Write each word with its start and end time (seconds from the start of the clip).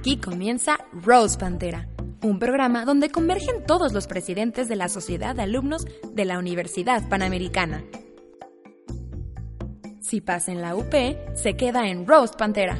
Aquí 0.00 0.16
comienza 0.16 0.78
Rose 0.94 1.36
Pantera, 1.36 1.86
un 2.22 2.38
programa 2.38 2.86
donde 2.86 3.10
convergen 3.10 3.66
todos 3.66 3.92
los 3.92 4.06
presidentes 4.06 4.66
de 4.66 4.74
la 4.74 4.88
Sociedad 4.88 5.36
de 5.36 5.42
Alumnos 5.42 5.84
de 6.14 6.24
la 6.24 6.38
Universidad 6.38 7.06
Panamericana. 7.10 7.84
Si 10.00 10.22
pasa 10.22 10.52
en 10.52 10.62
la 10.62 10.74
UP, 10.74 10.94
se 11.34 11.54
queda 11.54 11.86
en 11.86 12.06
Rose 12.06 12.32
Pantera. 12.34 12.78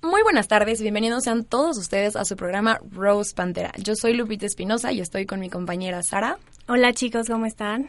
Muy 0.00 0.22
buenas 0.22 0.46
tardes 0.46 0.80
bienvenidos 0.80 1.24
sean 1.24 1.44
todos 1.44 1.76
ustedes 1.76 2.14
a 2.14 2.24
su 2.24 2.36
programa 2.36 2.78
Rose 2.88 3.34
Pantera. 3.34 3.72
Yo 3.78 3.96
soy 3.96 4.14
Lupita 4.14 4.46
Espinosa 4.46 4.92
y 4.92 5.00
estoy 5.00 5.26
con 5.26 5.40
mi 5.40 5.50
compañera 5.50 6.04
Sara. 6.04 6.38
Hola 6.68 6.92
chicos, 6.92 7.26
¿cómo 7.26 7.46
están? 7.46 7.88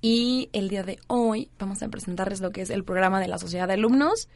Y 0.00 0.48
el 0.52 0.68
día 0.68 0.82
de 0.82 0.98
hoy 1.08 1.50
vamos 1.58 1.82
a 1.82 1.88
presentarles 1.88 2.40
lo 2.40 2.50
que 2.50 2.62
es 2.62 2.70
el 2.70 2.84
programa 2.84 3.20
de 3.20 3.28
la 3.28 3.38
Sociedad 3.38 3.68
de 3.68 3.74
Alumnos, 3.74 4.28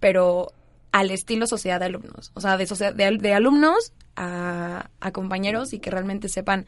pero 0.00 0.52
al 0.90 1.10
estilo 1.10 1.46
Sociedad 1.46 1.80
de 1.80 1.86
Alumnos. 1.86 2.32
O 2.34 2.40
sea, 2.40 2.56
de, 2.56 2.66
de, 2.66 3.18
de 3.18 3.34
alumnos 3.34 3.92
a, 4.16 4.90
a 5.00 5.12
compañeros 5.12 5.72
y 5.72 5.78
que 5.78 5.90
realmente 5.90 6.28
sepan 6.28 6.66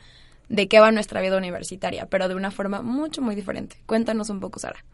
de 0.48 0.68
qué 0.68 0.80
va 0.80 0.92
nuestra 0.92 1.20
vida 1.20 1.38
universitaria, 1.38 2.06
pero 2.06 2.28
de 2.28 2.34
una 2.34 2.50
forma 2.50 2.82
mucho, 2.82 3.22
muy 3.22 3.34
diferente. 3.34 3.76
Cuéntanos 3.86 4.28
un 4.30 4.40
poco, 4.40 4.58
Sara. 4.58 4.84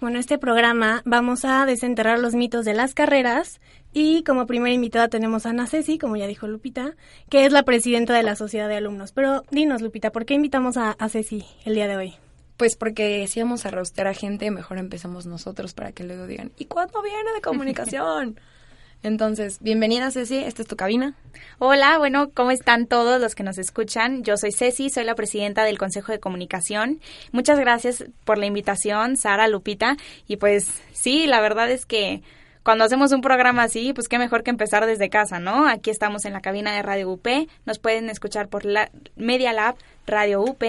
Bueno, 0.00 0.18
este 0.18 0.36
programa 0.36 1.02
vamos 1.04 1.44
a 1.44 1.64
desenterrar 1.64 2.18
los 2.18 2.34
mitos 2.34 2.64
de 2.64 2.74
las 2.74 2.92
carreras 2.92 3.60
y 3.92 4.24
como 4.24 4.46
primera 4.46 4.74
invitada 4.74 5.06
tenemos 5.08 5.46
a 5.46 5.50
Ana 5.50 5.68
Ceci, 5.68 5.96
como 5.96 6.16
ya 6.16 6.26
dijo 6.26 6.48
Lupita, 6.48 6.94
que 7.28 7.46
es 7.46 7.52
la 7.52 7.62
presidenta 7.62 8.12
de 8.14 8.24
la 8.24 8.34
Sociedad 8.34 8.68
de 8.68 8.76
Alumnos. 8.76 9.12
Pero 9.12 9.44
dinos, 9.50 9.80
Lupita, 9.80 10.10
¿por 10.10 10.24
qué 10.24 10.34
invitamos 10.34 10.76
a, 10.76 10.90
a 10.92 11.08
Ceci 11.08 11.44
el 11.64 11.74
día 11.74 11.86
de 11.86 11.96
hoy? 11.96 12.14
Pues 12.62 12.76
porque 12.76 13.26
si 13.26 13.40
vamos 13.40 13.66
a 13.66 13.72
rostear 13.72 14.06
a 14.06 14.14
gente, 14.14 14.48
mejor 14.52 14.78
empezamos 14.78 15.26
nosotros 15.26 15.74
para 15.74 15.90
que 15.90 16.04
luego 16.04 16.28
digan, 16.28 16.52
¿y 16.56 16.66
cuándo 16.66 17.02
viene 17.02 17.32
de 17.34 17.40
comunicación? 17.40 18.38
Entonces, 19.02 19.58
bienvenida 19.60 20.12
Ceci, 20.12 20.36
esta 20.36 20.62
es 20.62 20.68
tu 20.68 20.76
cabina. 20.76 21.16
Hola, 21.58 21.98
bueno, 21.98 22.30
¿cómo 22.32 22.52
están 22.52 22.86
todos 22.86 23.20
los 23.20 23.34
que 23.34 23.42
nos 23.42 23.58
escuchan? 23.58 24.22
Yo 24.22 24.36
soy 24.36 24.52
Ceci, 24.52 24.90
soy 24.90 25.02
la 25.02 25.16
presidenta 25.16 25.64
del 25.64 25.76
Consejo 25.76 26.12
de 26.12 26.20
Comunicación. 26.20 27.00
Muchas 27.32 27.58
gracias 27.58 28.04
por 28.24 28.38
la 28.38 28.46
invitación, 28.46 29.16
Sara, 29.16 29.48
Lupita. 29.48 29.96
Y 30.28 30.36
pues 30.36 30.82
sí, 30.92 31.26
la 31.26 31.40
verdad 31.40 31.68
es 31.68 31.84
que 31.84 32.22
cuando 32.62 32.84
hacemos 32.84 33.10
un 33.10 33.22
programa 33.22 33.64
así, 33.64 33.92
pues 33.92 34.06
qué 34.06 34.18
mejor 34.18 34.44
que 34.44 34.50
empezar 34.50 34.86
desde 34.86 35.10
casa, 35.10 35.40
¿no? 35.40 35.66
Aquí 35.66 35.90
estamos 35.90 36.26
en 36.26 36.32
la 36.32 36.40
cabina 36.40 36.72
de 36.76 36.82
Radio 36.82 37.10
UP, 37.10 37.26
nos 37.66 37.80
pueden 37.80 38.08
escuchar 38.08 38.46
por 38.46 38.64
la 38.64 38.88
Media 39.16 39.52
Lab, 39.52 39.74
Radio 40.06 40.42
UP, 40.42 40.62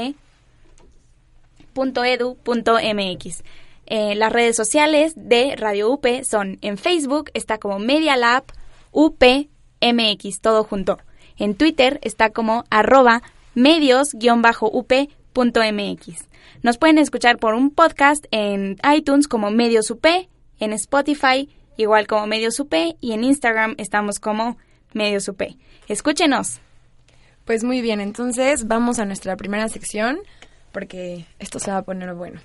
.edu.mx. 1.74 3.44
Eh, 3.86 4.16
las 4.16 4.32
redes 4.32 4.56
sociales 4.56 5.14
de 5.16 5.56
Radio 5.58 5.92
UP 5.92 6.06
son 6.24 6.58
en 6.62 6.78
Facebook, 6.78 7.32
está 7.34 7.58
como 7.58 7.80
Media 7.80 8.16
Lab 8.16 8.44
UPMX, 8.92 10.40
todo 10.42 10.64
junto. 10.64 11.00
En 11.38 11.56
Twitter 11.56 12.00
está 12.02 12.30
como 12.30 12.64
arroba 12.70 13.22
medios-up.mx. 13.56 14.14
Nos 16.62 16.78
pueden 16.78 16.98
escuchar 16.98 17.38
por 17.38 17.56
un 17.56 17.72
podcast 17.72 18.26
en 18.32 18.78
iTunes 18.96 19.28
como 19.28 19.52
Medios 19.52 19.92
UP, 19.92 20.06
en 20.60 20.74
Spotify 20.74 21.50
igual 21.78 22.08
como 22.08 22.28
Medios 22.28 22.60
UP 22.60 22.74
y 23.00 23.14
en 23.14 23.24
Instagram 23.24 23.76
estamos 23.78 24.20
como 24.20 24.58
Medios 24.94 25.28
UP. 25.28 25.42
Escúchenos. 25.88 26.60
Pues 27.46 27.64
muy 27.64 27.82
bien, 27.82 28.00
entonces 28.00 28.68
vamos 28.68 29.00
a 29.00 29.06
nuestra 29.06 29.36
primera 29.36 29.68
sección 29.68 30.20
porque 30.74 31.26
esto 31.40 31.60
se 31.60 31.72
va 31.72 31.78
a 31.78 31.84
poner 31.84 32.14
bueno. 32.14 32.42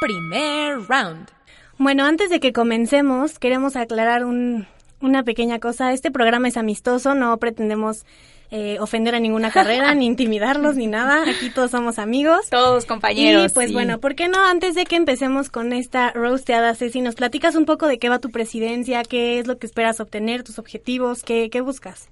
Primer 0.00 0.80
round. 0.88 1.30
Bueno, 1.78 2.04
antes 2.04 2.28
de 2.28 2.40
que 2.40 2.52
comencemos, 2.52 3.38
queremos 3.38 3.76
aclarar 3.76 4.24
una 4.24 5.22
pequeña 5.22 5.60
cosa. 5.60 5.92
Este 5.92 6.10
programa 6.10 6.48
es 6.48 6.56
amistoso, 6.56 7.14
no 7.14 7.36
pretendemos 7.38 8.04
eh, 8.50 8.78
ofender 8.80 9.14
a 9.14 9.20
ninguna 9.20 9.50
carrera, 9.50 9.94
ni 9.96 10.06
intimidarlos, 10.06 10.74
ni 10.74 10.86
nada. 10.86 11.22
Aquí 11.30 11.50
todos 11.50 11.70
somos 11.70 11.98
amigos. 11.98 12.50
Todos 12.50 12.84
compañeros. 12.84 13.52
Y 13.52 13.54
pues 13.54 13.72
bueno, 13.72 14.00
¿por 14.00 14.14
qué 14.14 14.28
no 14.28 14.44
antes 14.44 14.74
de 14.74 14.84
que 14.86 14.96
empecemos 14.96 15.50
con 15.50 15.72
esta 15.72 16.10
roasteada, 16.10 16.74
Ceci, 16.74 17.00
nos 17.00 17.14
platicas 17.14 17.54
un 17.54 17.64
poco 17.64 17.86
de 17.86 17.98
qué 17.98 18.08
va 18.08 18.18
tu 18.18 18.30
presidencia, 18.30 19.02
qué 19.04 19.38
es 19.38 19.46
lo 19.46 19.58
que 19.58 19.66
esperas 19.66 20.00
obtener, 20.00 20.42
tus 20.42 20.58
objetivos, 20.58 21.22
qué, 21.22 21.48
qué 21.50 21.60
buscas? 21.60 22.08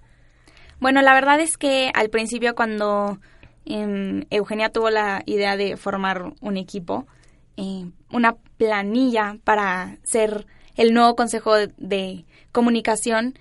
Bueno, 0.79 1.03
la 1.03 1.15
verdad 1.15 1.41
es 1.41 1.57
que 1.57 1.91
al 1.95 2.11
principio 2.11 2.55
cuando 2.55 3.19
Eugenia 3.67 4.71
tuvo 4.71 4.91
la 4.91 5.23
idea 5.27 5.57
de 5.57 5.77
formar 5.77 6.33
un 6.41 6.57
equipo, 6.57 7.07
eh, 7.57 7.87
una 8.13 8.37
planilla 8.57 9.39
para 9.45 9.99
ser 10.05 10.47
el 10.77 10.95
nuevo 10.95 11.17
consejo 11.17 11.55
de, 11.55 12.25
comunicación. 12.53 13.39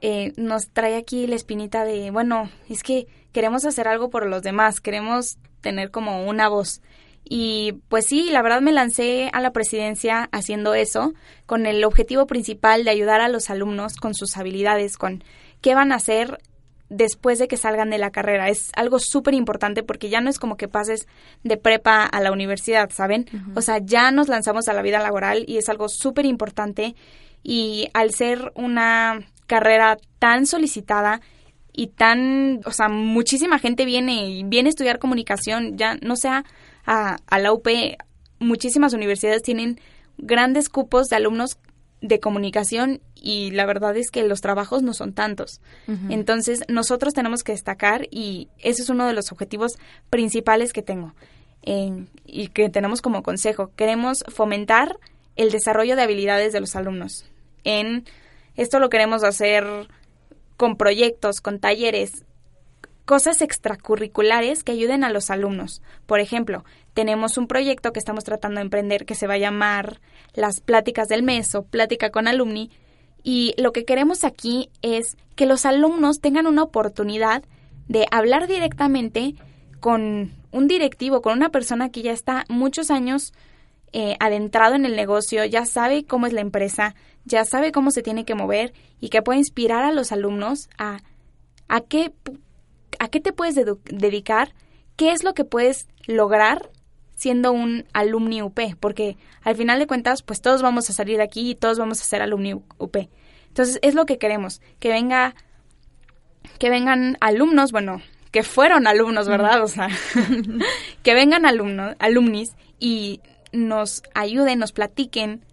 Eh, 0.00 0.32
nos 0.36 0.68
trae 0.68 0.96
aquí 0.96 1.26
la 1.26 1.36
espinita 1.36 1.84
de, 1.84 2.10
bueno, 2.10 2.50
es 2.68 2.82
que 2.82 3.06
queremos 3.32 3.64
hacer 3.64 3.88
algo 3.88 4.10
por 4.10 4.26
los 4.26 4.42
demás, 4.42 4.80
queremos 4.80 5.38
tener 5.60 5.90
como 5.90 6.26
una 6.26 6.48
voz. 6.48 6.82
Y 7.24 7.74
pues 7.88 8.06
sí, 8.06 8.30
la 8.30 8.42
verdad 8.42 8.60
me 8.60 8.72
lancé 8.72 9.30
a 9.32 9.40
la 9.40 9.52
presidencia 9.52 10.28
haciendo 10.32 10.74
eso, 10.74 11.14
con 11.46 11.66
el 11.66 11.84
objetivo 11.84 12.26
principal 12.26 12.84
de 12.84 12.90
ayudar 12.90 13.20
a 13.20 13.28
los 13.28 13.48
alumnos 13.48 13.94
con 13.94 14.14
sus 14.14 14.36
habilidades, 14.36 14.98
con 14.98 15.22
qué 15.60 15.74
van 15.74 15.92
a 15.92 15.96
hacer 15.96 16.40
después 16.92 17.38
de 17.38 17.48
que 17.48 17.56
salgan 17.56 17.90
de 17.90 17.98
la 17.98 18.10
carrera. 18.10 18.48
Es 18.48 18.70
algo 18.76 18.98
súper 18.98 19.34
importante 19.34 19.82
porque 19.82 20.10
ya 20.10 20.20
no 20.20 20.30
es 20.30 20.38
como 20.38 20.56
que 20.56 20.68
pases 20.68 21.08
de 21.42 21.56
prepa 21.56 22.04
a 22.04 22.20
la 22.20 22.32
universidad, 22.32 22.90
¿saben? 22.90 23.26
O 23.54 23.62
sea, 23.62 23.78
ya 23.78 24.10
nos 24.10 24.28
lanzamos 24.28 24.68
a 24.68 24.74
la 24.74 24.82
vida 24.82 25.00
laboral 25.00 25.44
y 25.48 25.56
es 25.56 25.68
algo 25.68 25.88
súper 25.88 26.26
importante 26.26 26.94
y 27.42 27.88
al 27.94 28.12
ser 28.12 28.52
una 28.54 29.20
carrera 29.46 29.96
tan 30.18 30.46
solicitada 30.46 31.20
y 31.72 31.88
tan, 31.88 32.60
o 32.66 32.70
sea, 32.70 32.88
muchísima 32.88 33.58
gente 33.58 33.86
viene 33.86 34.28
y 34.28 34.44
viene 34.44 34.68
a 34.68 34.70
estudiar 34.70 34.98
comunicación, 34.98 35.78
ya 35.78 35.96
no 36.02 36.16
sea 36.16 36.44
a, 36.84 37.16
a 37.26 37.38
la 37.38 37.52
UP, 37.52 37.66
muchísimas 38.38 38.92
universidades 38.92 39.42
tienen 39.42 39.80
grandes 40.18 40.68
cupos 40.68 41.08
de 41.08 41.16
alumnos 41.16 41.56
de 42.02 42.20
comunicación 42.20 43.00
y 43.14 43.52
la 43.52 43.64
verdad 43.64 43.96
es 43.96 44.10
que 44.10 44.24
los 44.24 44.40
trabajos 44.40 44.82
no 44.82 44.92
son 44.92 45.14
tantos. 45.14 45.60
Entonces, 46.10 46.64
nosotros 46.68 47.14
tenemos 47.14 47.42
que 47.42 47.52
destacar 47.52 48.08
y 48.10 48.48
ese 48.58 48.82
es 48.82 48.90
uno 48.90 49.06
de 49.06 49.14
los 49.14 49.32
objetivos 49.32 49.78
principales 50.10 50.72
que 50.72 50.82
tengo 50.82 51.14
y 51.64 52.48
que 52.48 52.68
tenemos 52.68 53.00
como 53.00 53.22
consejo. 53.22 53.70
Queremos 53.76 54.24
fomentar 54.28 54.98
el 55.36 55.50
desarrollo 55.50 55.96
de 55.96 56.02
habilidades 56.02 56.52
de 56.52 56.60
los 56.60 56.76
alumnos. 56.76 57.24
En 57.64 58.04
esto 58.56 58.80
lo 58.80 58.90
queremos 58.90 59.22
hacer 59.22 59.64
con 60.56 60.76
proyectos, 60.76 61.40
con 61.40 61.60
talleres, 61.60 62.24
cosas 63.04 63.42
extracurriculares 63.42 64.64
que 64.64 64.72
ayuden 64.72 65.04
a 65.04 65.10
los 65.10 65.30
alumnos. 65.30 65.82
Por 66.06 66.20
ejemplo, 66.20 66.64
tenemos 66.94 67.36
un 67.38 67.48
proyecto 67.48 67.92
que 67.92 67.98
estamos 67.98 68.24
tratando 68.24 68.58
de 68.58 68.62
emprender 68.62 69.04
que 69.04 69.14
se 69.14 69.26
va 69.26 69.34
a 69.34 69.38
llamar 69.38 70.00
las 70.34 70.60
pláticas 70.60 71.08
del 71.08 71.22
mes 71.22 71.54
o 71.54 71.64
plática 71.64 72.10
con 72.10 72.28
alumni 72.28 72.70
y 73.22 73.54
lo 73.56 73.72
que 73.72 73.84
queremos 73.84 74.24
aquí 74.24 74.70
es 74.82 75.16
que 75.36 75.46
los 75.46 75.64
alumnos 75.66 76.20
tengan 76.20 76.46
una 76.46 76.62
oportunidad 76.62 77.44
de 77.88 78.06
hablar 78.10 78.46
directamente 78.46 79.34
con 79.80 80.32
un 80.50 80.68
directivo, 80.68 81.22
con 81.22 81.36
una 81.36 81.50
persona 81.50 81.90
que 81.90 82.02
ya 82.02 82.12
está 82.12 82.44
muchos 82.48 82.90
años 82.90 83.32
eh, 83.92 84.16
adentrado 84.20 84.74
en 84.74 84.86
el 84.86 84.96
negocio, 84.96 85.44
ya 85.44 85.66
sabe 85.66 86.04
cómo 86.04 86.26
es 86.26 86.32
la 86.32 86.40
empresa, 86.40 86.94
ya 87.24 87.44
sabe 87.44 87.72
cómo 87.72 87.90
se 87.90 88.02
tiene 88.02 88.24
que 88.24 88.34
mover 88.34 88.72
y 89.00 89.08
que 89.08 89.22
puede 89.22 89.38
inspirar 89.38 89.84
a 89.84 89.92
los 89.92 90.12
alumnos 90.12 90.68
a, 90.78 91.00
a, 91.68 91.80
qué, 91.80 92.12
a 92.98 93.08
qué 93.08 93.20
te 93.20 93.32
puedes 93.32 93.54
dedicar, 93.54 94.54
qué 94.96 95.12
es 95.12 95.24
lo 95.24 95.34
que 95.34 95.44
puedes 95.44 95.88
lograr 96.06 96.70
siendo 97.14 97.52
un 97.52 97.84
alumni 97.92 98.42
UP, 98.42 98.58
porque 98.80 99.16
al 99.42 99.56
final 99.56 99.78
de 99.78 99.86
cuentas, 99.86 100.22
pues 100.22 100.40
todos 100.40 100.62
vamos 100.62 100.90
a 100.90 100.92
salir 100.92 101.18
de 101.18 101.22
aquí 101.22 101.50
y 101.50 101.54
todos 101.54 101.78
vamos 101.78 102.00
a 102.00 102.04
ser 102.04 102.22
alumni 102.22 102.54
UP. 102.54 102.96
Entonces, 103.48 103.78
es 103.82 103.94
lo 103.94 104.06
que 104.06 104.18
queremos, 104.18 104.60
que 104.80 104.88
venga 104.88 105.34
que 106.58 106.70
vengan 106.70 107.16
alumnos, 107.20 107.72
bueno, 107.72 108.02
que 108.30 108.42
fueron 108.42 108.86
alumnos, 108.86 109.28
¿verdad? 109.28 109.62
O 109.62 109.68
sea, 109.68 109.88
que 111.02 111.14
vengan 111.14 111.46
alumnos, 111.46 111.94
alumnis 111.98 112.54
y 112.78 113.20
nos 113.52 114.02
ayuden, 114.14 114.58
nos 114.58 114.72
platiquen 114.72 115.44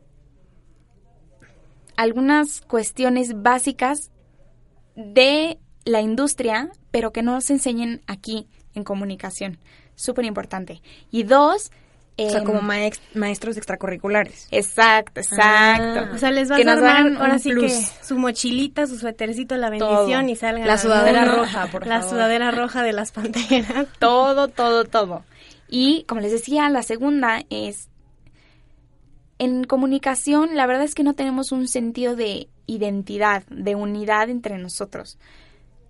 algunas 1.97 2.61
cuestiones 2.61 3.41
básicas 3.41 4.11
de 4.95 5.59
la 5.85 6.01
industria, 6.01 6.69
pero 6.91 7.11
que 7.11 7.21
no 7.23 7.33
nos 7.33 7.49
enseñen 7.49 8.01
aquí 8.07 8.47
en 8.75 8.83
comunicación. 8.83 9.57
Súper 9.95 10.25
importante. 10.25 10.81
Y 11.11 11.23
dos, 11.23 11.71
o 12.17 12.29
sea, 12.29 12.39
em, 12.39 12.45
como 12.45 12.61
maex- 12.61 12.99
maestros 13.15 13.57
extracurriculares. 13.57 14.47
Exacto, 14.51 15.19
exacto. 15.21 15.99
Ah. 15.99 16.11
O 16.13 16.17
sea, 16.17 16.31
les 16.31 16.49
vas 16.49 16.61
Que 16.61 16.69
a 16.69 16.73
armar 16.73 17.03
dan 17.03 17.17
ahora 17.17 17.39
sí 17.39 17.51
que 17.53 17.69
su 17.69 18.17
mochilita, 18.17 18.87
su 18.87 18.97
suétercito, 18.97 19.55
la 19.57 19.69
bendición 19.69 20.21
Todo. 20.25 20.29
y 20.29 20.35
salgan. 20.35 20.67
La 20.67 20.77
sudadera 20.77 21.25
roja, 21.25 21.67
por 21.67 21.87
La 21.87 21.99
favor. 21.99 22.09
sudadera 22.15 22.51
roja 22.51 22.83
de 22.83 22.93
las 22.93 23.11
panteras. 23.11 23.87
todo, 23.99 24.47
todo, 24.49 24.85
todo. 24.85 25.23
Y 25.69 26.03
como 26.07 26.21
les 26.21 26.31
decía, 26.31 26.69
la 26.69 26.83
segunda 26.83 27.43
es, 27.49 27.89
en 29.37 29.63
comunicación, 29.63 30.55
la 30.55 30.65
verdad 30.65 30.83
es 30.83 30.95
que 30.95 31.03
no 31.03 31.13
tenemos 31.13 31.51
un 31.51 31.67
sentido 31.67 32.15
de 32.15 32.49
identidad, 32.67 33.43
de 33.49 33.75
unidad 33.75 34.29
entre 34.29 34.57
nosotros. 34.57 35.17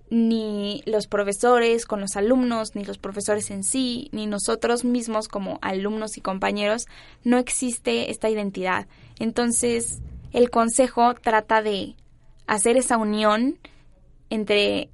Ni 0.09 0.81
los 0.85 1.07
profesores 1.07 1.85
con 1.85 2.01
los 2.01 2.15
alumnos, 2.15 2.75
ni 2.75 2.83
los 2.83 2.97
profesores 2.97 3.51
en 3.51 3.63
sí, 3.63 4.09
ni 4.11 4.25
nosotros 4.25 4.83
mismos 4.83 5.27
como 5.27 5.59
alumnos 5.61 6.17
y 6.17 6.21
compañeros, 6.21 6.87
no 7.23 7.37
existe 7.37 8.09
esta 8.09 8.29
identidad. 8.29 8.87
Entonces, 9.19 10.01
el 10.31 10.49
consejo 10.49 11.13
trata 11.13 11.61
de 11.61 11.95
hacer 12.47 12.77
esa 12.77 12.97
unión 12.97 13.59
entre 14.29 14.89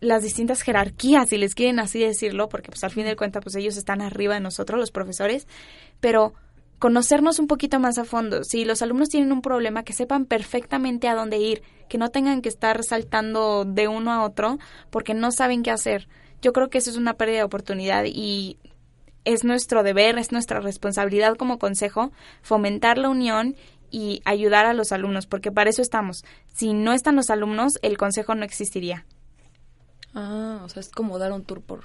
las 0.00 0.22
distintas 0.22 0.62
jerarquías, 0.62 1.28
si 1.28 1.36
les 1.36 1.54
quieren 1.54 1.78
así 1.78 2.00
decirlo, 2.00 2.48
porque 2.48 2.70
pues 2.70 2.82
al 2.84 2.90
fin 2.90 3.04
de 3.04 3.16
cuentas 3.16 3.42
pues 3.42 3.54
ellos 3.56 3.76
están 3.76 4.00
arriba 4.00 4.34
de 4.34 4.40
nosotros, 4.40 4.80
los 4.80 4.90
profesores, 4.90 5.46
pero 6.00 6.34
conocernos 6.80 7.38
un 7.38 7.46
poquito 7.46 7.78
más 7.78 7.98
a 7.98 8.04
fondo. 8.04 8.42
Si 8.42 8.64
los 8.64 8.82
alumnos 8.82 9.10
tienen 9.10 9.30
un 9.32 9.42
problema, 9.42 9.84
que 9.84 9.92
sepan 9.92 10.24
perfectamente 10.24 11.08
a 11.08 11.14
dónde 11.14 11.38
ir, 11.38 11.62
que 11.88 11.98
no 11.98 12.08
tengan 12.08 12.40
que 12.40 12.48
estar 12.48 12.82
saltando 12.82 13.64
de 13.64 13.86
uno 13.86 14.10
a 14.12 14.24
otro 14.24 14.58
porque 14.88 15.14
no 15.14 15.30
saben 15.30 15.62
qué 15.62 15.70
hacer. 15.70 16.08
Yo 16.40 16.52
creo 16.52 16.70
que 16.70 16.78
eso 16.78 16.90
es 16.90 16.96
una 16.96 17.14
pérdida 17.14 17.38
de 17.38 17.44
oportunidad 17.44 18.04
y 18.06 18.56
es 19.26 19.44
nuestro 19.44 19.82
deber, 19.82 20.18
es 20.18 20.32
nuestra 20.32 20.60
responsabilidad 20.60 21.36
como 21.36 21.58
consejo 21.58 22.12
fomentar 22.40 22.96
la 22.96 23.10
unión 23.10 23.56
y 23.90 24.22
ayudar 24.24 24.64
a 24.64 24.72
los 24.72 24.90
alumnos, 24.90 25.26
porque 25.26 25.52
para 25.52 25.68
eso 25.68 25.82
estamos. 25.82 26.24
Si 26.54 26.72
no 26.72 26.94
están 26.94 27.14
los 27.14 27.28
alumnos, 27.28 27.78
el 27.82 27.98
consejo 27.98 28.34
no 28.34 28.44
existiría. 28.44 29.04
Ah, 30.14 30.62
o 30.64 30.68
sea, 30.70 30.80
es 30.80 30.88
como 30.88 31.18
dar 31.18 31.32
un 31.32 31.44
tour 31.44 31.60
por, 31.60 31.84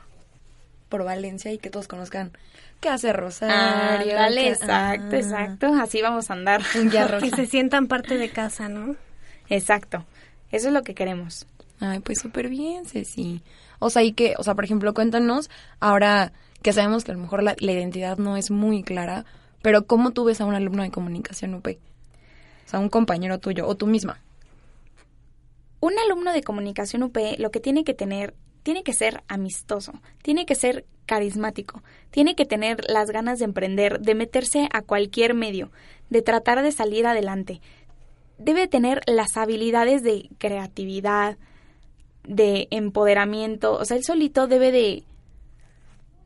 por 0.90 1.04
Valencia 1.04 1.52
y 1.52 1.58
que 1.58 1.70
todos 1.70 1.88
conozcan 1.88 2.32
qué 2.80 2.90
hace 2.90 3.14
Rosario. 3.14 3.56
Ándale, 4.18 4.42
qué- 4.42 4.50
exacto, 4.50 5.08
ah, 5.12 5.18
exacto. 5.18 5.68
Así 5.82 6.02
vamos 6.02 6.30
a 6.30 6.34
andar. 6.34 6.62
Un 6.76 6.90
Que 7.20 7.30
se 7.32 7.46
sientan 7.46 7.88
parte 7.88 8.18
de 8.18 8.30
casa, 8.30 8.70
¿no? 8.70 8.96
Exacto. 9.50 10.06
Eso 10.52 10.68
es 10.68 10.74
lo 10.74 10.84
que 10.84 10.94
queremos. 10.96 11.48
Ay, 11.80 12.00
pues 12.00 12.20
súper 12.20 12.50
bien, 12.50 12.86
Ceci. 12.86 13.42
O 13.80 13.90
sea, 13.90 14.04
y 14.04 14.14
que, 14.14 14.36
o 14.38 14.44
sea, 14.44 14.56
por 14.56 14.64
ejemplo, 14.64 14.94
cuéntanos, 14.94 15.50
ahora 15.80 16.32
que 16.62 16.72
sabemos 16.74 17.04
que 17.04 17.12
a 17.12 17.16
lo 17.16 17.22
mejor 17.22 17.44
la, 17.44 17.56
la 17.60 17.72
identidad 17.72 18.18
no 18.18 18.38
es 18.38 18.50
muy 18.52 18.84
clara, 18.84 19.26
pero 19.62 19.86
¿cómo 19.86 20.12
tú 20.12 20.24
ves 20.24 20.40
a 20.42 20.46
un 20.46 20.56
alumno 20.56 20.84
de 20.84 20.92
comunicación 20.92 21.54
UP? 21.56 21.68
O 21.68 22.70
sea, 22.70 22.80
un 22.80 22.90
compañero 22.90 23.40
tuyo 23.40 23.68
o 23.68 23.76
tú 23.76 23.86
misma. 23.88 24.22
Un 25.82 25.94
alumno 26.00 26.32
de 26.32 26.42
comunicación 26.44 27.04
UP 27.04 27.18
lo 27.38 27.52
que 27.52 27.60
tiene 27.60 27.84
que 27.84 27.94
tener, 27.94 28.34
tiene 28.66 28.82
que 28.82 28.94
ser 28.94 29.22
amistoso, 29.28 29.94
tiene 30.24 30.48
que 30.48 30.56
ser 30.56 30.86
carismático, 31.06 31.84
tiene 32.10 32.34
que 32.34 32.48
tener 32.48 32.84
las 32.90 33.12
ganas 33.12 33.38
de 33.38 33.46
emprender, 33.46 34.00
de 34.00 34.16
meterse 34.16 34.68
a 34.74 34.82
cualquier 34.82 35.36
medio, 35.36 35.70
de 36.10 36.24
tratar 36.24 36.64
de 36.64 36.72
salir 36.72 37.06
adelante. 37.06 37.62
Debe 38.40 38.68
tener 38.68 39.02
las 39.06 39.38
habilidades 39.38 40.02
de 40.02 40.32
creatividad, 40.40 41.38
de 42.24 42.68
empoderamiento, 42.72 43.74
o 43.74 43.86
sea, 43.86 43.98
él 43.98 44.04
solito 44.04 44.48
debe 44.48 44.72
de 44.72 45.04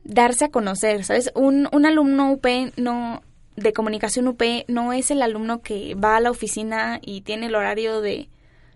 darse 0.04 0.46
a 0.46 0.50
conocer, 0.50 1.04
¿sabes? 1.04 1.30
Un, 1.34 1.68
un 1.72 1.84
alumno 1.84 2.32
UP 2.32 2.46
no 2.78 3.20
de 3.56 3.74
comunicación 3.74 4.26
UP 4.28 4.42
no 4.66 4.94
es 4.94 5.10
el 5.10 5.20
alumno 5.20 5.60
que 5.60 5.94
va 5.94 6.16
a 6.16 6.20
la 6.20 6.30
oficina 6.30 7.00
y 7.02 7.20
tiene 7.20 7.48
el 7.48 7.54
horario 7.54 8.00
de 8.00 8.30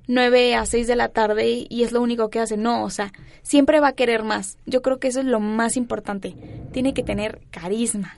9 0.06 0.54
a 0.54 0.66
6 0.66 0.86
de 0.86 0.96
la 0.96 1.08
tarde 1.08 1.66
y 1.68 1.82
es 1.82 1.92
lo 1.92 2.00
único 2.02 2.28
que 2.30 2.40
hace. 2.40 2.56
No, 2.56 2.84
o 2.84 2.90
sea, 2.90 3.12
siempre 3.42 3.80
va 3.80 3.88
a 3.88 3.92
querer 3.94 4.22
más. 4.22 4.58
Yo 4.66 4.82
creo 4.82 4.98
que 4.98 5.08
eso 5.08 5.20
es 5.20 5.26
lo 5.26 5.40
más 5.40 5.76
importante. 5.76 6.34
Tiene 6.72 6.94
que 6.94 7.02
tener 7.02 7.40
carisma, 7.50 8.16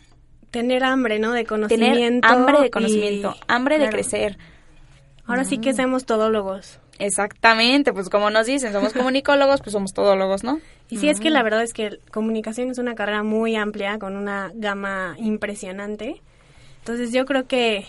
Tener 0.50 0.84
hambre, 0.84 1.18
¿no? 1.18 1.32
De 1.32 1.44
tener 1.44 1.48
conocimiento. 1.48 2.26
hambre 2.28 2.60
de 2.60 2.66
y- 2.66 2.70
conocimiento, 2.70 3.34
hambre 3.46 3.78
de 3.78 3.88
crecer. 3.90 4.38
Ahora 5.26 5.44
sí 5.44 5.58
que 5.58 5.74
somos 5.74 6.06
todólogos. 6.06 6.78
Exactamente, 6.98 7.92
pues 7.92 8.08
como 8.08 8.30
nos 8.30 8.46
dicen, 8.46 8.72
somos 8.72 8.92
comunicólogos, 8.94 9.60
pues 9.60 9.72
somos 9.72 9.92
todólogos, 9.92 10.44
¿no? 10.44 10.60
Y 10.88 10.96
sí, 10.98 11.08
es 11.08 11.20
que 11.20 11.30
la 11.30 11.42
verdad 11.42 11.62
es 11.62 11.74
que 11.74 11.98
comunicación 12.10 12.70
es 12.70 12.78
una 12.78 12.94
carrera 12.94 13.22
muy 13.22 13.54
amplia, 13.56 13.98
con 13.98 14.16
una 14.16 14.50
gama 14.54 15.14
impresionante. 15.18 16.22
Entonces 16.78 17.12
yo 17.12 17.26
creo 17.26 17.46
que 17.46 17.84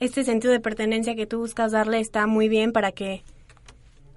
este 0.00 0.24
sentido 0.24 0.52
de 0.52 0.60
pertenencia 0.60 1.14
que 1.14 1.26
tú 1.26 1.38
buscas 1.38 1.72
darle 1.72 2.00
está 2.00 2.26
muy 2.26 2.48
bien 2.48 2.72
para 2.72 2.92
que, 2.92 3.22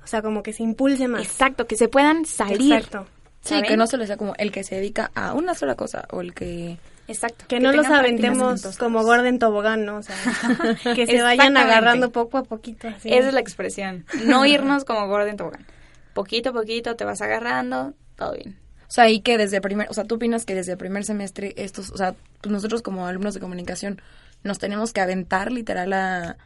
o 0.04 0.08
sea, 0.08 0.22
como 0.22 0.44
que 0.44 0.54
se 0.54 0.64
impulse 0.64 1.08
más. 1.08 1.24
Exacto, 1.24 1.68
que 1.68 1.76
se 1.76 1.88
puedan 1.88 2.26
salir. 2.26 2.74
Exacto. 2.74 3.08
Sí, 3.42 3.50
¿saben? 3.56 3.66
que 3.66 3.78
no 3.78 3.88
se 3.88 3.98
le 3.98 4.06
sea 4.06 4.18
como 4.18 4.34
el 4.38 4.52
que 4.52 4.64
se 4.64 4.76
dedica 4.76 5.12
a 5.16 5.34
una 5.34 5.56
sola 5.56 5.76
cosa 5.76 6.08
o 6.12 6.22
el 6.22 6.34
que... 6.34 6.78
Exacto. 7.08 7.46
Que 7.48 7.60
no 7.60 7.72
los 7.72 7.88
aventemos 7.88 8.78
como. 8.78 9.02
Gordon 9.02 9.40
Tobogán, 9.40 9.84
¿no? 9.84 9.98
O 9.98 10.04
sea, 10.04 10.16
que 10.96 11.08
se 11.08 11.24
vayan 11.24 11.58
agarrando 11.58 12.12
poco 12.12 12.38
a 12.38 12.44
poquito. 12.44 12.88
Así. 12.88 13.12
Esa 13.12 13.30
es 13.30 13.34
la 13.34 13.40
expresión. 13.40 14.06
No 14.26 14.46
irnos 14.46 14.86
como 14.86 15.08
Gordon 15.08 15.36
Tobogán. 15.36 15.66
Poquito 16.14 16.52
a 16.52 16.54
poquito 16.54 16.96
te 16.96 17.06
vas 17.06 17.22
agarrando, 17.22 17.96
todo 18.16 18.34
bien. 18.34 18.60
O 18.90 18.92
sea, 18.92 19.10
y 19.10 19.22
que 19.22 19.38
desde 19.38 19.62
primer, 19.62 19.88
o 19.90 19.94
sea, 19.94 20.04
tú 20.04 20.16
opinas 20.16 20.46
que 20.46 20.54
desde 20.54 20.76
primer 20.76 21.04
semestre 21.04 21.54
estos, 21.58 21.92
o 21.92 21.98
sea, 21.98 22.16
pues 22.42 22.52
nosotros 22.52 22.82
como 22.82 23.06
alumnos 23.06 23.36
de 23.36 23.40
comunicación 23.40 24.02
nos 24.44 24.60
tenemos 24.60 24.94
que 24.94 25.02
aventar 25.02 25.52
literal 25.52 25.94
a... 25.94 26.38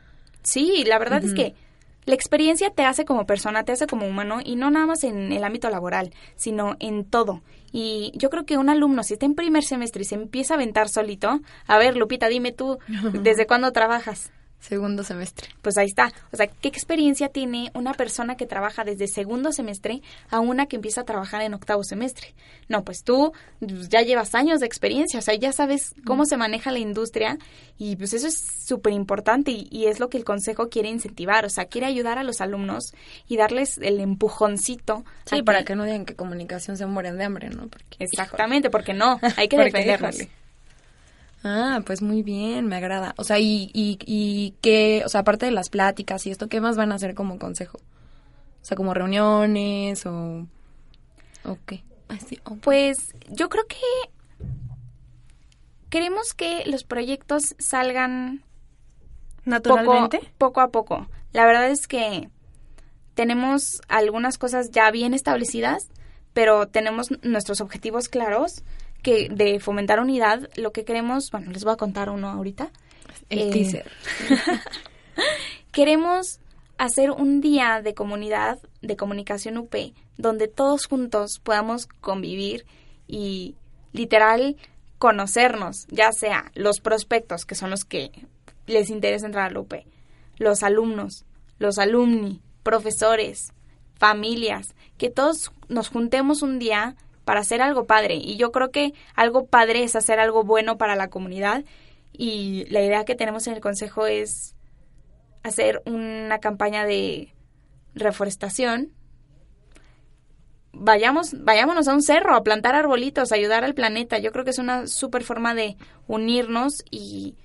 Sí, 0.42 0.84
la 0.86 1.00
verdad 1.00 1.24
es 1.24 1.34
que 1.34 1.56
la 2.06 2.16
experiencia 2.16 2.70
te 2.70 2.84
hace 2.84 3.06
como 3.06 3.26
persona, 3.26 3.64
te 3.64 3.72
hace 3.72 3.88
como 3.88 4.08
humano 4.08 4.40
y 4.44 4.56
no 4.56 4.70
nada 4.70 4.86
más 4.86 5.04
en 5.04 5.32
el 5.32 5.44
ámbito 5.44 5.70
laboral, 5.70 6.12
sino 6.36 6.76
en 6.80 7.06
todo. 7.06 7.42
Y 7.72 8.12
yo 8.16 8.30
creo 8.30 8.46
que 8.46 8.58
un 8.58 8.70
alumno, 8.70 9.04
si 9.04 9.14
está 9.14 9.26
en 9.26 9.36
primer 9.36 9.64
semestre 9.64 10.02
y 10.02 10.06
se 10.06 10.16
empieza 10.16 10.54
a 10.54 10.58
aventar 10.58 10.90
solito, 10.90 11.40
a 11.66 11.78
ver, 11.78 11.96
Lupita, 11.96 12.28
dime 12.28 12.52
tú, 12.52 12.78
¿desde 13.14 13.48
cuándo 13.48 13.72
trabajas? 13.72 14.32
Segundo 14.64 15.04
semestre. 15.04 15.50
Pues 15.62 15.78
ahí 15.78 15.88
está. 15.88 16.14
O 16.32 16.38
sea, 16.38 16.48
¿qué 16.48 16.70
experiencia 16.70 17.28
tiene 17.28 17.70
una 17.74 17.94
persona 17.94 18.38
que 18.38 18.46
trabaja 18.46 18.86
desde 18.86 19.08
segundo 19.08 19.52
semestre 19.52 20.02
a 20.30 20.40
una 20.40 20.68
que 20.68 20.78
empieza 20.78 21.02
a 21.02 21.04
trabajar 21.04 21.42
en 21.42 21.54
octavo 21.54 21.84
semestre? 21.84 22.34
No, 22.70 22.86
pues 22.86 23.04
tú 23.04 23.34
pues, 23.60 23.90
ya 23.90 24.04
llevas 24.04 24.36
años 24.36 24.62
de 24.62 24.66
experiencia, 24.66 25.20
o 25.20 25.22
sea, 25.22 25.36
ya 25.36 25.52
sabes 25.52 25.94
cómo 26.06 26.24
se 26.26 26.38
maneja 26.38 26.72
la 26.72 26.80
industria 26.80 27.38
y 27.78 27.98
pues 27.98 28.14
eso 28.14 28.26
es 28.26 28.38
súper 28.66 28.94
importante 28.94 29.52
y, 29.52 29.68
y 29.70 29.88
es 29.88 30.00
lo 30.00 30.10
que 30.10 30.18
el 30.18 30.24
consejo 30.24 30.70
quiere 30.70 30.88
incentivar, 30.88 31.44
o 31.44 31.50
sea, 31.50 31.66
quiere 31.66 31.88
ayudar 31.88 32.18
a 32.18 32.24
los 32.24 32.40
alumnos 32.40 32.94
y 33.28 33.36
darles 33.36 33.78
el 33.80 34.00
empujoncito. 34.00 35.04
Sí, 35.26 35.44
para 35.44 35.66
que 35.66 35.76
no 35.76 35.84
digan 35.84 36.06
que 36.06 36.16
comunicación 36.16 36.78
se 36.78 36.86
mueren 36.86 37.18
de 37.18 37.26
hambre, 37.26 37.50
¿no? 37.50 37.68
Porque, 37.68 37.98
Exactamente, 38.00 38.70
porque 38.70 38.94
no, 38.94 39.20
hay 39.36 39.50
que 39.50 39.58
defendernos. 39.62 40.16
híjole. 40.16 40.43
Ah, 41.44 41.82
pues 41.86 42.02
muy 42.02 42.24
bien, 42.24 42.68
me 42.68 42.76
agrada. 42.78 43.14
O 43.18 43.24
sea, 43.24 43.40
y, 43.40 43.70
y, 43.74 43.98
y 44.06 44.56
qué, 44.62 45.04
o 45.06 45.10
sea, 45.10 45.22
aparte 45.22 45.46
de 45.46 45.52
las 45.52 45.70
pláticas 45.70 46.26
y 46.26 46.32
esto, 46.32 46.48
¿qué 46.48 46.62
más 46.62 46.78
van 46.78 46.92
a 46.92 46.96
hacer 46.96 47.16
como 47.16 47.38
consejo? 47.38 47.78
O 47.78 48.66
sea, 48.66 48.78
como 48.78 48.94
reuniones 48.94 50.06
o... 50.06 50.48
¿O 51.44 51.58
qué? 51.66 51.84
Pues 52.62 53.14
yo 53.30 53.50
creo 53.50 53.66
que 53.68 53.78
queremos 55.90 56.34
que 56.34 56.64
los 56.66 56.84
proyectos 56.84 57.56
salgan 57.60 58.44
Naturalmente. 59.46 60.20
Poco, 60.20 60.32
poco 60.38 60.62
a 60.62 60.72
poco. 60.72 61.08
La 61.32 61.46
verdad 61.46 61.70
es 61.70 61.88
que 61.88 62.30
tenemos 63.14 63.82
algunas 63.88 64.38
cosas 64.38 64.72
ya 64.72 64.90
bien 64.92 65.14
establecidas, 65.14 65.90
pero 66.34 66.68
tenemos 66.68 67.10
nuestros 67.24 67.62
objetivos 67.62 68.10
claros 68.10 68.64
que 69.04 69.30
de 69.30 69.60
fomentar 69.60 70.00
unidad. 70.00 70.50
Lo 70.56 70.72
que 70.72 70.86
queremos, 70.86 71.30
bueno, 71.30 71.52
les 71.52 71.64
voy 71.64 71.74
a 71.74 71.78
contar 71.78 72.10
uno 72.10 72.30
ahorita. 72.30 72.72
el 73.30 73.40
Eh, 73.40 73.52
teaser. 73.52 73.92
Queremos 75.72 76.40
hacer 76.78 77.12
un 77.12 77.42
día 77.42 77.82
de 77.84 77.94
comunidad, 77.94 78.60
de 78.82 78.96
comunicación 78.96 79.58
UP, 79.58 79.76
donde 80.18 80.48
todos 80.48 80.88
juntos 80.88 81.40
podamos 81.44 81.86
convivir 81.86 82.66
y 83.08 83.56
literal 83.92 84.58
conocernos, 84.98 85.86
ya 85.90 86.12
sea 86.12 86.52
los 86.56 86.80
prospectos, 86.80 87.46
que 87.46 87.56
son 87.56 87.70
los 87.70 87.86
que 87.86 88.12
les 88.66 88.90
interesa 88.90 89.26
entrar 89.26 89.50
a 89.50 89.54
la 89.54 89.60
UP, 89.60 89.74
los 90.38 90.64
alumnos, 90.64 91.26
los 91.60 91.78
alumni, 91.78 92.42
profesores, 92.64 93.54
familias, 93.96 94.76
que 94.98 95.10
todos 95.10 95.52
nos 95.68 95.90
juntemos 95.90 96.42
un 96.42 96.60
día 96.60 96.96
para 97.26 97.42
hacer 97.42 97.62
algo 97.62 97.86
padre. 97.86 98.16
Y 98.16 98.38
yo 98.38 98.52
creo 98.52 98.72
que 98.72 98.94
algo 99.16 99.46
padre 99.46 99.84
es 99.84 99.96
hacer 99.96 100.20
algo 100.20 100.44
bueno 100.44 100.78
para 100.78 100.96
la 100.96 101.10
comunidad. 101.10 101.64
Y 102.12 102.66
la 102.70 102.82
idea 102.82 103.06
que 103.06 103.16
tenemos 103.16 103.48
en 103.48 103.54
el 103.54 103.62
Consejo 103.62 104.06
es 104.06 104.56
hacer 105.44 105.82
una 105.86 106.40
campaña 106.40 106.86
de 106.86 107.34
reforestación. 107.96 108.92
Vayamos, 110.72 111.44
vayámonos 111.44 111.88
a 111.88 111.94
un 111.94 112.02
cerro 112.02 112.36
a 112.36 112.44
plantar 112.44 112.76
arbolitos, 112.76 113.32
ayudar 113.32 113.64
al 113.64 113.76
planeta. 113.76 114.18
Yo 114.18 114.32
creo 114.32 114.44
que 114.44 114.52
es 114.52 114.60
una 114.60 114.88
super 114.88 115.24
forma 115.24 115.54
de 115.54 115.78
unirnos 116.08 116.84
y 116.90 117.36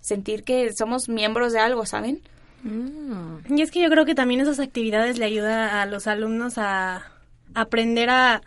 sentir 0.00 0.44
que 0.44 0.72
somos 0.72 1.08
miembros 1.08 1.52
de 1.52 1.58
algo, 1.58 1.84
¿saben? 1.84 2.22
Mm. 2.62 3.54
Y 3.54 3.62
es 3.62 3.70
que 3.70 3.82
yo 3.82 3.90
creo 3.90 4.06
que 4.06 4.14
también 4.14 4.40
esas 4.40 4.60
actividades 4.60 5.18
le 5.18 5.26
ayuda 5.26 5.82
a 5.82 5.86
los 5.86 6.06
alumnos 6.06 6.56
a 6.56 7.12
aprender 7.54 8.08
a, 8.10 8.42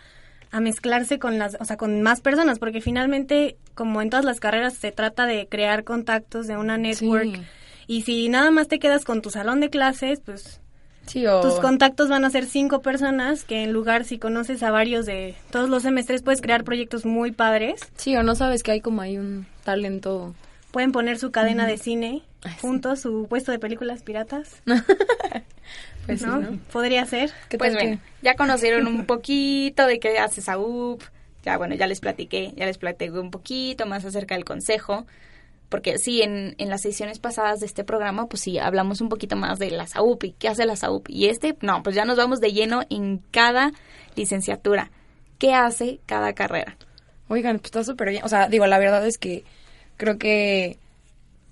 a 0.54 0.60
mezclarse 0.60 1.18
con 1.18 1.40
las, 1.40 1.58
o 1.60 1.66
sea, 1.66 1.78
con 1.78 2.04
más 2.04 2.22
personas, 2.22 2.60
porque 2.60 2.80
finalmente, 2.80 3.58
como 3.74 4.04
en 4.04 4.12
todas 4.12 4.24
las 4.24 4.40
carreras, 4.40 4.76
se 4.76 4.92
trata 4.92 5.26
de 5.26 5.48
crear 5.48 5.84
contactos, 5.84 6.46
de 6.46 6.58
una 6.58 6.78
network. 6.78 7.42
Y 7.88 8.04
si 8.04 8.30
nada 8.30 8.52
más 8.52 8.68
te 8.68 8.78
quedas 8.78 9.04
con 9.04 9.24
tu 9.24 9.32
salón 9.32 9.62
de 9.62 9.72
clases, 9.72 10.22
pues 10.24 10.62
tus 11.12 11.60
contactos 11.60 12.08
van 12.08 12.24
a 12.24 12.30
ser 12.30 12.46
cinco 12.46 12.84
personas, 12.84 13.46
que 13.46 13.64
en 13.64 13.74
lugar 13.74 14.06
si 14.06 14.20
conoces 14.20 14.62
a 14.62 14.70
varios 14.70 15.08
de 15.08 15.34
todos 15.50 15.72
los 15.72 15.82
semestres, 15.82 16.22
puedes 16.22 16.40
crear 16.40 16.64
proyectos 16.64 17.04
muy 17.04 17.32
padres. 17.32 17.82
Sí, 17.98 18.16
o 18.16 18.22
no 18.22 18.36
sabes 18.36 18.62
que 18.62 18.74
hay 18.74 18.82
como 18.82 19.02
hay 19.02 19.18
un 19.18 19.48
talento. 19.64 20.36
Pueden 20.72 20.92
poner 20.92 21.18
su 21.18 21.32
cadena 21.32 21.66
de 21.66 21.80
cine 21.80 22.22
juntos, 22.62 23.00
su 23.02 23.26
puesto 23.28 23.52
de 23.52 23.58
películas 23.58 24.04
piratas. 24.04 24.62
pues 26.06 26.22
¿no? 26.22 26.60
Podría 26.72 27.06
ser. 27.06 27.32
Pues 27.58 27.74
bueno, 27.74 28.00
ya 28.22 28.36
conocieron 28.36 28.88
un 28.88 29.06
poquito 29.06 29.86
de 29.86 30.00
qué 30.00 30.20
hace 30.20 30.42
SAUP. 30.42 31.02
Ya, 31.44 31.58
bueno, 31.58 31.76
ya 31.76 31.88
les 31.88 32.00
platiqué, 32.00 32.54
ya 32.56 32.66
les 32.66 32.78
platiqué 32.78 33.12
un 33.12 33.32
poquito 33.32 33.86
más 33.86 34.06
acerca 34.06 34.36
del 34.36 34.46
consejo 34.46 35.06
porque 35.74 35.98
sí, 35.98 36.22
en, 36.22 36.54
en 36.60 36.70
las 36.70 36.84
sesiones 36.84 37.18
pasadas 37.18 37.60
de 37.60 37.66
este 37.66 37.84
programa, 37.84 38.28
pues 38.28 38.44
sí, 38.44 38.60
hablamos 38.60 39.02
un 39.02 39.10
poquito 39.10 39.36
más 39.36 39.58
de 39.58 39.72
la 39.72 39.88
SAUP 39.88 40.26
y 40.26 40.32
qué 40.34 40.48
hace 40.48 40.68
la 40.68 40.76
SAUP. 40.76 41.10
Y 41.10 41.30
este, 41.30 41.58
no, 41.62 41.82
pues 41.82 41.96
ya 41.96 42.06
nos 42.06 42.16
vamos 42.16 42.40
de 42.40 42.54
lleno 42.54 42.84
en 42.92 43.24
cada 43.32 43.72
licenciatura. 44.16 44.92
¿Qué 45.40 45.56
hace 45.56 46.00
cada 46.06 46.34
carrera? 46.34 46.78
Oigan, 47.28 47.58
pues 47.58 47.70
está 47.70 47.84
súper 47.84 48.12
bien. 48.12 48.24
O 48.24 48.30
sea, 48.30 48.50
digo, 48.50 48.68
la 48.68 48.78
verdad 48.78 49.04
es 49.08 49.18
que 49.18 49.46
creo 49.98 50.20
que, 50.20 50.78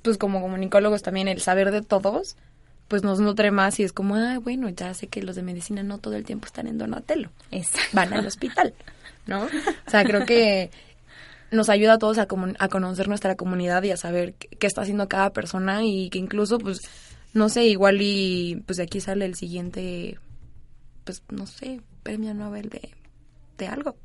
pues 0.03 0.19
como 0.19 0.39
comunicólogos 0.39 1.01
también, 1.01 1.27
el 1.27 1.41
saber 1.41 1.71
de 1.71 1.81
todos, 1.81 2.37
pues 2.91 3.03
nos 3.03 3.21
nutre 3.21 3.51
más 3.51 3.79
y 3.79 3.83
es 3.83 3.93
como, 3.93 4.15
ah, 4.15 4.37
bueno, 4.39 4.67
ya 4.67 4.93
sé 4.93 5.07
que 5.07 5.23
los 5.23 5.37
de 5.37 5.43
medicina 5.43 5.81
no 5.81 5.97
todo 5.97 6.17
el 6.17 6.25
tiempo 6.25 6.45
están 6.45 6.67
en 6.67 6.77
Donatello. 6.77 7.29
Exacto. 7.49 7.87
Van 7.93 8.11
al 8.11 8.27
hospital, 8.27 8.73
¿no? 9.27 9.45
O 9.45 9.89
sea, 9.89 10.03
creo 10.03 10.25
que 10.25 10.71
nos 11.51 11.69
ayuda 11.69 11.93
a 11.93 11.97
todos 11.99 12.17
a, 12.17 12.27
a 12.59 12.67
conocer 12.67 13.07
nuestra 13.07 13.35
comunidad 13.37 13.81
y 13.83 13.91
a 13.91 13.95
saber 13.95 14.33
qué, 14.33 14.67
está 14.67 14.81
haciendo 14.81 15.07
cada 15.07 15.29
persona 15.29 15.85
y 15.85 16.09
que 16.09 16.19
incluso, 16.19 16.57
pues, 16.57 16.81
no 17.33 17.47
sé, 17.47 17.63
igual 17.63 18.01
y 18.01 18.61
pues 18.65 18.75
de 18.75 18.83
aquí 18.83 18.99
sale 18.99 19.23
el 19.23 19.35
siguiente, 19.35 20.19
pues, 21.05 21.23
no 21.29 21.47
sé, 21.47 21.79
premio 22.03 22.33
Nobel 22.33 22.67
de, 22.67 22.89
de 23.57 23.67
algo. 23.67 23.95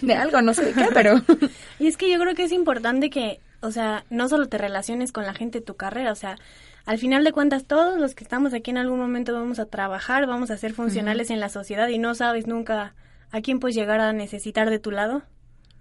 de 0.00 0.14
algo, 0.14 0.40
no 0.40 0.54
sé 0.54 0.64
de 0.64 0.72
qué, 0.72 0.86
pero... 0.94 1.20
y 1.78 1.86
es 1.86 1.98
que 1.98 2.10
yo 2.10 2.18
creo 2.18 2.34
que 2.34 2.44
es 2.44 2.52
importante 2.52 3.10
que, 3.10 3.40
o 3.60 3.70
sea, 3.70 4.06
no 4.08 4.30
solo 4.30 4.48
te 4.48 4.56
relaciones 4.56 5.12
con 5.12 5.26
la 5.26 5.34
gente 5.34 5.58
de 5.58 5.66
tu 5.66 5.76
carrera, 5.76 6.12
o 6.12 6.16
sea, 6.16 6.38
al 6.86 6.98
final 6.98 7.24
de 7.24 7.32
cuentas 7.32 7.64
todos 7.64 8.00
los 8.00 8.14
que 8.14 8.22
estamos 8.22 8.54
aquí 8.54 8.70
en 8.70 8.78
algún 8.78 9.00
momento 9.00 9.32
vamos 9.34 9.58
a 9.58 9.66
trabajar, 9.66 10.26
vamos 10.26 10.52
a 10.52 10.56
ser 10.56 10.72
funcionales 10.72 11.30
en 11.30 11.40
la 11.40 11.48
sociedad 11.48 11.88
y 11.88 11.98
no 11.98 12.14
sabes 12.14 12.46
nunca 12.46 12.94
a 13.32 13.40
quién 13.40 13.58
puedes 13.58 13.74
llegar 13.74 14.00
a 14.00 14.12
necesitar 14.12 14.70
de 14.70 14.78
tu 14.78 14.92
lado. 14.92 15.22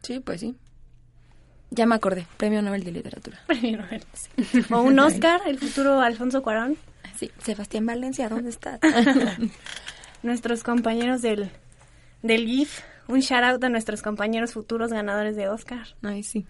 Sí, 0.01 0.19
pues 0.19 0.41
sí. 0.41 0.55
Ya 1.69 1.85
me 1.85 1.95
acordé, 1.95 2.25
Premio 2.37 2.61
Nobel 2.63 2.83
de 2.83 2.91
Literatura. 2.91 3.39
Premio 3.47 3.77
Nobel. 3.77 4.03
O 4.71 4.81
un 4.81 4.97
Oscar, 4.99 5.41
el 5.45 5.59
futuro 5.59 6.01
Alfonso 6.01 6.41
Cuarón. 6.41 6.75
Sí, 7.15 7.31
Sebastián 7.37 7.85
Valencia, 7.85 8.27
¿dónde 8.27 8.49
estás? 8.49 8.79
nuestros 10.23 10.63
compañeros 10.63 11.21
del, 11.21 11.51
del 12.23 12.45
GIF. 12.45 12.81
Un 13.07 13.19
shout 13.19 13.43
out 13.43 13.63
a 13.63 13.69
nuestros 13.69 14.01
compañeros 14.01 14.53
futuros 14.53 14.91
ganadores 14.91 15.35
de 15.35 15.47
Oscar. 15.49 15.87
Ay, 16.01 16.23
sí. 16.23 16.47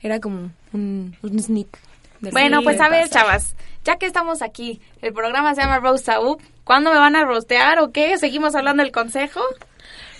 Era 0.00 0.20
como 0.20 0.50
un, 0.74 1.16
un 1.22 1.42
sneak. 1.42 1.78
Bueno, 2.20 2.62
pues 2.62 2.80
a 2.80 2.88
ver, 2.88 3.08
chavas, 3.08 3.54
ya 3.84 3.96
que 3.96 4.06
estamos 4.06 4.42
aquí, 4.42 4.80
el 5.02 5.12
programa 5.12 5.54
se 5.54 5.62
llama 5.62 5.78
Roast 5.78 6.08
Up. 6.08 6.42
¿Cuándo 6.64 6.92
me 6.92 6.98
van 6.98 7.16
a 7.16 7.24
rostear 7.24 7.80
o 7.80 7.90
qué? 7.92 8.16
¿Seguimos 8.18 8.54
hablando 8.54 8.82
del 8.82 8.92
consejo? 8.92 9.40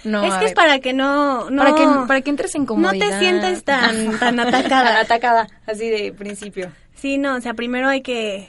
No, 0.02 0.24
es 0.24 0.34
que 0.34 0.46
es 0.46 0.54
para 0.54 0.78
que 0.80 0.92
no, 0.92 1.50
no, 1.50 1.62
para 1.62 1.74
que 1.74 1.86
para 2.08 2.20
que 2.22 2.30
entres 2.30 2.54
en 2.54 2.64
comodidad. 2.64 3.04
No 3.04 3.10
te 3.10 3.18
sientes 3.18 3.64
tan 3.64 4.18
tan 4.18 4.40
atacada, 4.40 5.00
atacada 5.00 5.46
así 5.66 5.90
de 5.90 6.12
principio. 6.12 6.72
Sí, 6.94 7.18
no, 7.18 7.36
o 7.36 7.40
sea, 7.40 7.54
primero 7.54 7.88
hay 7.88 8.00
que 8.00 8.48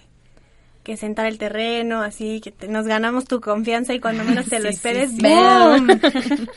que 0.83 0.97
sentar 0.97 1.27
el 1.27 1.37
terreno, 1.37 2.01
así 2.01 2.41
que 2.41 2.67
nos 2.67 2.87
ganamos 2.87 3.25
tu 3.25 3.39
confianza 3.39 3.93
y 3.93 3.99
cuando 3.99 4.23
menos 4.23 4.47
te 4.47 4.59
lo 4.59 4.69
esperes, 4.69 5.11
¡boom! 5.17 5.87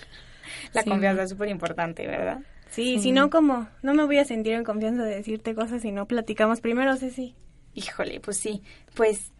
La 0.73 0.83
confianza 0.83 1.25
es 1.25 1.31
súper 1.31 1.49
importante, 1.49 2.07
¿verdad? 2.07 2.39
Sí, 2.75 2.99
si 2.99 3.13
no, 3.13 3.31
como 3.31 3.69
no 3.83 3.95
me 3.95 4.05
voy 4.05 4.19
a 4.19 4.25
sentir 4.25 4.55
en 4.55 4.65
confianza 4.65 5.05
de 5.05 5.17
decirte 5.17 5.55
cosas 5.55 5.83
si 5.83 5.93
no 5.93 6.07
platicamos 6.07 6.61
primero, 6.61 6.97
sí 6.97 7.35
Híjole, 7.75 8.21
pues 8.21 8.37
sí, 8.37 8.63
pues 8.95 9.31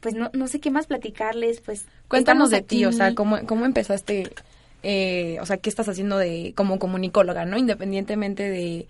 pues 0.00 0.14
no, 0.14 0.30
no 0.32 0.48
sé 0.48 0.60
qué 0.60 0.70
más 0.70 0.86
platicarles, 0.86 1.60
pues 1.60 1.86
cuéntanos 2.08 2.50
de 2.50 2.62
ti, 2.62 2.84
o 2.84 2.92
sea, 2.92 3.14
cómo 3.14 3.38
cómo 3.46 3.66
empezaste 3.66 4.30
eh, 4.82 5.38
o 5.40 5.46
sea, 5.46 5.58
qué 5.58 5.68
estás 5.68 5.88
haciendo 5.88 6.16
de 6.16 6.52
como 6.56 6.78
comunicóloga, 6.78 7.44
¿no? 7.44 7.58
Independientemente 7.58 8.48
de, 8.48 8.86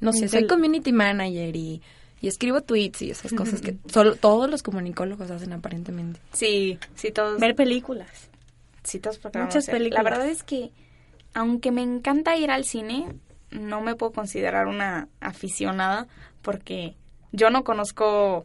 no 0.00 0.12
sé, 0.12 0.28
soy 0.28 0.46
community 0.46 0.92
manager 0.92 1.56
y, 1.56 1.82
y 2.20 2.28
escribo 2.28 2.60
tweets 2.60 3.02
y 3.02 3.10
esas 3.10 3.32
cosas 3.32 3.60
que 3.60 3.76
solo, 3.90 4.14
todos 4.14 4.48
los 4.48 4.62
comunicólogos 4.62 5.30
hacen 5.30 5.52
aparentemente. 5.52 6.20
Sí, 6.32 6.78
sí, 6.94 7.10
todos. 7.10 7.40
Ver 7.40 7.56
películas. 7.56 8.30
Sí, 8.84 8.98
todos 8.98 9.20
Muchas 9.34 9.66
películas. 9.66 10.04
La 10.04 10.08
verdad 10.08 10.28
es 10.28 10.42
que, 10.42 10.70
aunque 11.34 11.70
me 11.70 11.82
encanta 11.82 12.36
ir 12.36 12.50
al 12.50 12.64
cine, 12.64 13.06
no 13.50 13.80
me 13.80 13.94
puedo 13.94 14.12
considerar 14.12 14.66
una 14.66 15.08
aficionada 15.20 16.06
porque 16.42 16.94
yo 17.32 17.50
no 17.50 17.64
conozco 17.64 18.44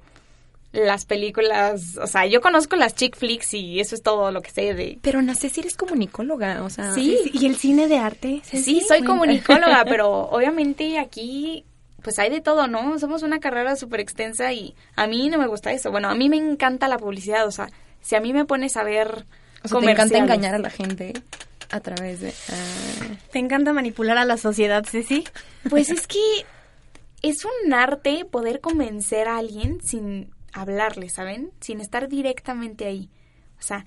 las 0.72 1.06
películas, 1.06 1.98
o 1.98 2.08
sea, 2.08 2.25
yo 2.25 2.41
conozco 2.41 2.75
las 2.75 2.94
chick 2.94 3.15
flicks 3.15 3.53
y 3.53 3.79
eso 3.79 3.96
es 3.96 4.03
todo 4.03 4.32
lo 4.32 4.41
que 4.41 4.51
sé 4.51 4.74
de... 4.74 5.00
Pero 5.01 5.22
nací 5.22 5.50
si 5.50 5.62
eres 5.62 5.75
comunicóloga, 5.75 6.63
o 6.63 6.70
sea... 6.70 6.91
Sí, 6.91 7.17
¿y 7.34 7.46
el 7.46 7.56
cine 7.56 7.88
de 7.88 7.98
arte? 7.98 8.41
Sí, 8.44 8.82
soy 8.82 9.03
comunicóloga, 9.03 9.86
pero 9.89 10.10
obviamente 10.29 11.00
aquí 11.00 11.65
pues 12.03 12.20
hay 12.20 12.29
de 12.29 12.41
todo, 12.41 12.67
¿no? 12.67 13.00
Somos 13.00 13.24
una 13.24 13.39
carrera 13.39 13.75
súper 13.75 14.00
extensa 14.00 14.53
y 14.53 14.75
a 14.96 15.08
mí 15.08 15.29
no 15.29 15.38
me 15.38 15.48
gusta 15.48 15.72
eso. 15.74 15.91
Bueno, 15.91 16.10
a 16.10 16.15
mí 16.15 16.29
me 16.29 16.38
encanta 16.38 16.88
la 16.88 16.98
publicidad, 16.98 17.46
o 17.48 17.51
sea, 17.51 17.70
si 18.01 18.15
a 18.15 18.22
mí 18.22 18.34
me 18.34 18.46
pones 18.46 18.77
a 18.77 18.84
ver... 18.84 19.25
O 19.63 19.67
sea, 19.67 19.79
te 19.79 19.91
encanta 19.91 20.17
engañar 20.17 20.56
a 20.56 20.60
la 20.60 20.70
gente 20.70 21.13
a 21.69 21.79
través 21.79 22.21
de... 22.21 22.33
Ah. 22.50 23.17
Te 23.31 23.39
encanta 23.39 23.74
manipular 23.74 24.17
a 24.17 24.25
la 24.25 24.38
sociedad, 24.38 24.86
sí 24.89 25.24
Pues 25.69 25.89
es 25.89 26.07
que 26.07 26.45
es 27.21 27.45
un 27.45 27.74
arte 27.74 28.25
poder 28.25 28.62
convencer 28.62 29.27
a 29.27 29.38
alguien 29.38 29.79
sin 29.81 30.31
hablarle, 30.53 31.09
¿saben? 31.09 31.51
Sin 31.59 31.81
estar 31.81 32.07
directamente 32.07 32.86
ahí. 32.86 33.09
O 33.59 33.62
sea, 33.62 33.86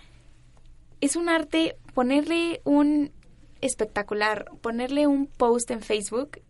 es 1.00 1.16
un 1.16 1.28
arte 1.28 1.76
ponerle 1.94 2.60
un 2.64 3.12
espectacular, 3.60 4.50
ponerle 4.60 5.06
un 5.06 5.26
post 5.26 5.70
en 5.70 5.82
Facebook 5.82 6.40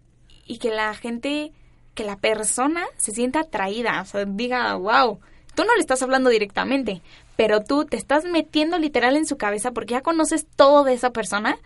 y 0.47 0.59
que 0.59 0.71
la 0.71 0.95
gente, 0.95 1.53
que 1.95 2.05
la 2.05 2.17
persona 2.17 2.85
se 2.97 3.13
sienta 3.13 3.41
atraída, 3.41 4.03
o 4.03 4.05
sea, 4.05 4.25
diga, 4.25 4.75
wow, 4.75 5.21
tú 5.55 5.65
no 5.65 5.75
le 5.75 5.81
estás 5.81 6.03
hablando 6.03 6.31
directamente, 6.31 7.03
pero 7.41 7.63
tú 7.63 7.87
te 7.87 7.97
estás 7.97 8.27
metiendo 8.27 8.79
literal 8.79 9.17
en 9.17 9.25
su 9.25 9.39
cabeza 9.39 9.71
porque 9.71 9.93
ya 9.93 10.03
conoces 10.03 10.47
todo 10.57 10.85
de 10.85 10.93
esa 10.93 11.09
persona 11.09 11.57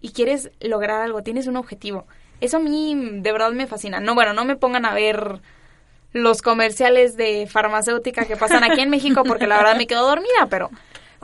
y 0.00 0.10
quieres 0.10 0.52
lograr 0.60 1.02
algo, 1.02 1.24
tienes 1.24 1.48
un 1.48 1.56
objetivo. 1.56 2.06
Eso 2.40 2.58
a 2.58 2.60
mí 2.60 2.96
de 3.14 3.32
verdad 3.32 3.50
me 3.50 3.66
fascina. 3.66 3.98
No, 3.98 4.14
bueno, 4.14 4.32
no 4.32 4.44
me 4.44 4.54
pongan 4.54 4.84
a 4.84 4.94
ver 4.94 5.40
los 6.12 6.40
comerciales 6.40 7.16
de 7.16 7.48
farmacéutica 7.48 8.26
que 8.26 8.36
pasan 8.36 8.62
aquí 8.62 8.80
en 8.80 8.90
México 8.90 9.24
porque 9.24 9.48
la 9.48 9.56
verdad 9.56 9.76
me 9.76 9.88
quedo 9.88 10.06
dormida, 10.06 10.46
pero... 10.48 10.70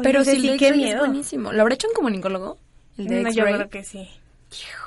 pero 0.03 0.25
sí, 0.25 0.41
sí 0.41 0.57
qué 0.59 0.73
miedo. 0.73 0.95
es 0.95 0.99
buenísimo. 0.99 1.53
¿Lo 1.53 1.63
habrá 1.63 1.77
hecho 1.77 1.87
un 1.87 1.95
comunicólogo? 1.95 2.59
El 2.99 3.07
de 3.07 3.33
yo 3.33 3.45
creo 3.45 3.71
que 3.71 3.85
sí. 3.85 4.11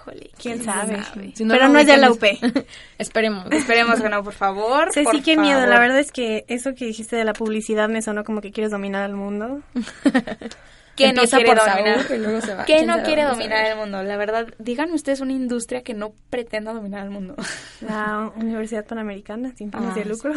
Híjole, 0.10 0.32
quién, 0.38 0.64
sabe. 0.64 1.00
pero 1.38 1.70
no, 1.70 1.80
es 1.80 1.88
de 1.88 1.98
la 1.98 2.12
UP. 2.12 2.24
Esperemos. 2.98 3.52
Esperemos 3.52 4.02
que 4.02 4.10
no, 4.10 4.24
por 4.24 4.34
favor. 4.34 4.90
Sí, 5.00 5.04
sí, 5.12 5.22
qué 5.22 5.38
miedo. 5.38 5.66
La 5.66 5.80
verdad 5.80 6.00
es 6.00 6.12
que 6.12 6.46
eso 6.48 6.74
que 6.74 6.86
dijiste 6.86 7.16
de 7.16 7.24
la 7.24 7.34
publicidad 7.34 7.90
me 7.90 8.02
sonó 8.02 8.24
como 8.24 8.42
que 8.42 8.52
quieres 8.52 8.72
dominar 8.72 9.04
al 9.04 9.14
mundo. 9.14 9.62
¿Qué 10.96 11.14
no 11.14 11.24
quiere 11.24 11.56
dominar? 11.56 12.66
¿Qué 12.66 12.86
no 12.86 13.04
quiere 13.04 13.24
dominar 13.24 13.66
el 13.66 13.78
mundo? 13.78 14.04
La 14.04 14.18
verdad, 14.18 14.48
díganme 14.58 14.94
ustedes 14.96 15.22
una 15.22 15.32
industria 15.32 15.82
que 15.82 15.94
no 15.94 16.14
pretenda 16.30 16.74
dominar 16.74 17.06
el 17.06 17.10
mundo. 17.10 17.36
La 17.80 18.32
Universidad 18.36 18.86
Panamericana, 18.86 19.54
sin 19.56 19.72
fines 19.72 19.96
de 19.96 20.02
ah, 20.02 20.06
lucro. 20.06 20.34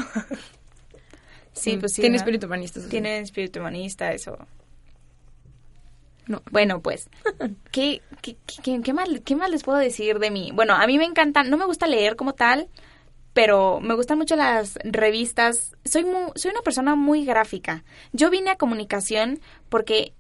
Sí, 1.52 1.76
pues 1.78 1.94
sí. 1.94 2.00
Tiene 2.00 2.16
espíritu 2.16 2.46
humanista. 2.46 2.80
Tiene 2.88 3.18
espíritu 3.18 3.58
humanista, 3.58 4.12
eso. 4.12 4.38
No. 6.26 6.42
Bueno, 6.50 6.80
pues, 6.80 7.08
¿qué, 7.72 8.00
qué, 8.20 8.36
qué, 8.62 8.80
qué 8.82 8.92
más, 8.92 9.08
¿qué 9.24 9.36
más 9.36 9.50
les 9.50 9.64
puedo 9.64 9.78
decir 9.78 10.18
de 10.18 10.30
mí? 10.30 10.50
Bueno, 10.54 10.74
a 10.74 10.86
mí 10.86 10.98
me 10.98 11.04
encanta, 11.04 11.42
no 11.42 11.56
me 11.56 11.64
gusta 11.66 11.86
leer 11.86 12.16
como 12.16 12.34
tal, 12.34 12.68
pero 13.32 13.80
me 13.80 13.94
gustan 13.94 14.18
mucho 14.18 14.36
las 14.36 14.78
revistas. 14.84 15.74
Soy, 15.84 16.04
mu- 16.04 16.32
soy 16.36 16.50
una 16.52 16.62
persona 16.62 16.94
muy 16.94 17.24
gráfica. 17.24 17.84
Yo 18.12 18.30
vine 18.30 18.50
a 18.50 18.56
comunicación 18.56 19.40
porque 19.68 20.14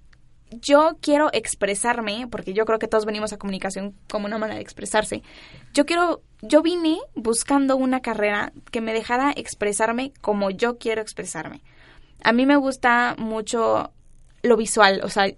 yo 0.50 0.98
quiero 1.00 1.30
expresarme, 1.32 2.26
porque 2.30 2.52
yo 2.52 2.64
creo 2.66 2.78
que 2.78 2.88
todos 2.88 3.06
venimos 3.06 3.32
a 3.32 3.38
comunicación 3.38 3.94
como 4.10 4.26
una 4.26 4.38
manera 4.38 4.56
de 4.56 4.62
expresarse. 4.62 5.22
Yo 5.72 5.86
quiero, 5.86 6.22
yo 6.42 6.62
vine 6.62 6.98
buscando 7.14 7.76
una 7.76 8.00
carrera 8.00 8.52
que 8.70 8.80
me 8.80 8.92
dejara 8.92 9.32
expresarme 9.34 10.12
como 10.20 10.50
yo 10.50 10.78
quiero 10.78 11.00
expresarme. 11.00 11.62
A 12.22 12.32
mí 12.32 12.46
me 12.46 12.56
gusta 12.56 13.14
mucho 13.18 13.92
lo 14.42 14.56
visual, 14.56 15.00
o 15.04 15.08
sea, 15.08 15.32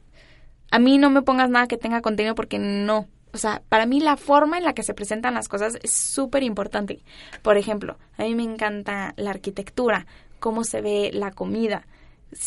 a 0.75 0.81
mí 0.81 0.99
no 0.99 1.09
me 1.09 1.23
pongas 1.23 1.49
nada 1.51 1.69
que 1.69 1.79
tenga 1.79 2.03
contenido 2.03 2.35
porque 2.35 2.59
no. 2.59 3.07
O 3.33 3.39
sea, 3.39 3.63
para 3.69 3.87
mí 3.87 4.01
la 4.01 4.17
forma 4.17 4.59
en 4.59 4.65
la 4.65 4.73
que 4.73 4.83
se 4.83 4.93
presentan 4.93 5.35
las 5.35 5.47
cosas 5.47 5.79
es 5.85 5.93
súper 5.93 6.43
importante. 6.43 6.99
Por 7.43 7.57
ejemplo, 7.57 7.97
a 8.19 8.25
mí 8.25 8.35
me 8.35 8.43
encanta 8.43 9.15
la 9.17 9.31
arquitectura, 9.31 10.09
cómo 10.41 10.65
se 10.65 10.81
ve 10.81 11.11
la 11.13 11.31
comida, 11.31 11.87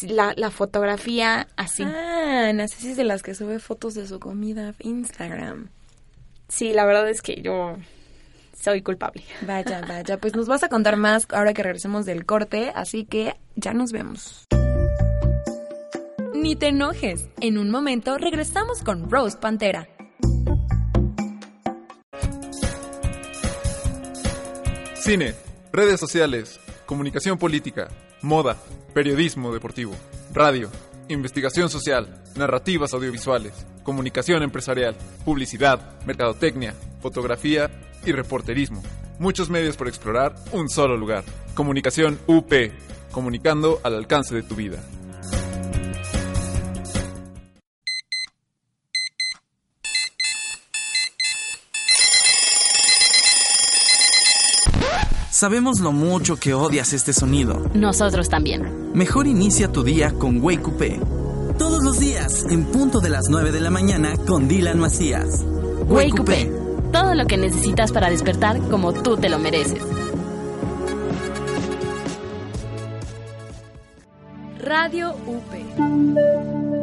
la, 0.02 0.34
la 0.36 0.52
fotografía 0.52 1.48
así. 1.56 1.84
Ah, 1.84 2.50
es 2.50 2.98
de 2.98 3.04
las 3.06 3.24
que 3.24 3.34
sube 3.34 3.60
fotos 3.60 3.94
de 3.94 4.06
su 4.06 4.20
comida 4.20 4.70
a 4.70 4.74
Instagram. 4.80 5.70
Sí, 6.50 6.74
la 6.74 6.86
verdad 6.86 7.08
es 7.08 7.22
que 7.22 7.42
yo 7.42 7.78
soy 8.60 8.82
culpable. 8.82 9.24
Vaya, 9.44 9.80
vaya, 9.88 10.18
pues 10.18 10.36
nos 10.36 10.50
vas 10.50 10.64
a 10.64 10.68
contar 10.68 10.98
más 10.98 11.28
ahora 11.32 11.54
que 11.54 11.64
regresemos 11.64 12.06
del 12.06 12.26
corte, 12.26 12.74
así 12.76 13.06
que 13.06 13.38
ya 13.56 13.74
nos 13.74 13.94
vemos. 13.94 14.48
Ni 16.40 16.56
te 16.56 16.68
enojes, 16.68 17.30
en 17.42 17.58
un 17.58 17.72
momento 17.72 18.16
regresamos 18.20 18.84
con 18.84 19.10
Rose 19.10 19.36
Pantera. 19.38 19.90
Cine, 24.94 25.34
redes 25.74 26.00
sociales, 26.00 26.60
comunicación 26.86 27.40
política, 27.40 27.88
moda, 28.22 28.56
periodismo 28.94 29.52
deportivo, 29.52 29.96
radio, 30.32 30.70
investigación 31.08 31.70
social, 31.70 32.22
narrativas 32.36 32.94
audiovisuales, 32.94 33.66
comunicación 33.82 34.44
empresarial, 34.44 34.96
publicidad, 35.26 36.00
mercadotecnia, 36.06 36.76
fotografía 37.02 37.72
y 38.06 38.12
reporterismo. 38.12 38.84
Muchos 39.18 39.50
medios 39.50 39.76
por 39.76 39.88
explorar, 39.88 40.36
un 40.52 40.70
solo 40.70 40.98
lugar. 40.98 41.24
Comunicación 41.56 42.20
UP, 42.28 42.54
comunicando 43.12 43.82
al 43.84 43.96
alcance 43.96 44.36
de 44.36 44.44
tu 44.44 44.54
vida. 44.54 44.84
Sabemos 55.38 55.80
lo 55.82 55.92
mucho 55.92 56.38
que 56.38 56.56
odias 56.56 56.94
este 56.94 57.14
sonido. 57.14 57.62
Nosotros 57.76 58.28
también. 58.28 58.92
Mejor 58.96 59.28
inicia 59.28 59.72
tu 59.72 59.84
día 59.84 60.12
con 60.12 60.42
Wake 60.42 60.64
Coupé. 60.64 61.00
Todos 61.60 61.84
los 61.84 62.00
días, 62.00 62.44
en 62.50 62.66
punto 62.66 63.02
de 63.02 63.12
las 63.12 63.26
9 63.30 63.52
de 63.52 63.62
la 63.62 63.70
mañana, 63.70 64.16
con 64.26 64.48
Dylan 64.48 64.80
Macías. 64.80 65.46
Wake 65.90 66.18
Coupé. 66.18 66.52
Todo 66.92 67.14
lo 67.14 67.28
que 67.28 67.38
necesitas 67.38 67.92
para 67.92 68.10
despertar 68.10 68.60
como 68.68 68.94
tú 68.94 69.16
te 69.16 69.30
lo 69.30 69.38
mereces. 69.38 69.84
Radio 74.58 75.12
UP. 75.28 76.77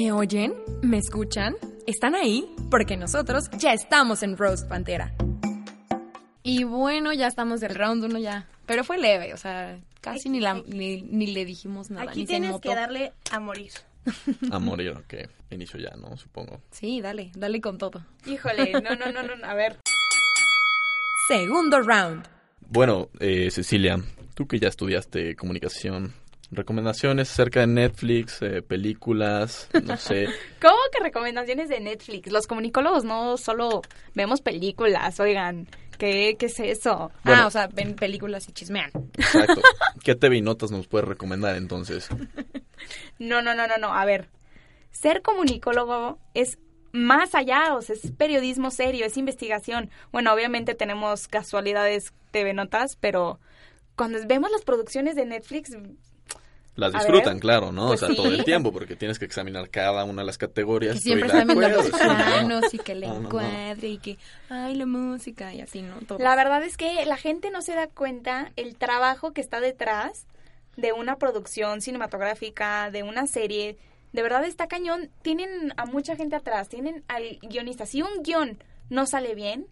¿Me 0.00 0.12
oyen? 0.12 0.54
¿Me 0.80 0.96
escuchan? 0.96 1.56
¿Están 1.86 2.14
ahí? 2.14 2.46
Porque 2.70 2.96
nosotros 2.96 3.50
ya 3.58 3.74
estamos 3.74 4.22
en 4.22 4.38
Roast 4.38 4.66
Pantera. 4.66 5.14
Y 6.42 6.64
bueno, 6.64 7.12
ya 7.12 7.26
estamos 7.26 7.60
del 7.60 7.74
round 7.74 8.04
uno 8.04 8.18
ya. 8.18 8.48
Pero 8.64 8.82
fue 8.82 8.96
leve, 8.96 9.34
o 9.34 9.36
sea, 9.36 9.78
casi 10.00 10.30
ni, 10.30 10.40
la, 10.40 10.54
ni, 10.54 11.02
ni 11.02 11.26
le 11.26 11.44
dijimos 11.44 11.90
nada. 11.90 12.12
Aquí 12.12 12.20
ni 12.20 12.26
tienes 12.26 12.58
que 12.62 12.74
darle 12.74 13.12
a 13.30 13.40
morir. 13.40 13.72
A 14.50 14.58
morir, 14.58 14.92
ok. 14.92 15.28
Inicio 15.50 15.78
ya, 15.78 15.94
¿no? 15.98 16.16
Supongo. 16.16 16.62
Sí, 16.70 17.02
dale, 17.02 17.30
dale 17.34 17.60
con 17.60 17.76
todo. 17.76 18.02
Híjole, 18.24 18.72
no, 18.72 18.96
no, 18.96 19.12
no, 19.12 19.22
no, 19.22 19.44
a 19.46 19.52
ver. 19.52 19.80
Segundo 21.28 21.82
round. 21.82 22.26
Bueno, 22.62 23.10
eh, 23.18 23.50
Cecilia, 23.50 23.98
tú 24.32 24.48
que 24.48 24.58
ya 24.58 24.68
estudiaste 24.68 25.36
comunicación, 25.36 26.14
recomendaciones 26.50 27.30
acerca 27.30 27.60
de 27.60 27.68
Netflix, 27.68 28.42
eh, 28.42 28.62
películas, 28.62 29.68
no 29.82 29.96
sé. 29.96 30.26
¿Cómo 30.60 30.76
que 30.92 31.02
recomendaciones 31.02 31.68
de 31.68 31.80
Netflix? 31.80 32.30
Los 32.30 32.46
comunicólogos 32.46 33.04
no 33.04 33.36
solo 33.36 33.82
vemos 34.14 34.40
películas, 34.40 35.20
oigan. 35.20 35.68
¿Qué, 35.98 36.36
qué 36.38 36.46
es 36.46 36.58
eso? 36.60 37.12
Bueno. 37.24 37.42
Ah, 37.42 37.46
o 37.46 37.50
sea, 37.50 37.66
ven 37.66 37.94
películas 37.94 38.48
y 38.48 38.52
chismean. 38.52 38.90
Exacto. 39.18 39.60
¿Qué 40.02 40.14
TV 40.14 40.38
y 40.38 40.42
notas 40.42 40.70
nos 40.70 40.86
puedes 40.86 41.06
recomendar 41.06 41.56
entonces? 41.56 42.08
No, 43.18 43.42
no, 43.42 43.54
no, 43.54 43.66
no, 43.66 43.76
no. 43.76 43.92
A 43.92 44.06
ver, 44.06 44.30
ser 44.92 45.20
comunicólogo 45.20 46.18
es 46.32 46.58
más 46.92 47.34
allá, 47.34 47.74
o 47.74 47.82
sea, 47.82 47.94
es 47.94 48.10
periodismo 48.12 48.70
serio, 48.70 49.04
es 49.04 49.16
investigación. 49.16 49.90
Bueno, 50.10 50.32
obviamente 50.32 50.74
tenemos 50.74 51.28
casualidades 51.28 52.12
TV 52.30 52.54
Notas, 52.54 52.96
pero 52.96 53.38
cuando 53.94 54.18
vemos 54.26 54.50
las 54.50 54.62
producciones 54.62 55.14
de 55.14 55.26
Netflix, 55.26 55.76
Las 56.76 56.92
disfrutan, 56.92 57.38
claro, 57.40 57.72
¿no? 57.72 57.88
pues 57.88 58.02
o 58.02 58.06
sea, 58.06 58.14
todo 58.14 58.28
el 58.28 58.44
tiempo, 58.44 58.72
porque 58.72 58.96
tienes 58.96 59.18
que 59.18 59.24
examinar 59.24 59.68
cada 59.70 60.04
una 60.04 60.22
de 60.22 60.26
las 60.26 60.38
categorías. 60.38 61.00
Siempre 61.00 61.26
están 61.26 61.46
viendo 61.48 61.68
los 61.68 61.86
acuerdo, 61.86 61.98
sí, 61.98 62.04
¿no? 62.08 62.14
planos 62.24 62.74
y 62.74 62.78
que 62.78 62.92
el 62.92 63.00
No, 63.00 63.06
no, 63.08 63.14
no. 63.14 63.26
encuadre 63.26 63.88
y 63.88 63.98
que, 63.98 64.18
ay, 64.48 64.76
la 64.76 64.86
música 64.86 65.52
y 65.52 65.60
así, 65.60 65.82
¿no? 65.82 65.96
Todo. 66.06 66.18
la 66.18 66.34
verdad 66.36 66.62
es 66.62 66.76
que 66.76 67.04
la 67.04 67.16
gente 67.16 67.50
no 67.50 67.60
se 67.62 67.74
da 67.74 67.88
cuenta 67.88 68.52
el 68.56 68.76
trabajo 68.76 69.32
que 69.32 69.40
está 69.40 69.60
detrás 69.60 70.26
de 70.76 70.92
una 70.92 71.16
producción 71.16 71.80
cinematográfica, 71.80 72.90
de 72.90 73.02
una 73.02 73.26
serie. 73.26 73.76
De 74.12 74.22
verdad 74.22 74.44
está 74.44 74.66
cañón. 74.66 75.10
Tienen 75.22 75.72
a 75.76 75.84
mucha 75.86 76.16
gente 76.16 76.36
atrás, 76.36 76.68
tienen 76.68 77.04
al 77.08 77.38
guionista. 77.42 77.84
Si 77.86 78.02
un 78.02 78.22
guion 78.22 78.62
no 78.88 79.06
sale 79.06 79.34
bien, 79.34 79.66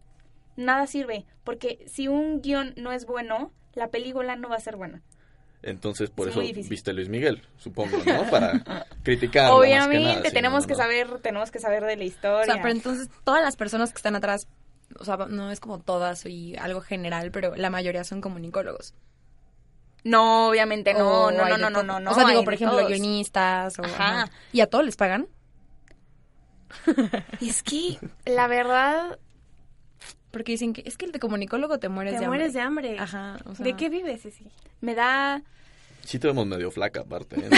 nada 0.57 0.87
sirve, 0.87 1.25
porque 1.45 1.79
si 1.87 2.09
un 2.09 2.43
guion 2.43 2.75
no 2.77 2.93
es 2.93 3.07
bueno, 3.07 3.53
la 3.75 3.89
película 3.89 4.37
no 4.37 4.49
va 4.49 4.57
a 4.57 4.61
ser 4.61 4.77
buena. 4.77 5.03
Entonces, 5.63 6.11
por 6.11 6.33
Sí, 6.33 6.51
eso 6.51 6.69
viste 6.69 6.93
Luis 6.93 7.09
Miguel, 7.09 7.43
supongo, 7.59 7.99
¿no? 8.07 8.31
Para 8.31 8.87
criticar. 9.03 9.45
más 9.45 9.51
que 9.53 9.57
Obviamente 9.59 10.15
nada, 10.21 10.31
tenemos 10.31 10.63
no, 10.63 10.67
que 10.69 10.73
no. 10.75 10.79
saber, 10.79 11.19
tenemos 11.21 11.51
que 11.51 11.59
saber 11.59 11.85
de 11.85 11.97
la 11.97 12.03
O 12.03 12.07
historia. 12.07 12.45
sea, 12.55 12.63
pero 12.63 12.75
entonces 12.75 13.09
todas 13.25 13.43
las 13.43 13.57
personas 13.57 13.91
que 13.91 13.97
están 13.97 14.15
atrás, 14.15 14.47
o 14.99 15.05
sea, 15.05 15.17
no 15.17 15.51
es 15.51 15.59
como 15.61 15.81
todas 15.81 16.25
y 16.27 16.57
algo 16.57 16.81
general, 16.81 17.31
pero 17.33 17.57
la 17.57 17.71
mayoría 17.71 18.05
son 18.05 18.21
comunicólogos. 18.21 18.95
No, 20.05 20.49
obviamente 20.49 20.95
no, 20.95 21.25
O 21.25 21.31
no, 21.33 21.49
no, 21.49 21.59
no, 21.59 21.71
no, 21.71 21.83
no, 21.83 21.99
no. 22.01 22.11
O 22.13 22.15
sea, 22.15 22.25
digo, 22.29 22.45
por 22.45 22.55
ejemplo, 22.55 22.79
todos. 22.79 22.91
guionistas 22.91 23.79
o... 23.81 23.85
Ajá. 23.85 24.23
ajá. 24.23 24.31
¿Y 24.53 24.61
a 24.61 24.69
todos 24.69 24.85
les 24.85 24.95
pagan? 24.97 25.27
Es 27.41 27.63
que, 27.63 27.99
la 28.25 28.47
verdad, 28.47 29.19
Porque 30.31 30.53
dicen 30.53 30.73
que 30.73 30.83
es 30.85 30.97
que 30.97 31.07
el 31.07 31.13
de 31.13 31.19
comunicólogo 31.19 31.79
te 31.79 31.89
mueres 31.89 32.15
Te 32.15 32.21
de 32.21 32.27
mueres 32.29 32.53
de 32.53 32.61
hambre. 32.61 32.91
hambre. 32.99 33.03
Ajá, 33.03 33.39
o 33.47 33.55
sea... 33.55 33.65
¿De 33.65 33.77
qué 33.77 33.89
vives, 33.89 34.23
Ceci? 34.23 34.47
me 34.81 34.95
da... 34.95 35.43
Sí 36.05 36.19
te 36.19 36.27
vemos 36.27 36.47
medio 36.47 36.71
flaca, 36.71 37.01
aparte. 37.01 37.37
¿eh? 37.39 37.51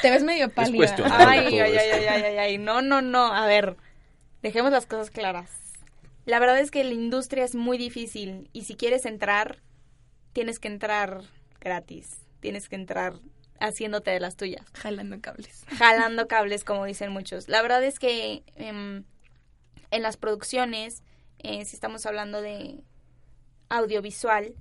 Te 0.00 0.10
ves 0.10 0.22
medio 0.22 0.48
pálida. 0.50 0.94
Ay, 0.96 0.96
todo 0.96 1.64
ay, 1.64 1.76
ay, 1.76 1.76
ay, 1.76 2.04
ay, 2.24 2.36
ay, 2.38 2.58
no, 2.58 2.80
no, 2.80 3.02
no. 3.02 3.34
A 3.34 3.46
ver, 3.46 3.76
dejemos 4.42 4.72
las 4.72 4.86
cosas 4.86 5.10
claras. 5.10 5.50
La 6.24 6.38
verdad 6.38 6.58
es 6.60 6.70
que 6.70 6.84
la 6.84 6.94
industria 6.94 7.44
es 7.44 7.54
muy 7.54 7.76
difícil 7.76 8.48
y 8.52 8.64
si 8.64 8.74
quieres 8.74 9.04
entrar, 9.04 9.58
tienes 10.32 10.58
que 10.58 10.68
entrar 10.68 11.22
gratis. 11.60 12.22
Tienes 12.40 12.68
que 12.68 12.76
entrar 12.76 13.14
haciéndote 13.58 14.10
de 14.10 14.20
las 14.20 14.36
tuyas. 14.36 14.64
Jalando 14.74 15.20
cables. 15.20 15.64
jalando 15.76 16.26
cables, 16.26 16.64
como 16.64 16.84
dicen 16.84 17.12
muchos. 17.12 17.48
La 17.48 17.60
verdad 17.60 17.82
es 17.84 17.98
que 17.98 18.44
em, 18.56 19.04
en 19.90 20.02
las 20.02 20.16
producciones, 20.16 21.02
eh, 21.42 21.64
si 21.64 21.74
estamos 21.74 22.06
hablando 22.06 22.40
de 22.40 22.82
audiovisual, 23.68 24.54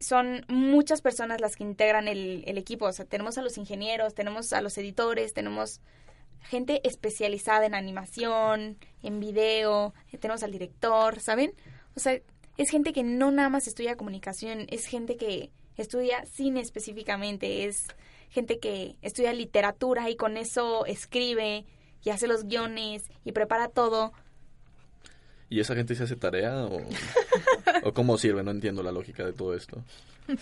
son 0.00 0.44
muchas 0.48 1.00
personas 1.00 1.40
las 1.40 1.56
que 1.56 1.64
integran 1.64 2.08
el, 2.08 2.44
el 2.46 2.58
equipo. 2.58 2.86
O 2.86 2.92
sea, 2.92 3.04
tenemos 3.04 3.38
a 3.38 3.42
los 3.42 3.56
ingenieros, 3.58 4.14
tenemos 4.14 4.52
a 4.52 4.60
los 4.60 4.76
editores, 4.78 5.32
tenemos 5.32 5.80
gente 6.42 6.80
especializada 6.86 7.66
en 7.66 7.74
animación, 7.74 8.78
en 9.02 9.20
video, 9.20 9.94
eh, 10.12 10.18
tenemos 10.18 10.42
al 10.42 10.52
director, 10.52 11.20
¿saben? 11.20 11.54
O 11.96 12.00
sea, 12.00 12.20
es 12.56 12.70
gente 12.70 12.92
que 12.92 13.02
no 13.02 13.30
nada 13.30 13.48
más 13.48 13.66
estudia 13.66 13.96
comunicación, 13.96 14.66
es 14.70 14.86
gente 14.86 15.16
que 15.16 15.50
estudia 15.76 16.24
cine 16.26 16.60
específicamente, 16.60 17.64
es 17.64 17.86
gente 18.28 18.58
que 18.58 18.96
estudia 19.02 19.32
literatura 19.32 20.10
y 20.10 20.16
con 20.16 20.36
eso 20.36 20.84
escribe 20.86 21.64
y 22.02 22.10
hace 22.10 22.26
los 22.26 22.44
guiones 22.44 23.04
y 23.24 23.32
prepara 23.32 23.68
todo. 23.68 24.12
¿Y 25.52 25.60
esa 25.60 25.74
gente 25.74 25.94
se 25.94 26.04
hace 26.04 26.16
tarea 26.16 26.64
o, 26.64 26.80
o 27.82 27.92
cómo 27.92 28.16
sirve? 28.16 28.42
No 28.42 28.52
entiendo 28.52 28.82
la 28.82 28.90
lógica 28.90 29.22
de 29.22 29.34
todo 29.34 29.54
esto. 29.54 29.84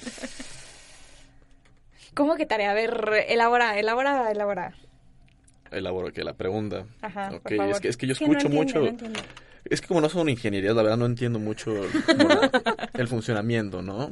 ¿Cómo 2.15 2.37
que 2.37 2.47
tarea? 2.47 2.71
A 2.71 2.75
ver, 2.75 3.25
elabora, 3.29 3.77
elabora, 3.77 4.31
elabora. 4.31 4.73
Elaboro 5.73 6.13
que 6.13 6.23
la 6.23 6.35
pregunta. 6.35 6.87
Ajá, 7.03 7.31
Ok, 7.35 7.43
por 7.43 7.57
favor. 7.57 7.73
es 7.75 7.81
que, 7.81 7.89
es 7.89 7.97
que 7.97 8.07
yo 8.07 8.11
no 8.13 8.13
escucho 8.15 8.47
entiende, 8.47 8.57
mucho... 8.57 8.81
no 8.83 8.87
entiende. 8.87 9.21
Es 9.65 9.81
que 9.81 9.89
como 9.89 10.01
no 10.01 10.09
son 10.09 10.29
ingenierías, 10.29 10.77
la 10.77 10.83
verdad 10.83 10.97
no 10.97 11.07
entiendo 11.07 11.41
mucho 11.41 11.73
el 12.95 13.09
funcionamiento, 13.09 13.83
¿no? 13.83 14.11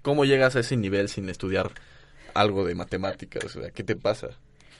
¿Cómo 0.00 0.24
llegas 0.24 0.56
a 0.56 0.60
ese 0.60 0.78
nivel 0.78 1.10
sin 1.10 1.28
estudiar 1.28 1.72
algo 2.32 2.64
de 2.64 2.74
matemáticas? 2.74 3.44
O 3.44 3.48
sea, 3.50 3.70
¿qué 3.70 3.84
te 3.84 3.96
pasa? 3.96 4.28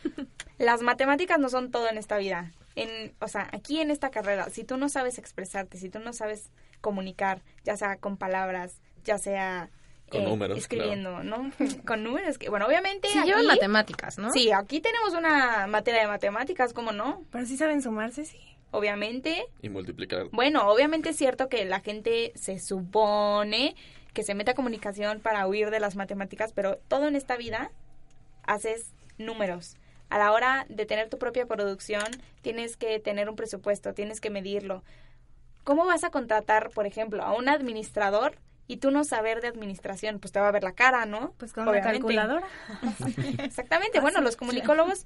Las 0.59 0.81
matemáticas 0.81 1.38
no 1.38 1.50
son 1.50 1.70
todo 1.70 1.90
en 1.90 1.98
esta 1.98 2.16
vida. 2.16 2.52
En, 2.82 3.12
o 3.20 3.28
sea, 3.28 3.48
aquí 3.52 3.80
en 3.80 3.90
esta 3.90 4.10
carrera, 4.10 4.48
si 4.50 4.64
tú 4.64 4.76
no 4.76 4.88
sabes 4.88 5.18
expresarte, 5.18 5.78
si 5.78 5.88
tú 5.88 5.98
no 5.98 6.12
sabes 6.12 6.50
comunicar, 6.80 7.42
ya 7.64 7.76
sea 7.76 7.96
con 7.96 8.16
palabras, 8.16 8.80
ya 9.04 9.18
sea 9.18 9.70
Con 10.10 10.24
números, 10.24 10.58
escribiendo, 10.58 11.22
¿no? 11.22 11.50
con 11.86 12.04
números, 12.04 12.38
que 12.38 12.48
bueno, 12.50 12.66
obviamente 12.66 13.08
Sí, 13.08 13.18
aquí, 13.18 13.28
llevan 13.28 13.46
matemáticas, 13.46 14.18
¿no? 14.18 14.30
Sí, 14.32 14.52
aquí 14.52 14.80
tenemos 14.80 15.14
una 15.14 15.66
materia 15.66 16.00
de 16.02 16.06
matemáticas, 16.08 16.72
¿cómo 16.72 16.92
no? 16.92 17.24
Pero 17.30 17.46
sí 17.46 17.56
saben 17.56 17.82
sumarse, 17.82 18.24
sí. 18.24 18.38
Obviamente, 18.70 19.46
Y 19.62 19.70
multiplicar. 19.70 20.26
bueno, 20.30 20.68
obviamente 20.70 21.08
es 21.10 21.16
cierto 21.16 21.48
que 21.48 21.64
la 21.64 21.80
gente 21.80 22.32
se 22.34 22.58
supone 22.60 23.74
que 24.12 24.22
se 24.22 24.34
mete 24.34 24.50
a 24.50 24.54
comunicación 24.54 25.20
para 25.20 25.46
huir 25.46 25.70
de 25.70 25.80
las 25.80 25.96
matemáticas, 25.96 26.52
pero 26.52 26.76
todo 26.88 27.08
en 27.08 27.16
esta 27.16 27.36
vida 27.36 27.70
haces 28.44 28.90
números. 29.16 29.76
A 30.11 30.18
la 30.18 30.33
hora 30.33 30.66
de 30.68 30.87
tener 30.87 31.09
tu 31.09 31.18
propia 31.18 31.47
producción, 31.47 32.07
tienes 32.42 32.77
que 32.77 32.99
tener 32.99 33.29
un 33.29 33.37
presupuesto, 33.37 33.94
tienes 33.94 34.21
que 34.21 34.31
medirlo. 34.31 34.83
¿Cómo 35.64 35.85
vas 35.85 36.05
a 36.05 36.11
contratar, 36.11 36.71
por 36.71 36.87
ejemplo, 36.87 37.23
a 37.23 37.35
un 37.35 37.49
administrador 37.49 38.38
y 38.66 38.79
tú 38.79 38.90
no 38.90 39.05
saber 39.05 39.40
de 39.40 39.49
administración? 39.49 40.18
Pues 40.18 40.33
te 40.33 40.40
va 40.40 40.49
a 40.49 40.53
ver 40.53 40.64
la 40.64 40.73
cara, 40.73 41.05
¿no? 41.05 41.35
Pues 41.37 41.53
con 41.53 41.68
una 41.68 41.81
calculadora. 41.83 42.47
Exactamente. 43.38 44.01
Bueno, 44.01 44.21
los 44.23 44.37
comunicólogos 44.37 45.05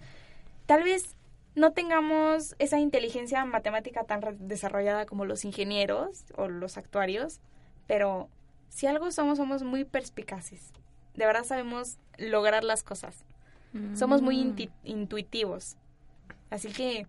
tal 0.66 0.84
vez 0.84 1.16
no 1.54 1.72
tengamos 1.72 2.54
esa 2.58 2.78
inteligencia 2.78 3.44
matemática 3.44 4.04
tan 4.04 4.20
desarrollada 4.48 5.06
como 5.06 5.24
los 5.24 5.44
ingenieros 5.44 6.24
o 6.36 6.48
los 6.48 6.78
actuarios, 6.78 7.40
pero 7.86 8.28
si 8.68 8.86
algo 8.86 9.10
somos, 9.10 9.38
somos 9.38 9.62
muy 9.62 9.84
perspicaces. 9.84 10.72
De 11.14 11.26
verdad 11.26 11.44
sabemos 11.44 11.98
lograr 12.16 12.64
las 12.64 12.82
cosas. 12.82 13.24
Somos 13.94 14.20
muy 14.22 14.36
inti- 14.36 14.70
intuitivos. 14.84 15.76
Así 16.50 16.68
que 16.68 17.06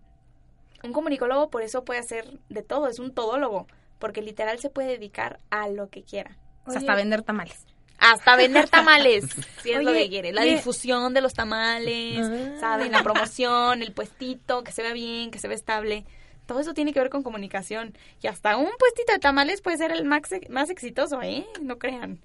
un 0.82 0.92
comunicólogo 0.92 1.50
por 1.50 1.62
eso 1.62 1.84
puede 1.84 2.00
hacer 2.00 2.38
de 2.48 2.62
todo, 2.62 2.88
es 2.88 2.98
un 2.98 3.12
todólogo, 3.12 3.66
porque 3.98 4.22
literal 4.22 4.58
se 4.58 4.70
puede 4.70 4.88
dedicar 4.88 5.38
a 5.50 5.68
lo 5.68 5.88
que 5.90 6.02
quiera. 6.02 6.36
O 6.66 6.70
sea, 6.70 6.80
hasta 6.80 6.94
vender 6.94 7.22
tamales. 7.22 7.66
Hasta 7.98 8.36
vender 8.36 8.68
tamales, 8.68 9.24
si 9.62 9.70
es 9.72 9.82
lo 9.84 9.92
que 9.92 10.08
quiere. 10.08 10.32
La 10.32 10.44
y- 10.46 10.54
difusión 10.54 11.14
de 11.14 11.20
los 11.20 11.34
tamales, 11.34 12.18
Ah. 12.20 12.56
¿saben? 12.60 12.92
La 12.92 13.02
promoción, 13.02 13.82
el 13.82 13.92
puestito, 13.92 14.64
que 14.64 14.72
se 14.72 14.82
vea 14.82 14.92
bien, 14.92 15.30
que 15.30 15.38
se 15.38 15.48
vea 15.48 15.56
estable. 15.56 16.04
Todo 16.46 16.60
eso 16.60 16.74
tiene 16.74 16.92
que 16.92 17.00
ver 17.00 17.08
con 17.10 17.22
comunicación. 17.22 17.96
Y 18.22 18.26
hasta 18.26 18.56
un 18.58 18.68
puestito 18.78 19.12
de 19.12 19.18
tamales 19.18 19.62
puede 19.62 19.78
ser 19.78 19.92
el 19.92 20.04
más, 20.04 20.22
más 20.50 20.68
exitoso, 20.70 21.22
¿eh? 21.22 21.46
No 21.62 21.78
crean. 21.78 22.20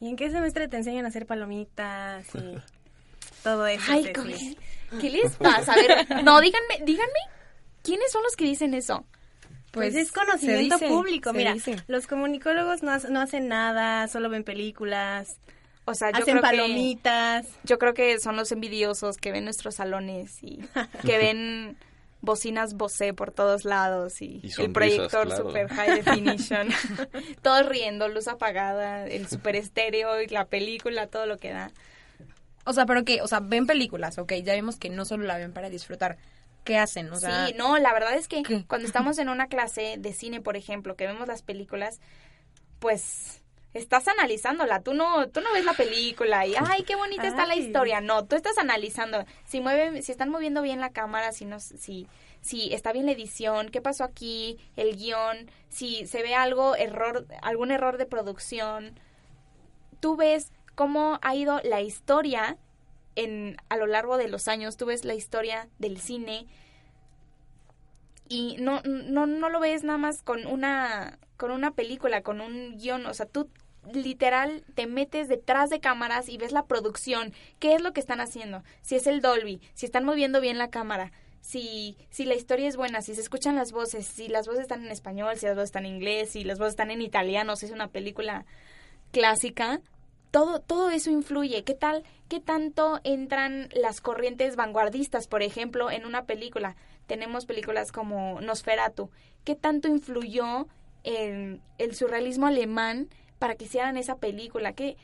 ¿Y 0.00 0.08
en 0.08 0.14
qué 0.16 0.30
semestre 0.30 0.68
te 0.68 0.76
enseñan 0.76 1.04
a 1.04 1.08
hacer 1.08 1.26
palomitas 1.26 2.26
y 2.36 2.56
todo 3.42 3.66
eso? 3.66 3.84
Ay? 3.90 4.04
¿qué- 4.12 4.56
¿qué 5.00 5.10
les 5.10 5.36
pasa? 5.36 5.72
A 5.72 5.76
ver, 5.76 6.24
no, 6.24 6.40
díganme, 6.40 6.78
díganme, 6.84 7.18
¿quiénes 7.82 8.10
son 8.12 8.22
los 8.22 8.36
que 8.36 8.44
dicen 8.44 8.74
eso? 8.74 9.04
Pues, 9.70 9.94
es 9.94 10.08
se 10.08 10.14
conocimiento 10.14 10.76
dice, 10.76 10.88
público. 10.88 11.32
Mira, 11.32 11.52
dice. 11.52 11.76
los 11.88 12.06
comunicólogos 12.06 12.82
no, 12.82 12.96
no 13.10 13.20
hacen 13.20 13.48
nada, 13.48 14.08
solo 14.08 14.30
ven 14.30 14.42
películas, 14.44 15.28
O 15.84 15.94
sea, 15.94 16.10
yo 16.10 16.18
hacen 16.22 16.38
creo 16.38 16.50
que... 16.50 16.56
palomitas. 16.56 17.46
Yo 17.64 17.78
creo 17.78 17.92
que 17.94 18.18
son 18.18 18.36
los 18.36 18.50
envidiosos 18.50 19.18
que 19.18 19.30
ven 19.30 19.44
nuestros 19.44 19.74
salones 19.76 20.42
y 20.42 20.58
que 21.04 21.18
ven 21.18 21.76
bocinas 22.20 22.74
Bose 22.74 23.12
por 23.14 23.30
todos 23.30 23.64
lados 23.64 24.20
y, 24.22 24.40
Y 24.42 24.50
el 24.62 24.72
proyector 24.72 25.26
claro. 25.26 25.44
super 25.44 25.68
high 25.68 26.02
definition. 26.02 26.68
Todos 27.42 27.66
riendo, 27.66 28.08
luz 28.08 28.26
apagada, 28.26 29.06
el 29.06 29.28
super 29.28 29.54
estéreo 29.54 30.20
y 30.20 30.26
la 30.28 30.46
película, 30.46 31.06
todo 31.06 31.26
lo 31.26 31.36
que 31.38 31.50
da. 31.52 31.70
O 32.68 32.74
sea, 32.74 32.84
pero 32.84 33.02
que, 33.02 33.22
o 33.22 33.26
sea, 33.26 33.40
ven 33.40 33.66
películas, 33.66 34.18
ok, 34.18 34.34
ya 34.44 34.54
vimos 34.54 34.76
que 34.76 34.90
no 34.90 35.06
solo 35.06 35.24
la 35.24 35.38
ven 35.38 35.54
para 35.54 35.70
disfrutar. 35.70 36.18
¿Qué 36.64 36.76
hacen? 36.76 37.10
O 37.10 37.16
sea, 37.16 37.46
sí, 37.46 37.54
no, 37.56 37.78
la 37.78 37.94
verdad 37.94 38.12
es 38.12 38.28
que 38.28 38.42
¿Qué? 38.42 38.66
cuando 38.66 38.86
estamos 38.86 39.16
en 39.16 39.30
una 39.30 39.46
clase 39.46 39.96
de 39.98 40.12
cine, 40.12 40.42
por 40.42 40.54
ejemplo, 40.54 40.94
que 40.94 41.06
vemos 41.06 41.26
las 41.26 41.40
películas, 41.40 41.98
pues 42.78 43.42
estás 43.72 44.06
analizándola. 44.06 44.82
Tú 44.82 44.92
no, 44.92 45.30
tú 45.30 45.40
no 45.40 45.50
ves 45.54 45.64
la 45.64 45.72
película 45.72 46.44
y 46.46 46.56
ay, 46.58 46.82
qué 46.82 46.94
bonita 46.94 47.26
está 47.26 47.46
la 47.46 47.56
historia. 47.56 48.02
No, 48.02 48.26
tú 48.26 48.36
estás 48.36 48.58
analizando. 48.58 49.24
Si 49.46 49.62
mueven, 49.62 50.02
si 50.02 50.12
están 50.12 50.28
moviendo 50.28 50.60
bien 50.60 50.78
la 50.78 50.90
cámara, 50.90 51.32
si 51.32 51.46
no, 51.46 51.60
si, 51.60 52.06
si 52.42 52.74
está 52.74 52.92
bien 52.92 53.06
la 53.06 53.12
edición, 53.12 53.70
qué 53.70 53.80
pasó 53.80 54.04
aquí, 54.04 54.58
el 54.76 54.94
guion, 54.94 55.50
si 55.70 56.06
se 56.06 56.22
ve 56.22 56.34
algo 56.34 56.76
error, 56.76 57.26
algún 57.40 57.70
error 57.70 57.96
de 57.96 58.04
producción. 58.04 59.00
Tú 60.00 60.16
ves 60.16 60.52
cómo 60.78 61.18
ha 61.22 61.34
ido 61.34 61.60
la 61.64 61.80
historia 61.80 62.56
en, 63.16 63.56
a 63.68 63.76
lo 63.76 63.88
largo 63.88 64.16
de 64.16 64.28
los 64.28 64.46
años, 64.46 64.76
tú 64.76 64.86
ves 64.86 65.04
la 65.04 65.14
historia 65.14 65.68
del 65.80 65.98
cine 65.98 66.46
y 68.28 68.58
no, 68.60 68.80
no, 68.84 69.26
no 69.26 69.48
lo 69.48 69.58
ves 69.58 69.82
nada 69.82 69.98
más 69.98 70.22
con 70.22 70.46
una, 70.46 71.18
con 71.36 71.50
una 71.50 71.72
película, 71.72 72.22
con 72.22 72.40
un 72.40 72.78
guion, 72.78 73.06
o 73.06 73.14
sea, 73.14 73.26
tú 73.26 73.48
literal 73.92 74.62
te 74.76 74.86
metes 74.86 75.26
detrás 75.26 75.68
de 75.68 75.80
cámaras 75.80 76.28
y 76.28 76.38
ves 76.38 76.52
la 76.52 76.66
producción, 76.66 77.32
qué 77.58 77.74
es 77.74 77.82
lo 77.82 77.92
que 77.92 77.98
están 77.98 78.20
haciendo, 78.20 78.62
si 78.80 78.94
es 78.94 79.08
el 79.08 79.20
Dolby, 79.20 79.60
si 79.74 79.84
están 79.84 80.04
moviendo 80.04 80.40
bien 80.40 80.58
la 80.58 80.70
cámara, 80.70 81.10
si, 81.40 81.96
si 82.10 82.24
la 82.24 82.36
historia 82.36 82.68
es 82.68 82.76
buena, 82.76 83.02
si 83.02 83.16
se 83.16 83.20
escuchan 83.20 83.56
las 83.56 83.72
voces, 83.72 84.06
si 84.06 84.28
las 84.28 84.46
voces 84.46 84.62
están 84.62 84.84
en 84.84 84.92
español, 84.92 85.38
si 85.38 85.46
las 85.46 85.56
voces 85.56 85.70
están 85.70 85.86
en 85.86 85.96
inglés, 85.96 86.30
si 86.30 86.44
las 86.44 86.60
voces 86.60 86.74
están 86.74 86.92
en 86.92 87.02
italiano, 87.02 87.56
si 87.56 87.66
es 87.66 87.72
una 87.72 87.88
película 87.88 88.46
clásica, 89.10 89.80
todo, 90.38 90.60
todo 90.60 90.90
eso 90.90 91.10
influye. 91.10 91.64
¿Qué 91.64 91.74
tal? 91.74 92.04
¿Qué 92.28 92.38
tanto 92.38 93.00
entran 93.02 93.68
las 93.74 94.00
corrientes 94.00 94.54
vanguardistas, 94.54 95.26
por 95.26 95.42
ejemplo, 95.42 95.90
en 95.90 96.06
una 96.06 96.26
película? 96.26 96.76
Tenemos 97.08 97.44
películas 97.44 97.90
como 97.90 98.40
Nosferatu. 98.40 99.10
¿Qué 99.42 99.56
tanto 99.56 99.88
influyó 99.88 100.68
el, 101.02 101.60
el 101.78 101.96
surrealismo 101.96 102.46
alemán 102.46 103.08
para 103.40 103.56
que 103.56 103.64
hicieran 103.64 103.96
esa 103.96 104.18
película? 104.18 104.74
¿Qué 104.74 104.96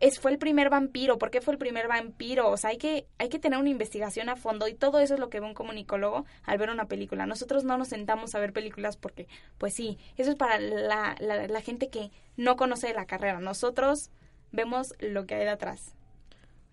es, 0.00 0.18
fue 0.18 0.30
el 0.30 0.38
primer 0.38 0.70
vampiro? 0.70 1.18
¿Por 1.18 1.30
qué 1.30 1.42
fue 1.42 1.52
el 1.52 1.58
primer 1.58 1.86
vampiro? 1.86 2.48
O 2.48 2.56
sea, 2.56 2.70
hay 2.70 2.78
que, 2.78 3.06
hay 3.18 3.28
que 3.28 3.38
tener 3.38 3.58
una 3.58 3.68
investigación 3.68 4.30
a 4.30 4.36
fondo 4.36 4.66
y 4.66 4.72
todo 4.72 4.98
eso 5.00 5.12
es 5.12 5.20
lo 5.20 5.28
que 5.28 5.40
ve 5.40 5.46
un 5.46 5.52
comunicólogo 5.52 6.24
al 6.44 6.56
ver 6.56 6.70
una 6.70 6.86
película. 6.86 7.26
Nosotros 7.26 7.64
no 7.64 7.76
nos 7.76 7.88
sentamos 7.88 8.34
a 8.34 8.40
ver 8.40 8.54
películas 8.54 8.96
porque, 8.96 9.28
pues 9.58 9.74
sí, 9.74 9.98
eso 10.16 10.30
es 10.30 10.36
para 10.36 10.58
la, 10.58 11.16
la, 11.20 11.60
gente 11.60 11.90
que 11.90 12.10
no 12.38 12.56
conoce 12.56 12.94
la 12.94 13.04
carrera. 13.04 13.40
Nosotros 13.40 14.10
vemos 14.52 14.94
lo 15.00 15.26
que 15.26 15.34
hay 15.36 15.46
detrás. 15.46 15.94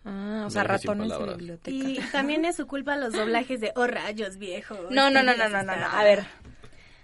Ah, 0.05 0.43
o 0.45 0.49
sea, 0.49 0.63
ratones 0.63 1.11
en 1.11 1.19
la 1.27 1.33
biblioteca. 1.35 1.69
Y 1.71 1.99
también 2.11 2.45
es 2.45 2.55
su 2.55 2.65
culpa 2.65 2.95
los 2.95 3.13
doblajes 3.13 3.59
de 3.59 3.73
Oh 3.75 3.87
rayos 3.87 4.37
viejo. 4.37 4.75
No, 4.89 5.09
no, 5.09 5.21
no, 5.21 5.35
no, 5.35 5.49
no, 5.49 5.63
no, 5.63 5.75
no. 5.75 5.85
A 5.85 6.03
ver, 6.03 6.25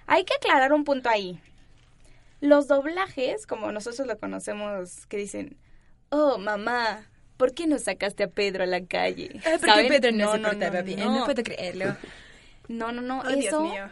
hay 0.08 0.24
que 0.24 0.34
aclarar 0.36 0.72
un 0.74 0.84
punto 0.86 1.10
ahí. 1.10 1.40
Los 2.40 2.68
doblajes, 2.68 3.46
como 3.46 3.72
nosotros 3.72 4.08
lo 4.08 4.18
conocemos, 4.18 5.06
que 5.08 5.18
dicen, 5.18 5.58
oh, 6.10 6.38
mamá, 6.38 7.10
¿por 7.38 7.54
qué 7.54 7.68
no 7.68 7.78
sacaste 7.78 8.24
a 8.24 8.28
Pedro 8.30 8.64
a 8.64 8.68
la 8.68 8.86
calle? 8.86 9.40
¿Saben? 9.60 10.18
no, 10.18 10.38
no, 10.38 10.54
no, 10.54 10.70
no. 10.72 11.26
puedo 11.26 11.44
creerlo. 11.44 11.96
No, 12.68 12.92
no, 12.92 13.02
no, 13.02 13.20
Oh, 13.20 13.28
Dios 13.30 13.46
eso, 13.46 13.64
mío. 13.64 13.90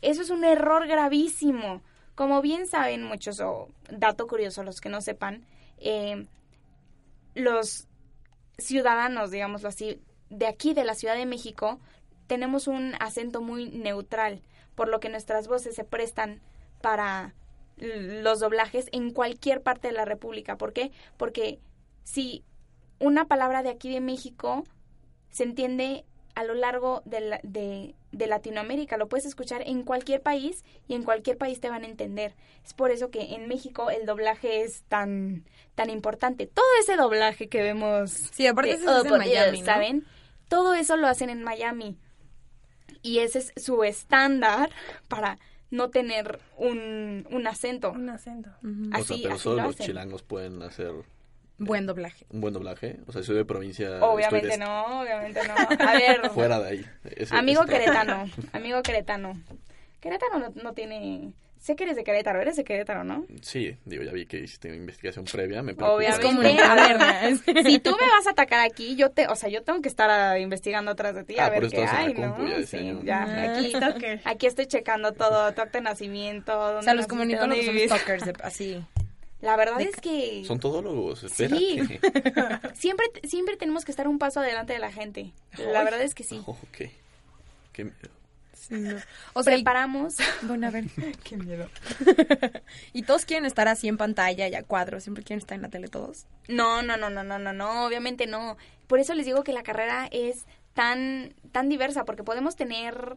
eso 0.00 0.22
es 0.22 0.30
un 0.30 0.44
error 0.44 0.86
gravísimo. 0.86 1.82
Como 2.14 2.40
bien 2.42 2.66
saben 2.66 3.02
muchos, 3.04 3.40
o 3.40 3.68
dato 3.90 4.26
curioso, 4.26 4.62
los 4.62 4.80
que 4.80 4.88
no 4.88 5.00
sepan, 5.00 5.44
eh, 5.84 6.26
los 7.34 7.86
ciudadanos, 8.58 9.30
digámoslo 9.30 9.68
así, 9.68 10.00
de 10.30 10.46
aquí, 10.46 10.74
de 10.74 10.84
la 10.84 10.94
Ciudad 10.94 11.14
de 11.14 11.26
México, 11.26 11.78
tenemos 12.26 12.66
un 12.66 12.94
acento 13.00 13.40
muy 13.40 13.70
neutral, 13.70 14.42
por 14.74 14.88
lo 14.88 14.98
que 14.98 15.10
nuestras 15.10 15.46
voces 15.46 15.74
se 15.74 15.84
prestan 15.84 16.40
para 16.80 17.34
los 17.76 18.40
doblajes 18.40 18.86
en 18.92 19.10
cualquier 19.10 19.62
parte 19.62 19.88
de 19.88 19.94
la 19.94 20.04
República. 20.04 20.56
¿Por 20.56 20.72
qué? 20.72 20.92
Porque 21.16 21.58
si 22.02 22.44
una 22.98 23.26
palabra 23.26 23.62
de 23.62 23.70
aquí 23.70 23.92
de 23.92 24.00
México 24.00 24.64
se 25.30 25.44
entiende 25.44 26.04
a 26.34 26.44
lo 26.44 26.54
largo 26.54 27.02
de, 27.04 27.20
la- 27.20 27.40
de, 27.42 27.94
de 28.12 28.26
Latinoamérica. 28.26 28.96
Lo 28.96 29.08
puedes 29.08 29.26
escuchar 29.26 29.62
en 29.66 29.82
cualquier 29.84 30.20
país 30.22 30.64
y 30.88 30.94
en 30.94 31.02
cualquier 31.04 31.38
país 31.38 31.60
te 31.60 31.70
van 31.70 31.84
a 31.84 31.86
entender. 31.86 32.34
Es 32.64 32.74
por 32.74 32.90
eso 32.90 33.10
que 33.10 33.34
en 33.34 33.46
México 33.48 33.90
el 33.90 34.04
doblaje 34.06 34.62
es 34.62 34.82
tan, 34.88 35.44
tan 35.74 35.90
importante. 35.90 36.46
Todo 36.46 36.66
ese 36.80 36.96
doblaje 36.96 37.48
que 37.48 37.62
vemos 37.62 38.10
Sí, 38.10 38.46
aparte 38.46 38.70
de, 38.70 38.76
eso 38.76 38.84
se 38.84 38.90
hace 38.90 39.02
en 39.02 39.08
por 39.10 39.18
Miami, 39.18 39.50
Dios", 39.52 39.60
¿no? 39.60 39.66
¿saben? 39.66 40.04
Todo 40.48 40.74
eso 40.74 40.96
lo 40.96 41.06
hacen 41.06 41.30
en 41.30 41.42
Miami. 41.42 41.96
Y 43.02 43.18
ese 43.18 43.38
es 43.40 43.52
su 43.56 43.84
estándar 43.84 44.70
para 45.08 45.38
no 45.70 45.90
tener 45.90 46.40
un, 46.56 47.26
un 47.30 47.46
acento. 47.46 47.92
Un 47.92 48.08
acento. 48.08 48.50
Ujú. 48.62 48.88
O 48.98 49.04
sea, 49.04 49.16
Así, 49.16 49.20
pero 49.22 49.34
así 49.34 49.42
solo 49.44 49.56
lo 49.56 49.62
los 49.64 49.74
hacen. 49.74 49.86
chilangos 49.86 50.22
pueden 50.22 50.62
hacer 50.62 50.92
Buen 51.58 51.86
doblaje. 51.86 52.26
un 52.30 52.40
buen 52.40 52.52
doblaje. 52.52 52.96
O 53.06 53.12
sea, 53.12 53.22
soy 53.22 53.36
de 53.36 53.44
provincia. 53.44 54.04
Obviamente 54.04 54.48
de- 54.48 54.58
no, 54.58 55.00
obviamente 55.02 55.40
no. 55.46 55.54
A 55.88 55.92
ver, 55.92 56.30
Fuera 56.30 56.58
de 56.60 56.68
ahí. 56.68 56.86
Ese- 57.16 57.34
amigo 57.36 57.62
ese 57.62 57.72
queretano, 57.72 58.28
amigo 58.52 58.82
queretano. 58.82 59.40
Querétaro 60.00 60.38
no, 60.38 60.52
no 60.62 60.72
tiene... 60.74 61.32
Sé 61.58 61.76
que 61.76 61.84
eres 61.84 61.96
de 61.96 62.04
Querétaro, 62.04 62.42
eres 62.42 62.56
de 62.56 62.64
Querétaro, 62.64 63.04
¿no? 63.04 63.24
Sí, 63.40 63.74
digo, 63.86 64.02
ya 64.02 64.12
vi 64.12 64.26
que 64.26 64.36
hiciste 64.36 64.68
una 64.68 64.76
investigación 64.76 65.24
previa. 65.24 65.62
Me. 65.62 65.72
Obviamente, 65.72 66.60
a 66.62 66.74
ver, 66.74 67.38
si 67.64 67.78
tú 67.78 67.96
me 67.98 68.06
vas 68.06 68.26
a 68.26 68.32
atacar 68.32 68.60
aquí, 68.60 68.96
yo 68.96 69.08
te, 69.12 69.28
o 69.28 69.34
sea, 69.34 69.48
yo 69.48 69.62
tengo 69.62 69.80
que 69.80 69.88
estar 69.88 70.10
ah, 70.10 70.38
investigando 70.38 70.90
atrás 70.90 71.14
de 71.14 71.24
ti 71.24 71.36
Ah, 71.38 71.46
a 71.46 71.48
ver 71.50 71.60
por 71.60 71.66
eso 71.68 71.76
qué 71.76 71.84
hay, 71.86 72.12
¿no? 72.12 72.34
compu, 72.34 72.50
ya 72.50 72.58
decía 72.58 72.80
Sí, 72.80 72.98
ya, 73.04 73.22
Ah, 74.26 74.30
aquí, 74.30 74.46
estoy 74.46 74.66
checando 74.66 75.12
todo, 75.12 75.54
tu 75.54 75.62
acta 75.62 75.78
de 75.78 75.84
nacimiento, 75.84 76.52
O 76.58 76.66
dónde 76.66 76.82
sea, 76.82 76.92
los 76.92 77.06
comunicólogos 77.06 77.64
son 77.64 77.78
stalkers, 77.78 78.26
de- 78.26 78.34
así. 78.42 78.84
La 79.44 79.56
verdad 79.56 79.76
de- 79.78 79.84
es 79.84 79.96
que 79.96 80.42
Son 80.46 80.58
todólogos, 80.58 81.22
espérate. 81.22 81.56
Sí. 81.58 81.78
siempre, 82.74 83.06
siempre 83.24 83.56
tenemos 83.56 83.84
que 83.84 83.90
estar 83.92 84.08
un 84.08 84.18
paso 84.18 84.40
adelante 84.40 84.72
de 84.72 84.78
la 84.78 84.90
gente. 84.90 85.32
La 85.58 85.84
verdad 85.84 86.00
es 86.02 86.14
que 86.14 86.24
sí. 86.24 86.42
Oh, 86.46 86.52
ok. 86.52 86.90
Qué 87.72 87.84
miedo. 87.84 88.94
O 89.34 89.42
sea, 89.42 89.54
y- 89.54 89.58
Preparamos. 89.58 90.14
bueno, 90.42 90.66
a 90.66 90.70
ver, 90.70 90.84
qué 91.24 91.36
miedo. 91.36 91.68
y 92.94 93.02
todos 93.02 93.26
quieren 93.26 93.44
estar 93.44 93.68
así 93.68 93.88
en 93.88 93.98
pantalla 93.98 94.48
y 94.48 94.54
a 94.54 94.62
cuadro, 94.62 95.00
siempre 95.00 95.22
quieren 95.22 95.40
estar 95.40 95.56
en 95.56 95.62
la 95.62 95.68
tele 95.68 95.88
todos. 95.88 96.26
No, 96.48 96.82
no, 96.82 96.96
no, 96.96 97.10
no, 97.10 97.22
no, 97.22 97.38
no, 97.38 97.52
no, 97.52 97.84
obviamente 97.86 98.26
no. 98.26 98.56
Por 98.86 99.00
eso 99.00 99.14
les 99.14 99.26
digo 99.26 99.44
que 99.44 99.52
la 99.52 99.62
carrera 99.62 100.08
es 100.10 100.46
tan, 100.72 101.34
tan 101.52 101.68
diversa, 101.68 102.04
porque 102.04 102.24
podemos 102.24 102.56
tener 102.56 103.16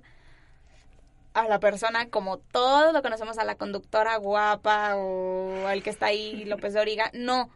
a 1.38 1.48
la 1.48 1.60
persona 1.60 2.10
como 2.10 2.40
todos 2.40 2.94
lo 2.94 3.04
conocemos, 3.04 3.38
a 3.38 3.44
la 3.46 3.56
conductora 3.56 4.18
guapa 4.18 4.96
o 4.96 5.68
al 5.68 5.84
que 5.84 5.92
está 5.92 6.08
ahí 6.08 6.46
López 6.46 6.74
de 6.74 6.80
Origa. 6.80 7.12
No, 7.14 7.52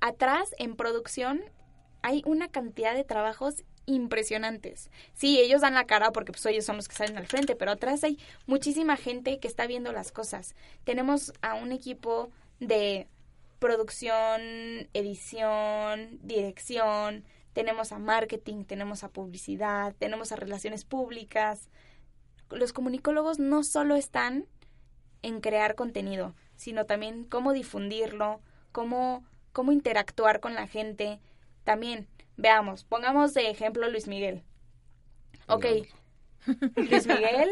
atrás 0.00 0.54
en 0.58 0.76
producción 0.76 1.42
hay 2.02 2.22
una 2.26 2.48
cantidad 2.48 2.94
de 2.94 3.04
trabajos 3.04 3.64
impresionantes. 3.86 4.90
Sí, 5.14 5.40
ellos 5.40 5.62
dan 5.62 5.74
la 5.74 5.86
cara 5.86 6.12
porque 6.12 6.32
pues 6.32 6.44
ellos 6.44 6.66
son 6.66 6.76
los 6.76 6.88
que 6.88 6.94
salen 6.94 7.16
al 7.16 7.26
frente, 7.26 7.56
pero 7.56 7.70
atrás 7.70 8.04
hay 8.04 8.18
muchísima 8.46 8.96
gente 8.96 9.38
que 9.38 9.48
está 9.48 9.66
viendo 9.66 9.92
las 9.92 10.12
cosas. 10.12 10.54
Tenemos 10.84 11.32
a 11.40 11.54
un 11.54 11.72
equipo 11.72 12.30
de 12.60 13.08
producción, 13.60 14.42
edición, 14.92 16.18
dirección, 16.22 17.24
tenemos 17.54 17.92
a 17.92 17.98
marketing, 17.98 18.64
tenemos 18.64 19.04
a 19.04 19.08
publicidad, 19.08 19.94
tenemos 19.98 20.32
a 20.32 20.36
relaciones 20.36 20.84
públicas. 20.84 21.70
Los 22.50 22.72
comunicólogos 22.72 23.38
no 23.38 23.62
solo 23.62 23.96
están 23.96 24.46
en 25.22 25.40
crear 25.40 25.74
contenido, 25.74 26.34
sino 26.56 26.86
también 26.86 27.24
cómo 27.24 27.52
difundirlo, 27.52 28.40
cómo, 28.72 29.24
cómo 29.52 29.72
interactuar 29.72 30.40
con 30.40 30.54
la 30.54 30.66
gente. 30.66 31.20
También, 31.64 32.08
veamos, 32.36 32.84
pongamos 32.84 33.34
de 33.34 33.50
ejemplo 33.50 33.88
Luis 33.88 34.06
Miguel. 34.06 34.42
Ok, 35.46 35.66
Luis 36.76 37.06
Miguel 37.06 37.50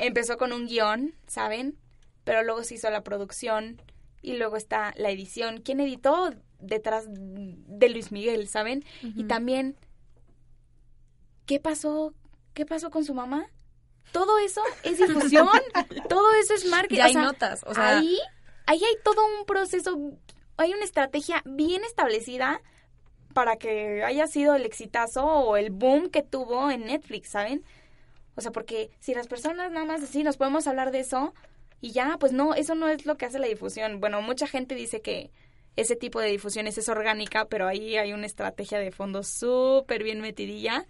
empezó 0.00 0.36
con 0.38 0.52
un 0.52 0.66
guion, 0.66 1.14
¿saben? 1.26 1.76
Pero 2.24 2.42
luego 2.42 2.62
se 2.62 2.74
hizo 2.74 2.90
la 2.90 3.02
producción 3.02 3.80
y 4.22 4.36
luego 4.36 4.56
está 4.56 4.92
la 4.96 5.10
edición. 5.10 5.60
¿Quién 5.60 5.80
editó 5.80 6.30
detrás 6.60 7.06
de 7.08 7.88
Luis 7.88 8.12
Miguel, 8.12 8.48
¿saben? 8.48 8.84
Y 9.02 9.24
también, 9.24 9.76
¿qué 11.46 11.60
pasó? 11.60 12.14
¿Qué 12.54 12.66
pasó 12.66 12.90
con 12.90 13.04
su 13.04 13.14
mamá? 13.14 13.50
Todo 14.12 14.38
eso 14.38 14.62
es 14.82 14.98
difusión, 14.98 15.48
todo 16.08 16.32
eso 16.34 16.54
es 16.54 16.66
marketing. 16.66 16.96
Ya 16.96 17.04
hay 17.04 17.10
o 17.10 17.14
sea, 17.14 17.22
notas, 17.22 17.64
o 17.66 17.74
sea- 17.74 17.98
ahí, 17.98 18.18
ahí 18.66 18.82
hay 18.82 18.96
todo 19.04 19.20
un 19.38 19.44
proceso, 19.46 19.98
hay 20.56 20.72
una 20.72 20.84
estrategia 20.84 21.42
bien 21.44 21.84
establecida 21.84 22.60
para 23.34 23.56
que 23.56 24.02
haya 24.04 24.26
sido 24.26 24.54
el 24.54 24.64
exitazo 24.64 25.24
o 25.24 25.56
el 25.56 25.70
boom 25.70 26.10
que 26.10 26.22
tuvo 26.22 26.70
en 26.70 26.86
Netflix, 26.86 27.28
¿saben? 27.30 27.64
O 28.34 28.40
sea, 28.40 28.52
porque 28.52 28.90
si 29.00 29.14
las 29.14 29.26
personas 29.26 29.70
nada 29.70 29.84
más 29.84 30.02
así 30.02 30.22
nos 30.22 30.36
podemos 30.36 30.66
hablar 30.66 30.90
de 30.90 31.00
eso 31.00 31.34
y 31.80 31.92
ya, 31.92 32.16
pues 32.18 32.32
no, 32.32 32.54
eso 32.54 32.74
no 32.74 32.88
es 32.88 33.06
lo 33.06 33.16
que 33.16 33.26
hace 33.26 33.38
la 33.38 33.46
difusión. 33.46 34.00
Bueno, 34.00 34.22
mucha 34.22 34.46
gente 34.46 34.74
dice 34.74 35.00
que 35.00 35.30
ese 35.76 35.94
tipo 35.94 36.20
de 36.20 36.28
difusiones 36.28 36.76
es 36.78 36.88
orgánica, 36.88 37.44
pero 37.44 37.68
ahí 37.68 37.96
hay 37.96 38.12
una 38.12 38.26
estrategia 38.26 38.78
de 38.78 38.90
fondo 38.90 39.22
súper 39.22 40.02
bien 40.02 40.20
metidilla 40.20 40.86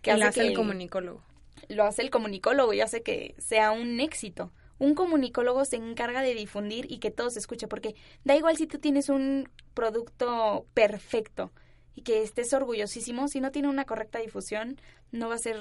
que 0.00 0.12
hace 0.12 0.46
el 0.48 0.54
comunicólogo. 0.54 1.22
Lo 1.68 1.84
hace 1.84 2.02
el 2.02 2.10
comunicólogo 2.10 2.72
y 2.72 2.80
hace 2.80 3.02
que 3.02 3.34
sea 3.38 3.70
un 3.72 4.00
éxito. 4.00 4.52
Un 4.78 4.94
comunicólogo 4.94 5.64
se 5.64 5.76
encarga 5.76 6.22
de 6.22 6.34
difundir 6.34 6.90
y 6.90 6.98
que 6.98 7.10
todo 7.10 7.30
se 7.30 7.38
escuche, 7.38 7.68
porque 7.68 7.94
da 8.24 8.34
igual 8.36 8.56
si 8.56 8.66
tú 8.66 8.78
tienes 8.78 9.08
un 9.08 9.48
producto 9.74 10.66
perfecto 10.74 11.52
y 11.94 12.02
que 12.02 12.22
estés 12.22 12.52
orgullosísimo, 12.52 13.28
si 13.28 13.40
no 13.40 13.50
tiene 13.52 13.68
una 13.68 13.84
correcta 13.84 14.18
difusión, 14.18 14.80
no 15.12 15.28
va 15.28 15.36
a 15.36 15.38
ser 15.38 15.58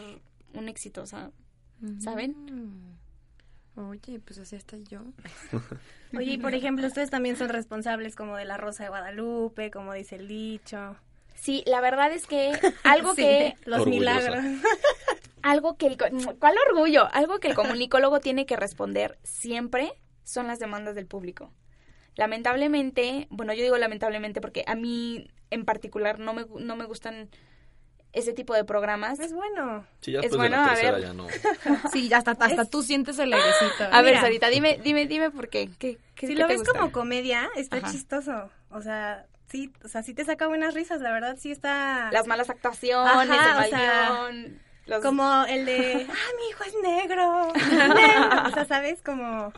un 0.53 0.69
éxito, 0.69 1.01
o 1.03 1.05
sea, 1.05 1.31
¿saben? 1.99 2.35
Mm. 2.49 3.79
Oye, 3.79 4.19
pues 4.19 4.37
así 4.39 4.55
está 4.55 4.77
yo. 4.77 5.01
Oye, 6.17 6.33
y 6.33 6.37
por 6.37 6.53
ejemplo, 6.53 6.85
ustedes 6.87 7.09
también 7.09 7.37
son 7.37 7.49
responsables 7.49 8.15
como 8.15 8.35
de 8.37 8.45
la 8.45 8.57
Rosa 8.57 8.83
de 8.83 8.89
Guadalupe, 8.89 9.71
como 9.71 9.93
dice 9.93 10.15
el 10.17 10.27
dicho. 10.27 10.95
Sí, 11.35 11.63
la 11.65 11.79
verdad 11.81 12.11
es 12.11 12.27
que 12.27 12.51
algo 12.83 13.11
Sí, 13.15 13.21
que 13.21 13.55
los 13.65 13.81
Orgullosa. 13.81 13.89
milagros. 14.13 14.45
Algo 15.43 15.77
que 15.77 15.87
el 15.87 15.97
co- 15.97 16.05
¿cuál 16.39 16.55
orgullo? 16.69 17.07
Algo 17.13 17.39
que 17.39 17.47
el 17.47 17.55
comunicólogo 17.55 18.19
tiene 18.21 18.45
que 18.45 18.55
responder 18.55 19.19
siempre 19.23 19.93
son 20.23 20.47
las 20.47 20.59
demandas 20.59 20.95
del 20.95 21.07
público. 21.07 21.51
Lamentablemente, 22.15 23.27
bueno, 23.29 23.53
yo 23.53 23.63
digo 23.63 23.77
lamentablemente 23.77 24.41
porque 24.41 24.63
a 24.67 24.75
mí 24.75 25.29
en 25.49 25.65
particular 25.65 26.19
no 26.19 26.33
me 26.33 26.45
no 26.59 26.75
me 26.75 26.85
gustan 26.85 27.29
ese 28.13 28.33
tipo 28.33 28.53
de 28.53 28.63
programas. 28.65 29.19
Es 29.19 29.33
bueno. 29.33 29.85
Sí, 30.01 30.11
ya 30.11 30.19
Es 30.19 30.35
bueno, 30.35 30.57
de 30.57 30.65
la 30.65 30.71
a 30.73 30.75
ver. 30.75 31.01
ya 31.01 31.13
no. 31.13 31.27
Sí, 31.93 32.11
hasta, 32.13 32.31
hasta 32.31 32.65
tú 32.65 32.83
sientes 32.83 33.17
el 33.19 33.31
airecito. 33.33 33.85
A 33.91 34.01
ver. 34.01 34.19
Sarita, 34.19 34.49
dime 34.49 34.79
dime 34.83 35.07
dime 35.07 35.31
por 35.31 35.49
qué. 35.49 35.69
¿Qué, 35.79 35.97
qué- 36.15 36.27
Si 36.27 36.33
qué 36.35 36.39
lo 36.41 36.47
te 36.47 36.53
ves 36.53 36.59
gusta? 36.63 36.77
como 36.79 36.91
comedia, 36.91 37.49
está 37.55 37.77
Ajá. 37.77 37.91
chistoso. 37.91 38.49
O 38.69 38.81
sea, 38.81 39.27
sí, 39.49 39.71
o 39.83 39.87
sea, 39.87 40.03
sí 40.03 40.13
te 40.13 40.23
saca 40.25 40.47
buenas 40.47 40.73
risas, 40.73 41.01
la 41.01 41.11
verdad 41.11 41.37
sí 41.39 41.51
está 41.51 42.09
las 42.11 42.27
malas 42.27 42.49
actuaciones, 42.49 43.11
Ajá, 43.29 43.63
el 43.63 43.65
o 43.65 43.69
sea, 43.69 44.09
guion, 44.29 44.61
los- 44.85 45.03
como 45.03 45.45
el 45.45 45.65
de, 45.65 46.05
ah, 46.09 46.29
mi 46.37 46.49
hijo 46.49 46.63
es 46.63 46.73
negro. 46.81 47.53
negro". 47.53 48.47
O 48.47 48.53
sea, 48.53 48.65
¿sabes? 48.65 49.01
Como 49.01 49.51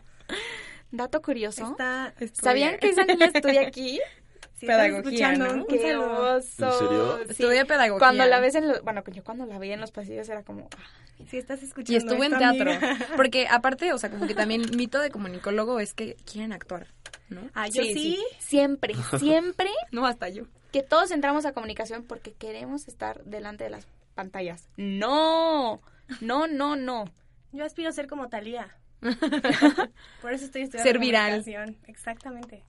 dato 0.91 1.21
curioso. 1.21 1.71
está 1.71 2.13
¿Sabían 2.33 2.77
que 2.79 2.89
esa 2.89 3.03
niña 3.05 3.27
estudia 3.33 3.67
aquí? 3.67 3.99
Pedagogía, 4.61 5.33
¿no? 5.33 5.65
¡Qué 5.67 5.95
oso! 5.97 6.37
¿En 6.37 6.71
serio? 6.79 7.17
Sí. 7.25 7.31
Estudia 7.31 7.65
pedagogía. 7.65 7.99
Cuando 7.99 8.25
la 8.25 8.39
ves 8.39 8.55
en 8.55 8.69
los, 8.69 8.81
bueno, 8.81 9.03
yo 9.11 9.21
cuando 9.21 9.45
la 9.45 9.57
veía 9.59 9.73
en 9.73 9.81
los 9.81 9.91
pasillos 9.91 10.29
era 10.29 10.43
como, 10.43 10.69
ah, 10.77 11.25
Si 11.29 11.37
estás 11.37 11.61
escuchando 11.63 11.91
Y 11.91 11.97
estuvo 11.97 12.23
en 12.23 12.37
teatro. 12.37 12.71
amiga. 12.71 12.97
Porque 13.17 13.45
aparte, 13.49 13.91
o 13.91 13.97
sea, 13.97 14.09
como 14.09 14.25
que 14.25 14.35
también 14.35 14.61
mito 14.77 14.99
de 15.01 15.09
comunicólogo 15.11 15.81
es 15.81 15.93
que 15.93 16.15
quieren 16.31 16.53
actuar, 16.53 16.87
¿no? 17.27 17.41
Ah, 17.53 17.67
yo 17.67 17.83
sí. 17.83 18.23
Siempre, 18.39 18.93
siempre 19.19 19.69
No, 19.91 20.05
hasta 20.07 20.29
yo. 20.29 20.43
que 20.71 20.81
todos 20.81 21.11
entramos 21.11 21.45
a 21.45 21.51
comunicación 21.51 22.03
porque 22.03 22.31
queremos 22.31 22.87
estar 22.87 23.21
delante 23.25 23.65
de 23.65 23.69
las 23.71 23.85
pantallas. 24.13 24.69
No, 24.77 25.81
no, 26.21 26.47
no, 26.47 26.75
no. 26.75 27.05
Yo 27.51 27.65
aspiro 27.65 27.89
a 27.89 27.91
ser 27.91 28.07
como 28.07 28.29
Talía. 28.29 28.75
Por 30.21 30.31
eso 30.33 30.45
estoy 30.45 30.63
estudiando 30.63 30.89
Ser 30.91 30.99
viral. 30.99 31.43
Exactamente. 31.87 32.63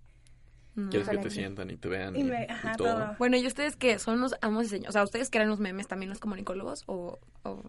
No. 0.74 0.90
Quieres 0.90 1.09
que 1.09 1.18
te 1.18 1.30
sientan 1.30 1.70
y 1.70 1.76
te 1.76 1.88
vean 1.88 2.16
Y 2.16 2.20
y, 2.20 2.24
me- 2.24 2.46
y 2.48 2.52
ajá, 2.52 2.74
todo. 2.76 2.94
todo. 2.94 3.16
Bueno, 3.18 3.37
¿y 3.37 3.46
ustedes 3.46 3.76
qué? 3.76 3.98
¿Son 4.00 4.20
los 4.20 4.35
amos 4.40 4.66
y 4.66 4.68
señores? 4.70 4.88
O 4.88 4.92
sea, 4.92 5.04
¿ustedes 5.04 5.30
crean 5.30 5.48
los 5.48 5.61
memes 5.61 5.87
también 5.87 6.11
los 6.11 6.18
comunicólogos 6.18 6.83
o, 6.87 7.20
o, 7.44 7.62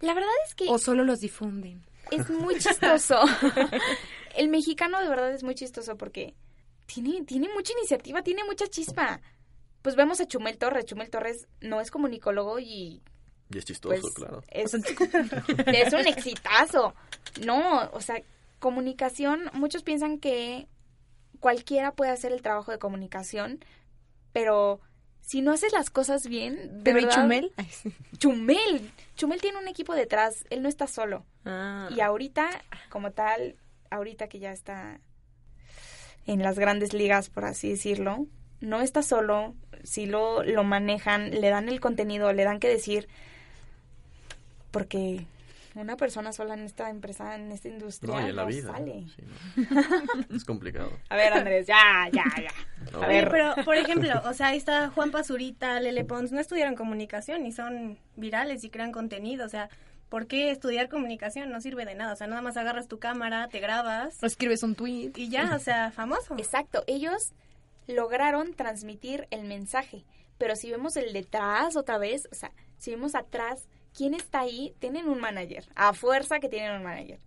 La 0.00 0.14
verdad 0.14 0.30
es 0.48 0.54
que 0.56 0.66
o 0.68 0.78
solo 0.78 1.04
los 1.04 1.20
difunden? 1.20 1.84
es 2.10 2.28
muy 2.30 2.56
chistoso. 2.58 3.20
El 4.36 4.48
mexicano 4.48 5.00
de 5.00 5.08
verdad 5.08 5.32
es 5.32 5.44
muy 5.44 5.54
chistoso 5.54 5.96
porque 5.96 6.34
tiene, 6.86 7.22
tiene 7.24 7.48
mucha 7.54 7.72
iniciativa, 7.78 8.22
tiene 8.22 8.42
mucha 8.44 8.66
chispa. 8.66 9.20
Pues 9.84 9.96
vemos 9.96 10.18
a 10.18 10.26
Chumel 10.26 10.56
Torres. 10.56 10.86
Chumel 10.86 11.10
Torres 11.10 11.46
no 11.60 11.78
es 11.82 11.90
comunicólogo 11.90 12.58
y 12.58 13.02
Y 13.50 13.58
es 13.58 13.66
chistoso, 13.66 14.00
pues 14.00 14.14
claro. 14.14 14.42
es, 14.50 14.72
es 15.66 15.92
un 15.92 16.06
exitazo. 16.06 16.94
No, 17.44 17.90
o 17.92 18.00
sea, 18.00 18.16
comunicación, 18.60 19.50
muchos 19.52 19.82
piensan 19.82 20.18
que 20.18 20.66
cualquiera 21.38 21.92
puede 21.92 22.12
hacer 22.12 22.32
el 22.32 22.40
trabajo 22.40 22.72
de 22.72 22.78
comunicación, 22.78 23.62
pero 24.32 24.80
si 25.20 25.42
no 25.42 25.52
haces 25.52 25.74
las 25.74 25.90
cosas 25.90 26.26
bien, 26.28 26.78
de 26.78 26.82
¿Pero 26.84 27.00
y 27.00 27.04
verdad- 27.04 27.20
Chumel? 27.22 27.52
Chumel, 28.16 28.90
Chumel 29.16 29.40
tiene 29.42 29.58
un 29.58 29.68
equipo 29.68 29.94
detrás, 29.94 30.46
él 30.48 30.62
no 30.62 30.68
está 30.70 30.86
solo. 30.86 31.26
Ah. 31.44 31.90
Y 31.94 32.00
ahorita, 32.00 32.48
como 32.88 33.10
tal, 33.12 33.56
ahorita 33.90 34.28
que 34.28 34.38
ya 34.38 34.52
está 34.52 34.98
en 36.24 36.42
las 36.42 36.58
grandes 36.58 36.94
ligas, 36.94 37.28
por 37.28 37.44
así 37.44 37.68
decirlo, 37.68 38.26
no 38.60 38.80
está 38.80 39.02
solo, 39.02 39.54
si 39.84 40.06
lo, 40.06 40.42
lo 40.42 40.64
manejan, 40.64 41.30
le 41.30 41.48
dan 41.50 41.68
el 41.68 41.80
contenido, 41.80 42.32
le 42.32 42.42
dan 42.44 42.58
que 42.60 42.68
decir, 42.68 43.06
porque 44.70 45.26
una 45.74 45.96
persona 45.96 46.32
sola 46.32 46.54
en 46.54 46.60
esta 46.60 46.88
empresa, 46.88 47.34
en 47.34 47.50
esta 47.50 47.68
industria, 47.68 48.14
No, 48.14 48.20
y 48.26 48.30
en 48.30 48.36
la 48.36 48.42
no 48.42 48.48
vida. 48.48 48.72
sale. 48.72 49.06
sí, 49.16 49.22
¿no? 49.56 50.36
es 50.36 50.44
complicado. 50.44 50.92
A 51.08 51.16
ver, 51.16 51.32
Andrés, 51.32 51.66
ya, 51.66 52.08
ya, 52.12 52.24
ya. 52.40 52.90
No. 52.92 53.02
A 53.02 53.08
ver, 53.08 53.28
pero 53.28 53.54
por 53.64 53.76
ejemplo, 53.76 54.10
o 54.24 54.34
sea, 54.34 54.48
ahí 54.48 54.56
está 54.58 54.88
Juan 54.90 55.10
Pazurita, 55.10 55.80
Lele 55.80 56.04
Pons, 56.04 56.30
no 56.32 56.40
estudiaron 56.40 56.76
comunicación 56.76 57.44
y 57.46 57.52
son 57.52 57.98
virales 58.16 58.62
y 58.64 58.70
crean 58.70 58.92
contenido, 58.92 59.44
o 59.44 59.48
sea, 59.48 59.68
¿por 60.08 60.28
qué 60.28 60.52
estudiar 60.52 60.88
comunicación? 60.88 61.50
No 61.50 61.60
sirve 61.60 61.84
de 61.84 61.96
nada, 61.96 62.12
o 62.12 62.16
sea, 62.16 62.28
nada 62.28 62.40
más 62.42 62.56
agarras 62.56 62.86
tu 62.86 63.00
cámara, 63.00 63.48
te 63.48 63.58
grabas 63.58 64.22
O 64.22 64.26
escribes 64.26 64.62
un 64.62 64.76
tweet. 64.76 65.10
y 65.16 65.28
ya, 65.28 65.56
o 65.56 65.58
sea, 65.58 65.90
famoso. 65.90 66.36
Exacto, 66.38 66.84
ellos 66.86 67.32
lograron 67.86 68.54
transmitir 68.54 69.26
el 69.30 69.44
mensaje, 69.44 70.04
pero 70.38 70.56
si 70.56 70.70
vemos 70.70 70.96
el 70.96 71.12
detrás 71.12 71.76
otra 71.76 71.98
vez, 71.98 72.28
o 72.32 72.34
sea, 72.34 72.52
si 72.78 72.90
vemos 72.90 73.14
atrás, 73.14 73.68
¿quién 73.96 74.14
está 74.14 74.40
ahí? 74.40 74.74
Tienen 74.78 75.08
un 75.08 75.20
manager, 75.20 75.64
a 75.74 75.92
fuerza 75.92 76.40
que 76.40 76.48
tienen 76.48 76.72
un 76.72 76.82
manager. 76.82 77.20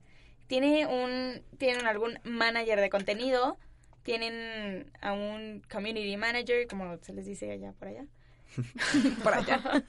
Tiene 0.48 0.86
un, 0.88 1.44
tienen 1.58 1.86
algún 1.86 2.20
manager 2.24 2.80
de 2.80 2.90
contenido, 2.90 3.58
tienen 4.04 4.92
a 5.02 5.12
un 5.14 5.62
community 5.70 6.16
manager, 6.16 6.68
como 6.68 6.98
se 7.02 7.14
les 7.14 7.26
dice 7.26 7.52
allá 7.52 7.74
por 7.74 7.90
allá. 7.90 8.06
por 9.24 9.34
allá. 9.34 9.84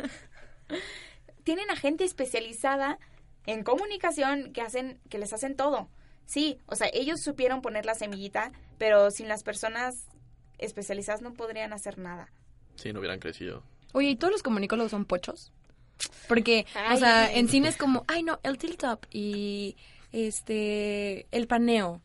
tienen 1.45 1.71
a 1.71 1.77
gente 1.77 2.05
especializada 2.05 2.99
en 3.47 3.63
comunicación 3.63 4.53
que 4.53 4.61
hacen, 4.61 5.01
que 5.09 5.19
les 5.19 5.33
hacen 5.33 5.55
todo. 5.55 5.89
Sí, 6.27 6.59
o 6.67 6.75
sea, 6.75 6.91
ellos 6.93 7.23
supieron 7.23 7.63
poner 7.63 7.87
la 7.87 7.95
semillita, 7.95 8.53
pero 8.77 9.11
sin 9.11 9.29
las 9.29 9.43
personas 9.43 10.09
especializadas 10.59 11.23
no 11.23 11.33
podrían 11.35 11.73
hacer 11.73 11.99
nada. 11.99 12.29
Sí, 12.77 12.93
no 12.93 13.01
hubieran 13.01 13.19
crecido. 13.21 13.63
Oye, 13.93 14.11
¿y 14.11 14.17
todos 14.17 14.33
los 14.33 14.43
comunicólogos 14.43 14.91
son 14.91 15.05
pochos? 15.05 15.53
Porque, 16.29 16.67
o 16.75 16.79
Ay. 16.79 16.99
sea, 16.99 17.33
en 17.33 17.49
cine 17.49 17.69
es 17.69 17.77
como, 17.77 18.05
ay 18.07 18.23
no, 18.23 18.39
el 18.45 18.57
tilt 18.59 18.85
up 18.85 19.01
y 19.11 19.77
este, 20.13 21.27
el 21.33 21.47
paneo 21.49 22.01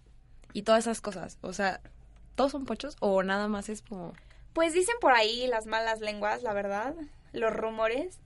y 0.53 0.63
todas 0.63 0.85
esas 0.85 1.01
cosas. 1.01 1.37
O 1.41 1.53
sea, 1.53 1.81
¿todos 2.35 2.51
son 2.51 2.65
pochos 2.65 2.95
o 2.99 3.21
nada 3.23 3.47
más 3.47 3.69
es 3.69 3.81
como... 3.81 4.13
Pues 4.53 4.73
dicen 4.73 4.95
por 5.01 5.13
ahí 5.13 5.47
las 5.47 5.65
malas 5.65 5.99
lenguas, 5.99 6.41
la 6.43 6.53
verdad, 6.53 6.95
los 7.33 7.53
rumores, 7.53 8.19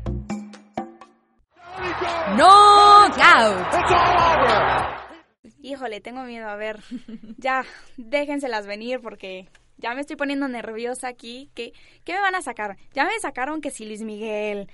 ¡Knockout! 2.36 3.66
Híjole, 5.62 6.00
tengo 6.00 6.22
miedo. 6.24 6.48
A 6.48 6.56
ver, 6.56 6.80
ya, 7.38 7.64
déjenselas 7.96 8.66
venir 8.66 9.00
porque 9.00 9.48
ya 9.76 9.94
me 9.94 10.00
estoy 10.00 10.16
poniendo 10.16 10.48
nerviosa 10.48 11.08
aquí. 11.08 11.50
¿Qué, 11.54 11.72
¿Qué 12.04 12.14
me 12.14 12.20
van 12.20 12.34
a 12.34 12.42
sacar? 12.42 12.76
Ya 12.92 13.04
me 13.04 13.18
sacaron 13.20 13.60
que 13.60 13.70
si 13.70 13.84
Luis 13.86 14.02
Miguel. 14.02 14.68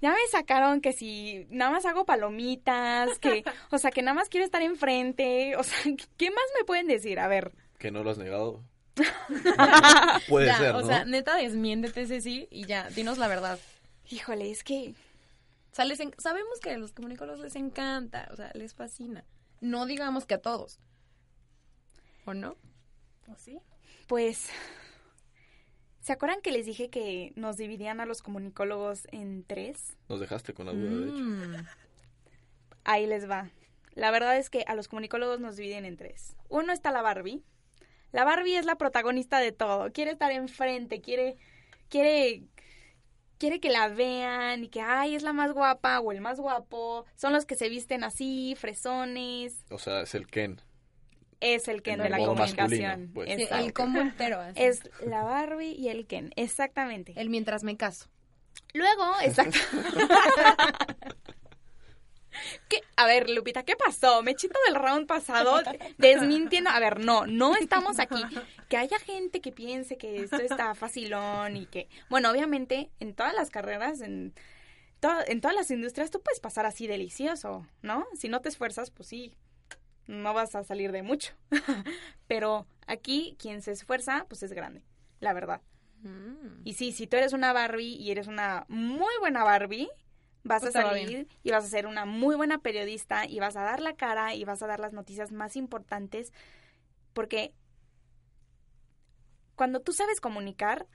Ya 0.00 0.10
me 0.10 0.18
sacaron 0.30 0.80
que 0.82 0.92
si 0.92 1.46
nada 1.50 1.70
más 1.70 1.86
hago 1.86 2.04
palomitas, 2.04 3.18
que, 3.20 3.42
o 3.70 3.78
sea, 3.78 3.90
que 3.90 4.02
nada 4.02 4.14
más 4.14 4.28
quiero 4.28 4.44
estar 4.44 4.60
enfrente. 4.60 5.56
O 5.56 5.62
sea, 5.62 5.78
¿qué 6.18 6.30
más 6.30 6.44
me 6.58 6.64
pueden 6.64 6.86
decir? 6.88 7.18
A 7.20 7.28
ver. 7.28 7.52
Que 7.78 7.90
no 7.90 8.02
lo 8.02 8.10
has 8.10 8.18
negado. 8.18 8.62
Puede 10.28 10.46
Ya, 10.46 10.58
ser, 10.58 10.74
o 10.74 10.80
¿no? 10.80 10.86
sea, 10.86 11.04
neta, 11.04 11.36
desmiéntete, 11.36 12.06
Ceci, 12.06 12.46
y 12.50 12.64
ya, 12.66 12.88
dinos 12.90 13.18
la 13.18 13.28
verdad. 13.28 13.58
Híjole, 14.10 14.50
es 14.50 14.62
que 14.62 14.94
O 15.74 15.76
sea, 15.76 15.84
les 15.86 15.98
en- 15.98 16.14
sabemos 16.18 16.60
que 16.60 16.70
a 16.70 16.78
los 16.78 16.92
comunicólogos 16.92 17.40
les 17.40 17.56
encanta, 17.56 18.28
o 18.30 18.36
sea, 18.36 18.52
les 18.54 18.74
fascina. 18.74 19.24
No 19.60 19.86
digamos 19.86 20.24
que 20.24 20.34
a 20.34 20.40
todos. 20.40 20.78
¿O 22.26 22.32
no? 22.32 22.54
¿O 23.26 23.34
sí? 23.34 23.58
Pues, 24.06 24.50
¿se 26.00 26.12
acuerdan 26.12 26.40
que 26.42 26.52
les 26.52 26.64
dije 26.64 26.90
que 26.90 27.32
nos 27.34 27.56
dividían 27.56 27.98
a 27.98 28.06
los 28.06 28.22
comunicólogos 28.22 29.08
en 29.10 29.42
tres? 29.42 29.96
Nos 30.08 30.20
dejaste 30.20 30.54
con 30.54 30.66
la 30.66 30.72
duda, 30.74 30.90
de 30.90 31.06
hecho. 31.08 31.18
Mm. 31.24 31.66
Ahí 32.84 33.06
les 33.08 33.28
va. 33.28 33.50
La 33.94 34.12
verdad 34.12 34.36
es 34.38 34.50
que 34.50 34.62
a 34.68 34.76
los 34.76 34.86
comunicólogos 34.86 35.40
nos 35.40 35.56
dividen 35.56 35.84
en 35.86 35.96
tres. 35.96 36.36
Uno 36.50 36.72
está 36.72 36.92
la 36.92 37.02
Barbie. 37.02 37.42
La 38.12 38.22
Barbie 38.22 38.58
es 38.58 38.64
la 38.64 38.76
protagonista 38.76 39.40
de 39.40 39.50
todo. 39.50 39.90
Quiere 39.90 40.12
estar 40.12 40.30
enfrente, 40.30 41.00
quiere, 41.00 41.36
quiere, 41.88 42.44
quiere 43.44 43.60
que 43.60 43.68
la 43.68 43.88
vean 43.88 44.64
y 44.64 44.68
que, 44.68 44.80
ay, 44.80 45.14
es 45.14 45.22
la 45.22 45.34
más 45.34 45.52
guapa 45.52 46.00
o 46.00 46.12
el 46.12 46.22
más 46.22 46.40
guapo. 46.40 47.04
Son 47.14 47.34
los 47.34 47.44
que 47.44 47.56
se 47.56 47.68
visten 47.68 48.02
así, 48.02 48.54
fresones. 48.58 49.66
O 49.70 49.78
sea, 49.78 50.00
es 50.00 50.14
el 50.14 50.26
Ken. 50.26 50.62
Es 51.40 51.68
el 51.68 51.82
Ken 51.82 52.00
El 52.00 52.04
de 52.04 52.08
la 52.08 52.24
comunicación. 52.24 53.10
pues. 53.12 53.28
Sí, 53.36 53.46
el 53.50 53.74
combo 53.74 54.00
entero. 54.00 54.40
así. 54.40 54.62
Es 54.62 54.80
la 55.04 55.24
Barbie 55.24 55.72
y 55.72 55.88
el 55.88 56.06
Ken, 56.06 56.32
exactamente. 56.36 57.12
el 57.16 57.28
mientras 57.28 57.64
me 57.64 57.76
caso. 57.76 58.06
Luego, 58.72 59.12
exacto. 59.22 59.58
¿Qué? 62.68 62.80
A 62.96 63.06
ver, 63.06 63.30
Lupita, 63.30 63.62
¿qué 63.64 63.76
pasó? 63.76 64.22
Me 64.22 64.34
chito 64.34 64.58
del 64.66 64.74
round 64.76 65.06
pasado 65.06 65.62
desmintiendo. 65.98 66.70
A 66.70 66.78
ver, 66.80 67.04
no, 67.04 67.26
no 67.26 67.56
estamos 67.56 67.98
aquí. 67.98 68.22
Que 68.68 68.76
haya 68.76 68.98
gente 68.98 69.40
que 69.40 69.52
piense 69.52 69.96
que 69.96 70.22
esto 70.22 70.36
está 70.38 70.74
facilón 70.74 71.56
y 71.56 71.66
que, 71.66 71.88
bueno, 72.08 72.30
obviamente 72.30 72.90
en 73.00 73.14
todas 73.14 73.34
las 73.34 73.50
carreras, 73.50 74.00
en, 74.00 74.34
to- 75.00 75.26
en 75.26 75.40
todas 75.40 75.54
las 75.56 75.70
industrias, 75.70 76.10
tú 76.10 76.20
puedes 76.20 76.40
pasar 76.40 76.66
así 76.66 76.86
delicioso, 76.86 77.66
¿no? 77.82 78.06
Si 78.14 78.28
no 78.28 78.40
te 78.40 78.48
esfuerzas, 78.48 78.90
pues 78.90 79.08
sí, 79.08 79.32
no 80.06 80.34
vas 80.34 80.54
a 80.54 80.64
salir 80.64 80.92
de 80.92 81.02
mucho. 81.02 81.32
Pero 82.26 82.66
aquí, 82.86 83.36
quien 83.38 83.62
se 83.62 83.72
esfuerza, 83.72 84.26
pues 84.28 84.42
es 84.42 84.52
grande, 84.52 84.82
la 85.20 85.32
verdad. 85.32 85.60
Mm. 86.02 86.60
Y 86.64 86.74
sí, 86.74 86.92
si 86.92 87.06
tú 87.06 87.16
eres 87.16 87.32
una 87.32 87.52
Barbie 87.52 87.96
y 87.96 88.10
eres 88.10 88.26
una 88.26 88.64
muy 88.68 89.12
buena 89.20 89.44
Barbie, 89.44 89.88
vas 90.44 90.62
Pues 90.62 90.76
a 90.76 90.82
va 90.84 90.90
salir 90.90 91.26
y 91.42 91.50
vas 91.50 91.64
a 91.64 91.68
ser 91.68 91.86
una 91.86 92.04
muy 92.04 92.36
buena 92.36 92.58
periodista 92.58 93.26
y 93.26 93.40
vas 93.40 93.56
a 93.56 93.62
dar 93.62 93.80
la 93.80 93.96
cara 93.96 94.34
y 94.34 94.44
vas 94.44 94.62
a 94.62 94.66
dar 94.66 94.78
las 94.78 94.92
noticias 94.92 95.32
más 95.32 95.56
importantes 95.56 96.32
porque 97.14 97.52
cuando 99.54 99.80
tú 99.80 99.92
sabes 99.92 100.20
comunicar, 100.20 100.86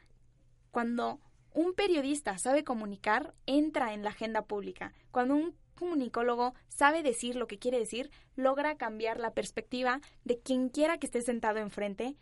cuando 0.72 1.20
un 1.54 1.74
periodista 1.74 2.38
sabe 2.38 2.64
comunicar, 2.64 3.34
entra 3.46 3.94
en 3.94 4.04
la 4.04 4.12
agenda 4.12 4.44
pública. 4.44 4.94
Cuando 5.12 5.36
un 5.36 5.56
comunicólogo 5.76 6.54
sabe 6.68 7.02
decir 7.02 7.36
lo 7.36 7.48
que 7.48 7.58
quiere 7.58 7.80
decir, 7.80 8.12
logra 8.36 8.76
cambiar 8.76 9.20
la 9.20 9.34
perspectiva 9.34 10.02
de 10.26 10.40
quien 10.40 10.70
quiera 10.70 10.98
que 10.98 11.08
esté 11.08 11.22
sentado 11.22 11.60
enfrente 11.60 12.16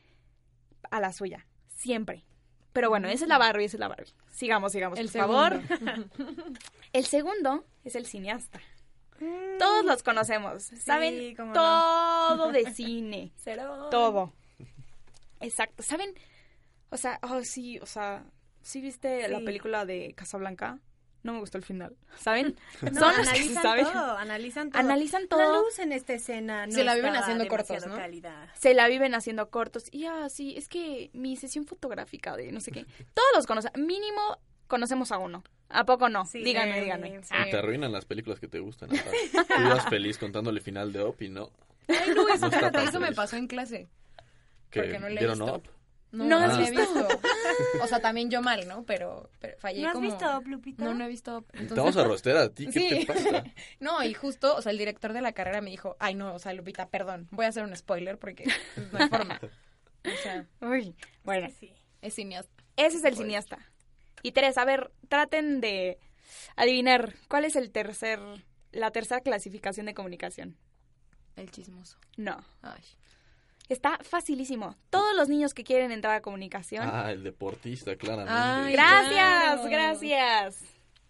a 0.91 1.01
la 1.01 1.11
suya. 1.11 1.45
Siempre. 1.67 2.26
Pero 2.77 2.89
bueno, 2.89 3.07
esa 3.07 3.25
es 3.25 3.27
la 3.27 3.39
Barbie, 3.39 3.65
esa 3.65 3.77
es 3.77 3.79
la 3.79 3.87
Barbie. 3.87 4.13
Sigamos, 4.29 4.71
sigamos, 4.71 4.99
El 4.99 5.09
por 5.09 5.19
favor. 5.19 5.61
el 6.93 7.05
segundo 7.07 7.65
es 7.83 7.95
el 7.95 8.05
cineasta. 8.05 8.59
Todos 9.57 9.83
los 9.83 10.03
conocemos, 10.03 10.61
saben 10.85 11.33
no. 11.39 11.53
todo 11.53 12.51
de 12.51 12.71
cine. 12.75 13.31
Cero. 13.37 13.87
Todo. 13.89 14.31
Exacto. 15.39 15.81
¿Saben? 15.81 16.13
O 16.91 16.97
sea, 16.97 17.17
oh, 17.23 17.41
sí, 17.43 17.79
o 17.79 17.87
sea, 17.87 18.23
¿sí 18.61 18.79
viste 18.79 19.27
la 19.27 19.39
Sí. 19.39 19.45
película 19.45 19.83
de 19.87 20.13
Casablanca? 20.15 20.77
No 21.27 21.33
me 21.33 21.39
gustó 21.41 21.57
el 21.57 21.65
final. 21.65 21.93
¿Saben? 22.17 22.55
No, 22.81 22.99
Son 23.01 23.17
los 23.17 23.17
que 23.17 23.23
se 23.25 23.29
analizan 23.31 23.61
saben. 23.63 23.85
todo, 23.85 24.17
analizan 24.17 24.69
todo. 24.71 24.79
Analizan 24.79 25.27
todo. 25.27 25.39
La 25.41 25.59
luz 25.59 25.79
en 25.79 25.91
esta 25.91 26.13
escena 26.13 26.65
no 26.67 26.71
Se 26.71 26.85
la 26.85 26.95
viven 26.95 27.17
haciendo 27.17 27.45
cortos, 27.49 27.85
¿no? 27.85 27.97
calidad. 27.97 28.47
Se 28.55 28.73
la 28.73 28.87
viven 28.87 29.13
haciendo 29.13 29.49
cortos. 29.49 29.89
Y 29.91 30.05
ah, 30.05 30.29
sí, 30.29 30.55
es 30.55 30.69
que 30.69 31.09
mi 31.11 31.35
sesión 31.35 31.65
fotográfica 31.65 32.37
de 32.37 32.53
no 32.53 32.61
sé 32.61 32.71
qué. 32.71 32.85
Todos 33.13 33.27
los 33.35 33.45
conocen. 33.45 33.71
Mínimo 33.75 34.37
conocemos 34.67 35.11
a 35.11 35.17
uno. 35.17 35.43
¿A 35.67 35.83
poco 35.83 36.07
no? 36.07 36.25
Sí, 36.25 36.41
díganme, 36.43 36.77
eh, 36.79 36.83
díganme. 36.83 37.23
sí. 37.23 37.33
Ah. 37.37 37.45
Te 37.51 37.57
arruinan 37.57 37.91
las 37.91 38.05
películas 38.05 38.39
que 38.39 38.47
te 38.47 38.59
gustan. 38.59 38.87
Tú 38.87 38.95
ibas 39.65 39.85
feliz 39.89 40.17
contándole 40.17 40.59
el 40.59 40.63
final 40.63 40.93
de 40.93 41.01
Op 41.01 41.21
y 41.21 41.27
no. 41.27 41.51
Ay, 41.89 42.13
no, 42.15 42.25
eso, 42.29 42.49
No 42.49 42.79
eso 42.79 42.99
me 43.01 43.11
pasó 43.11 43.35
en 43.35 43.47
clase. 43.47 43.89
Que 44.69 44.79
Porque 44.81 44.99
no 44.99 45.09
le 45.09 45.15
he 45.15 45.19
dieron 45.19 45.39
visto. 45.39 45.53
Op. 45.55 45.67
No, 46.25 46.39
¿No 46.39 46.47
no, 46.47 46.53
has 46.53 46.57
visto? 46.57 46.79
visto. 46.93 47.07
O 47.81 47.87
sea, 47.87 47.99
también 48.01 48.29
yo 48.29 48.41
mal, 48.41 48.67
¿no? 48.67 48.83
Pero, 48.85 49.29
pero 49.39 49.57
fallé 49.59 49.81
¿No 49.81 49.87
has 49.89 49.93
como... 49.93 50.07
visto, 50.09 50.41
Lupita? 50.45 50.83
No, 50.83 50.93
no 50.93 51.05
he 51.05 51.07
visto. 51.07 51.45
Entonces... 51.53 51.73
Te 51.75 51.79
vamos 51.79 51.97
a 51.97 52.03
rostear 52.03 52.37
a 52.37 52.49
ti. 52.49 52.65
¿Qué 52.67 52.71
Sí. 52.79 52.89
te 52.89 53.05
pasa? 53.13 53.43
No, 53.79 54.03
y 54.03 54.13
justo, 54.13 54.55
o 54.55 54.61
sea, 54.61 54.71
el 54.71 54.77
director 54.77 55.13
de 55.13 55.21
la 55.21 55.31
carrera 55.33 55.61
me 55.61 55.69
dijo, 55.69 55.95
ay, 55.99 56.15
no, 56.15 56.33
o 56.33 56.39
sea, 56.39 56.53
Lupita, 56.53 56.89
perdón, 56.89 57.27
voy 57.31 57.45
a 57.45 57.49
hacer 57.49 57.63
un 57.63 57.75
spoiler 57.75 58.17
porque 58.17 58.45
pues, 58.75 58.91
no 58.93 58.99
hay 58.99 59.09
forma. 59.09 59.39
O 60.05 60.23
sea, 60.23 60.45
Uy, 60.61 60.95
bueno. 61.23 61.49
Sí. 61.59 61.73
es 62.01 62.13
cineasta. 62.15 62.63
Ese 62.77 62.97
es 62.97 63.03
el 63.03 63.15
cineasta. 63.15 63.59
Y 64.23 64.31
Teresa, 64.31 64.61
a 64.61 64.65
ver, 64.65 64.91
traten 65.09 65.61
de 65.61 65.99
adivinar 66.55 67.13
cuál 67.27 67.45
es 67.45 67.55
el 67.55 67.71
tercer, 67.71 68.19
la 68.71 68.91
tercera 68.91 69.21
clasificación 69.21 69.85
de 69.85 69.93
comunicación. 69.93 70.57
El 71.35 71.51
chismoso. 71.51 71.97
No. 72.15 72.37
Ay. 72.61 72.81
Está 73.69 73.97
facilísimo. 74.01 74.75
Todos 74.89 75.15
los 75.15 75.27
niños 75.29 75.53
que 75.53 75.63
quieren 75.63 75.91
entrar 75.91 76.15
a 76.15 76.21
comunicación. 76.21 76.87
Ah, 76.91 77.11
el 77.11 77.23
deportista, 77.23 77.95
claramente. 77.97 78.31
Ay, 78.33 78.73
gracias, 78.73 79.11
claro. 79.13 79.69
gracias. 79.69 80.63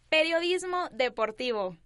Periodismo 0.09 0.89
deportivo. 0.91 1.77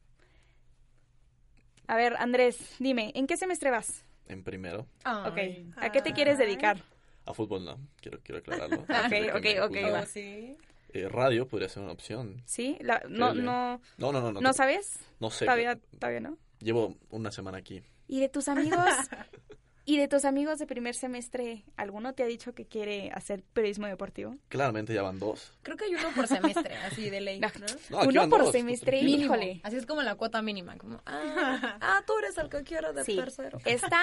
A 1.87 1.95
ver, 1.95 2.15
Andrés, 2.19 2.57
dime, 2.79 3.11
¿en 3.15 3.27
qué 3.27 3.35
semestre 3.35 3.69
vas? 3.69 4.05
En 4.27 4.43
primero. 4.43 4.87
Ay. 5.03 5.67
Ok, 5.73 5.77
¿a 5.83 5.91
qué 5.91 6.01
te 6.01 6.13
quieres 6.13 6.37
dedicar? 6.37 6.81
A 7.25 7.33
fútbol 7.33 7.65
no. 7.65 7.77
Quiero, 7.99 8.19
quiero 8.23 8.39
aclararlo. 8.39 8.81
Ok, 8.87 9.35
ok, 9.35 9.45
ok, 9.69 9.93
va. 9.93 10.05
sí. 10.05 10.55
Eh, 10.93 11.07
radio 11.09 11.47
podría 11.47 11.69
ser 11.69 11.83
una 11.83 11.91
opción. 11.91 12.41
¿Sí? 12.45 12.77
La- 12.81 13.01
no, 13.09 13.33
no, 13.33 13.81
No, 13.97 14.11
no, 14.11 14.31
no. 14.31 14.39
¿No 14.41 14.51
te- 14.51 14.57
sabes? 14.57 14.99
No 15.19 15.29
sé. 15.29 15.45
Todavía, 15.45 15.77
todavía 15.99 16.19
no. 16.21 16.37
Llevo 16.59 16.95
una 17.09 17.31
semana 17.31 17.57
aquí. 17.57 17.81
¿Y 18.07 18.19
de 18.21 18.29
tus 18.29 18.47
amigos? 18.47 18.79
¿Y 19.91 19.97
de 19.97 20.07
tus 20.07 20.23
amigos 20.23 20.57
de 20.57 20.67
primer 20.67 20.95
semestre, 20.95 21.65
alguno 21.75 22.13
te 22.13 22.23
ha 22.23 22.25
dicho 22.25 22.53
que 22.55 22.65
quiere 22.65 23.11
hacer 23.13 23.43
periodismo 23.43 23.87
deportivo? 23.87 24.37
Claramente 24.47 24.93
ya 24.93 25.01
van 25.01 25.19
dos. 25.19 25.51
Creo 25.63 25.75
que 25.75 25.83
hay 25.83 25.95
uno 25.95 26.07
por 26.15 26.27
semestre, 26.27 26.77
así 26.77 27.09
de 27.09 27.19
ley, 27.19 27.41
¿no? 27.89 27.99
Uno 28.07 28.29
por 28.29 28.43
dos, 28.43 28.53
semestre, 28.53 29.01
híjole. 29.01 29.59
Así 29.65 29.75
es 29.75 29.85
como 29.85 30.01
la 30.01 30.15
cuota 30.15 30.41
mínima, 30.41 30.77
como, 30.77 31.01
ah, 31.05 31.77
ah, 31.81 32.03
tú 32.07 32.13
eres 32.19 32.37
el 32.37 32.47
que 32.47 32.63
quiero 32.63 32.93
de 32.93 33.03
Sí. 33.03 33.17
tercero. 33.17 33.57
Está. 33.65 34.01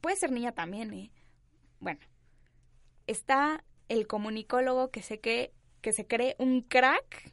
Puede 0.00 0.16
ser 0.16 0.32
niña 0.32 0.50
también, 0.50 0.92
¿eh? 0.92 1.12
Bueno. 1.78 2.00
Está 3.06 3.62
el 3.88 4.08
comunicólogo 4.08 4.90
que 4.90 5.02
se, 5.02 5.20
que, 5.20 5.52
que 5.82 5.92
se 5.92 6.04
cree 6.04 6.34
un 6.40 6.62
crack 6.62 7.32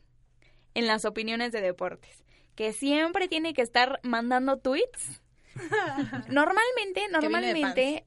en 0.75 0.85
las 0.85 1.05
opiniones 1.05 1.51
de 1.53 1.61
deportes. 1.61 2.23
Que 2.53 2.71
siempre 2.71 3.27
tiene 3.27 3.55
que 3.55 3.63
estar 3.63 3.99
mandando 4.03 4.59
tweets. 4.59 5.23
Normalmente, 6.29 7.07
normalmente, 7.11 8.05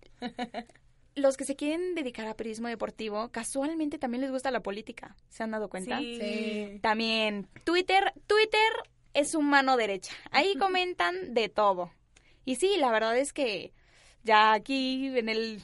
los 1.14 1.36
que 1.36 1.44
se 1.44 1.57
quieren 1.57 1.94
dedicar 1.94 2.26
a 2.26 2.34
periodismo 2.34 2.68
deportivo, 2.68 3.30
casualmente 3.30 3.99
también 3.99 4.22
les 4.22 4.30
gusta 4.30 4.51
la 4.51 4.61
política. 4.61 5.16
¿Se 5.28 5.42
han 5.42 5.51
dado 5.51 5.68
cuenta? 5.68 5.99
Sí. 5.99 6.18
Sí. 6.20 6.78
También 6.80 7.49
Twitter, 7.64 8.12
Twitter 8.26 8.70
es 9.14 9.30
su 9.30 9.42
mano 9.42 9.76
derecha. 9.76 10.14
Ahí 10.30 10.55
comentan 10.57 11.34
de 11.34 11.49
todo. 11.49 11.92
Y 12.44 12.57
sí, 12.57 12.76
la 12.78 12.90
verdad 12.90 13.16
es 13.16 13.32
que 13.32 13.72
ya 14.22 14.53
aquí 14.53 15.16
en 15.16 15.28
el 15.28 15.62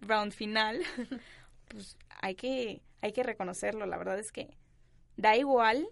round 0.00 0.32
final, 0.32 0.82
pues 1.68 1.96
hay 2.08 2.34
que, 2.34 2.82
hay 3.00 3.12
que 3.12 3.22
reconocerlo. 3.22 3.86
La 3.86 3.98
verdad 3.98 4.18
es 4.18 4.32
que 4.32 4.56
da 5.16 5.36
igual 5.36 5.88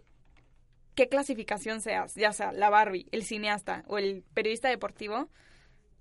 qué 0.95 1.09
clasificación 1.09 1.81
seas, 1.81 2.15
ya 2.15 2.33
sea 2.33 2.53
la 2.53 2.71
Barbie, 2.71 3.07
el 3.13 3.25
cineasta 3.25 3.85
o 3.87 3.99
el 3.99 4.23
periodista 4.35 4.69
deportivo, 4.69 5.29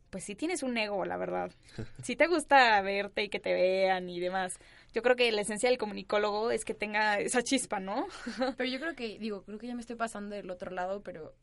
pues 0.09 0.23
sí 0.23 0.35
tienes 0.35 0.61
un 0.61 0.77
ego, 0.77 1.05
la 1.05 1.17
verdad. 1.17 1.51
Sí 2.03 2.15
te 2.15 2.27
gusta 2.27 2.79
verte 2.81 3.23
y 3.23 3.29
que 3.29 3.39
te 3.39 3.53
vean 3.53 4.09
y 4.09 4.19
demás. 4.19 4.59
Yo 4.93 5.01
creo 5.01 5.15
que 5.15 5.31
la 5.31 5.41
esencia 5.41 5.69
del 5.69 5.79
comunicólogo 5.79 6.51
es 6.51 6.65
que 6.65 6.75
tenga 6.75 7.19
esa 7.19 7.41
chispa, 7.41 7.79
¿no? 7.79 8.05
Pero 8.57 8.69
yo 8.69 8.79
creo 8.79 8.95
que, 8.95 9.17
digo, 9.17 9.43
creo 9.43 9.57
que 9.57 9.67
ya 9.67 9.73
me 9.75 9.81
estoy 9.81 9.95
pasando 9.95 10.35
del 10.35 10.51
otro 10.51 10.69
lado, 10.69 11.01
pero 11.01 11.33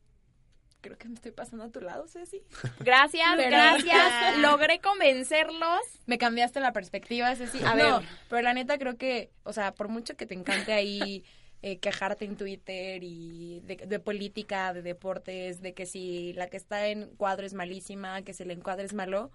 creo 0.79 0.97
que 0.97 1.09
me 1.09 1.15
estoy 1.15 1.31
pasando 1.31 1.65
a 1.65 1.69
tu 1.69 1.81
lado, 1.81 2.07
Ceci. 2.07 2.41
Gracias, 2.79 3.27
Pero- 3.35 3.49
gracias. 3.49 4.37
Logré 4.37 4.79
convencerlos. 4.79 5.81
Me 6.05 6.17
cambiaste 6.17 6.59
la 6.61 6.71
perspectiva, 6.71 7.35
Ceci. 7.35 7.59
A 7.65 7.75
No, 7.75 7.99
ver. 7.99 8.07
pero 8.29 8.41
la 8.41 8.53
neta 8.53 8.77
creo 8.77 8.97
que, 8.97 9.29
o 9.43 9.51
sea, 9.53 9.73
por 9.73 9.89
mucho 9.89 10.15
que 10.15 10.25
te 10.25 10.33
encante 10.33 10.71
ahí 10.71 11.23
eh, 11.63 11.77
quejarte 11.79 12.25
en 12.25 12.37
Twitter 12.37 13.03
y 13.03 13.59
de, 13.61 13.75
de 13.75 13.99
política, 13.99 14.73
de 14.73 14.81
deportes, 14.81 15.61
de 15.61 15.73
que 15.73 15.85
si 15.85 16.33
la 16.33 16.47
que 16.47 16.57
está 16.57 16.87
en 16.87 17.07
cuadro 17.17 17.45
es 17.45 17.53
malísima, 17.53 18.21
que 18.23 18.33
si 18.33 18.43
el 18.43 18.51
encuadre 18.51 18.85
es 18.85 18.93
malo, 18.93 19.31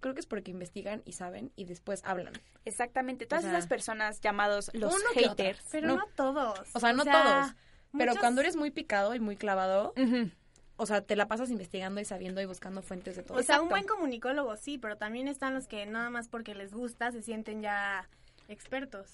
creo 0.00 0.14
que 0.14 0.20
es 0.20 0.26
porque 0.26 0.50
investigan 0.50 1.02
y 1.04 1.12
saben 1.12 1.52
y 1.56 1.64
después 1.64 2.02
hablan. 2.04 2.32
Exactamente, 2.64 3.26
todas 3.26 3.44
O 3.44 3.48
sea, 3.48 3.58
esas 3.58 3.68
personas 3.68 4.20
llamados 4.20 4.70
los 4.74 4.94
haters. 5.14 5.62
Pero 5.70 5.88
no, 5.96 6.02
todos. 6.16 6.60
O 6.72 6.80
sea, 6.80 6.92
no 6.92 7.04
sea, 7.04 7.12
todos. 7.22 7.54
Pero 7.92 8.12
muchos- 8.12 8.20
cuando 8.20 8.40
eres 8.40 8.56
muy 8.56 8.70
picado 8.70 9.14
y 9.14 9.20
muy 9.20 9.36
clavado, 9.36 9.94
o 10.78 10.86
sea, 10.86 11.00
te 11.02 11.16
la 11.16 11.28
pasas 11.28 11.50
investigando 11.50 12.00
y 12.00 12.04
sabiendo 12.04 12.40
y 12.40 12.44
buscando 12.46 12.82
fuentes 12.82 13.16
de 13.16 13.22
todo. 13.22 13.38
O 13.38 13.42
sea, 13.42 13.60
un 13.62 13.68
buen 13.68 13.86
comunicólogo 13.86 14.56
sí, 14.56 14.78
pero 14.78 14.96
también 14.96 15.28
están 15.28 15.54
los 15.54 15.66
que 15.66 15.84
nada 15.86 16.10
más 16.10 16.28
porque 16.28 16.54
les 16.54 16.72
gusta 16.74 17.12
se 17.12 17.22
sienten 17.22 17.62
ya 17.62 18.08
expertos. 18.48 19.08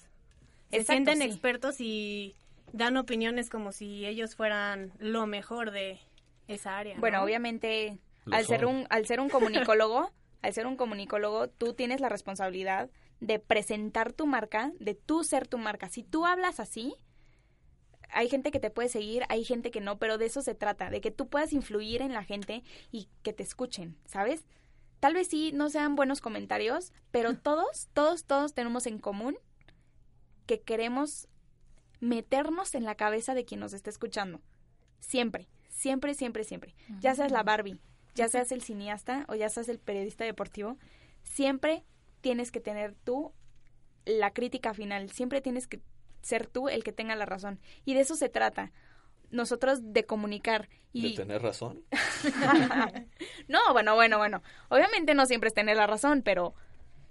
Se 0.69 0.77
Exacto, 0.77 0.91
sienten 0.93 1.17
sí. 1.19 1.23
expertos 1.25 1.75
y 1.79 2.35
dan 2.73 2.97
opiniones 2.97 3.49
como 3.49 3.71
si 3.71 4.05
ellos 4.05 4.35
fueran 4.35 4.91
lo 4.99 5.25
mejor 5.25 5.71
de 5.71 5.99
esa 6.47 6.77
área. 6.77 6.99
Bueno, 6.99 7.19
¿no? 7.19 7.23
obviamente, 7.23 7.99
Lo 8.25 8.35
al 8.35 8.45
ser 8.45 8.65
un 8.65 8.85
al 8.89 9.05
ser 9.05 9.21
un 9.21 9.29
comunicólogo, 9.29 10.11
al 10.41 10.53
ser 10.53 10.67
un 10.67 10.75
comunicólogo, 10.75 11.47
tú 11.47 11.73
tienes 11.73 12.01
la 12.01 12.09
responsabilidad 12.09 12.89
de 13.21 13.39
presentar 13.39 14.11
tu 14.11 14.25
marca, 14.25 14.73
de 14.79 14.95
tú 14.95 15.23
ser 15.23 15.47
tu 15.47 15.57
marca. 15.57 15.87
Si 15.87 16.03
tú 16.03 16.25
hablas 16.25 16.59
así, 16.59 16.95
hay 18.09 18.27
gente 18.27 18.51
que 18.51 18.59
te 18.59 18.69
puede 18.69 18.89
seguir, 18.89 19.23
hay 19.29 19.45
gente 19.45 19.71
que 19.71 19.79
no, 19.79 19.97
pero 19.97 20.17
de 20.17 20.25
eso 20.25 20.41
se 20.41 20.55
trata, 20.55 20.89
de 20.89 20.99
que 20.99 21.11
tú 21.11 21.29
puedas 21.29 21.53
influir 21.53 22.01
en 22.01 22.13
la 22.13 22.23
gente 22.23 22.63
y 22.91 23.07
que 23.21 23.33
te 23.33 23.43
escuchen, 23.43 23.95
¿sabes? 24.05 24.45
Tal 24.99 25.13
vez 25.13 25.27
sí 25.27 25.51
no 25.53 25.69
sean 25.69 25.95
buenos 25.95 26.21
comentarios, 26.21 26.91
pero 27.11 27.33
todos, 27.37 27.87
todos, 27.93 28.25
todos 28.25 28.53
tenemos 28.53 28.87
en 28.87 28.97
común 28.97 29.37
que 30.45 30.59
queremos 30.61 31.27
meternos 32.03 32.75
en 32.75 32.83
la 32.83 32.95
cabeza 32.95 33.33
de 33.33 33.45
quien 33.45 33.61
nos 33.61 33.73
está 33.73 33.89
escuchando. 33.89 34.41
Siempre, 34.99 35.47
siempre, 35.69 36.13
siempre, 36.13 36.43
siempre. 36.43 36.75
Ya 36.99 37.15
seas 37.15 37.31
la 37.31 37.43
Barbie, 37.43 37.79
ya 38.13 38.27
seas 38.27 38.51
el 38.51 38.61
cineasta 38.61 39.25
o 39.29 39.35
ya 39.35 39.49
seas 39.49 39.69
el 39.69 39.79
periodista 39.79 40.25
deportivo, 40.25 40.77
siempre 41.23 41.83
tienes 42.19 42.51
que 42.51 42.59
tener 42.59 42.93
tú 43.05 43.31
la 44.05 44.31
crítica 44.33 44.73
final, 44.73 45.09
siempre 45.11 45.39
tienes 45.39 45.65
que 45.65 45.81
ser 46.21 46.47
tú 46.47 46.67
el 46.67 46.83
que 46.83 46.91
tenga 46.91 47.15
la 47.15 47.25
razón. 47.25 47.59
Y 47.85 47.93
de 47.93 48.01
eso 48.01 48.15
se 48.15 48.27
trata. 48.27 48.71
Nosotros 49.31 49.93
de 49.93 50.05
comunicar 50.05 50.69
y 50.91 51.09
De 51.09 51.15
tener 51.15 51.41
razón. 51.41 51.83
no, 53.47 53.59
bueno, 53.71 53.95
bueno, 53.95 54.17
bueno. 54.17 54.43
Obviamente 54.69 55.15
no 55.15 55.25
siempre 55.25 55.47
es 55.47 55.53
tener 55.53 55.77
la 55.77 55.87
razón, 55.87 56.21
pero 56.21 56.53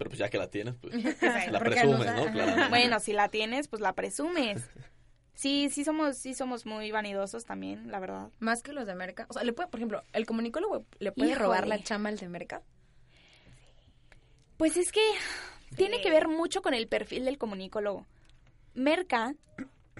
Pero 0.03 0.09
pues 0.09 0.19
ya 0.19 0.29
que 0.29 0.37
la 0.37 0.49
tienes, 0.49 0.75
pues 0.81 0.93
la 0.93 1.59
¿por 1.59 1.69
qué 1.69 1.79
presumes, 1.79 2.13
no? 2.13 2.69
bueno, 2.69 2.99
si 2.99 3.13
la 3.13 3.29
tienes, 3.29 3.69
pues 3.69 3.81
la 3.81 3.93
presumes. 3.93 4.69
Sí, 5.33 5.69
sí 5.71 5.83
somos, 5.83 6.17
sí 6.17 6.35
somos 6.35 6.67
muy 6.67 6.91
vanidosos 6.91 7.43
también, 7.43 7.89
la 7.89 7.99
verdad. 7.99 8.29
Más 8.37 8.61
que 8.61 8.71
los 8.71 8.85
de 8.85 8.93
Merca. 8.93 9.25
O 9.29 9.33
sea, 9.33 9.43
le 9.43 9.51
puede, 9.51 9.67
por 9.67 9.79
ejemplo, 9.79 10.03
el 10.13 10.27
comunicólogo 10.27 10.85
le 10.99 11.11
puede 11.11 11.31
Híjole. 11.31 11.43
robar 11.45 11.67
la 11.67 11.81
chamba 11.81 12.09
al 12.09 12.17
de 12.17 12.29
Merca. 12.29 12.61
Pues 14.57 14.77
es 14.77 14.91
que 14.91 15.01
tiene 15.75 16.01
que 16.01 16.11
ver 16.11 16.27
mucho 16.27 16.61
con 16.61 16.75
el 16.75 16.87
perfil 16.87 17.25
del 17.25 17.39
comunicólogo. 17.39 18.05
Merca, 18.75 19.33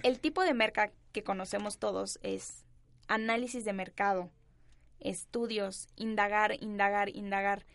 el 0.04 0.20
tipo 0.20 0.42
de 0.44 0.54
merca 0.54 0.92
que 1.10 1.24
conocemos 1.24 1.78
todos 1.78 2.20
es 2.22 2.64
análisis 3.08 3.64
de 3.64 3.72
mercado, 3.72 4.30
estudios, 5.00 5.88
indagar, 5.96 6.62
indagar, 6.62 7.08
indagar. 7.08 7.66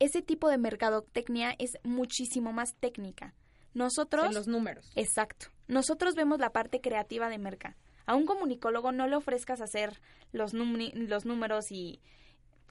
Ese 0.00 0.22
tipo 0.22 0.48
de 0.48 0.58
mercadotecnia 0.58 1.54
es 1.58 1.78
muchísimo 1.84 2.52
más 2.52 2.74
técnica. 2.74 3.34
Nosotros... 3.74 4.26
En 4.26 4.34
los 4.34 4.48
números. 4.48 4.90
Exacto. 4.96 5.46
Nosotros 5.68 6.16
vemos 6.16 6.40
la 6.40 6.50
parte 6.50 6.80
creativa 6.80 7.28
de 7.28 7.38
merca. 7.38 7.76
A 8.06 8.16
un 8.16 8.26
comunicólogo 8.26 8.90
no 8.90 9.06
le 9.06 9.14
ofrezcas 9.14 9.60
hacer 9.60 10.00
los, 10.32 10.52
los 10.52 11.24
números 11.24 11.70
y 11.70 12.00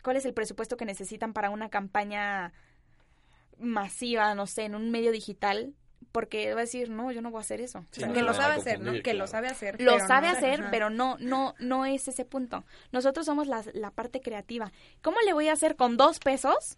cuál 0.03 0.17
es 0.17 0.25
el 0.25 0.34
presupuesto 0.34 0.75
que 0.75 0.84
necesitan 0.84 1.32
para 1.32 1.49
una 1.49 1.69
campaña 1.69 2.51
masiva, 3.57 4.34
no 4.36 4.47
sé, 4.47 4.63
en 4.63 4.75
un 4.75 4.91
medio 4.91 5.11
digital, 5.11 5.73
porque 6.11 6.53
va 6.53 6.61
a 6.61 6.63
decir, 6.63 6.89
no, 6.89 7.11
yo 7.11 7.21
no 7.21 7.30
voy 7.30 7.39
a 7.39 7.41
hacer 7.41 7.61
eso. 7.61 7.80
O 7.80 7.86
sea, 7.91 8.11
que 8.11 8.21
lo 8.21 8.34
sabe 8.34 8.55
hacer, 8.55 8.80
¿no? 8.80 8.91
Que 9.03 9.13
lo 9.13 9.27
sabe 9.27 9.47
hacer. 9.47 9.82
Lo 9.82 9.99
sabe 9.99 10.27
no- 10.27 10.38
hacer, 10.38 10.61
Ajá. 10.61 10.71
pero 10.71 10.89
no, 10.89 11.17
no, 11.19 11.53
no 11.59 11.86
es 11.86 12.07
ese 12.07 12.25
punto. 12.25 12.65
Nosotros 12.91 13.25
somos 13.25 13.47
la, 13.47 13.63
la 13.73 13.91
parte 13.91 14.21
creativa. 14.21 14.71
¿Cómo 15.01 15.17
le 15.25 15.34
voy 15.34 15.47
a 15.49 15.53
hacer 15.53 15.75
con 15.75 15.97
dos 15.97 16.19
pesos 16.19 16.77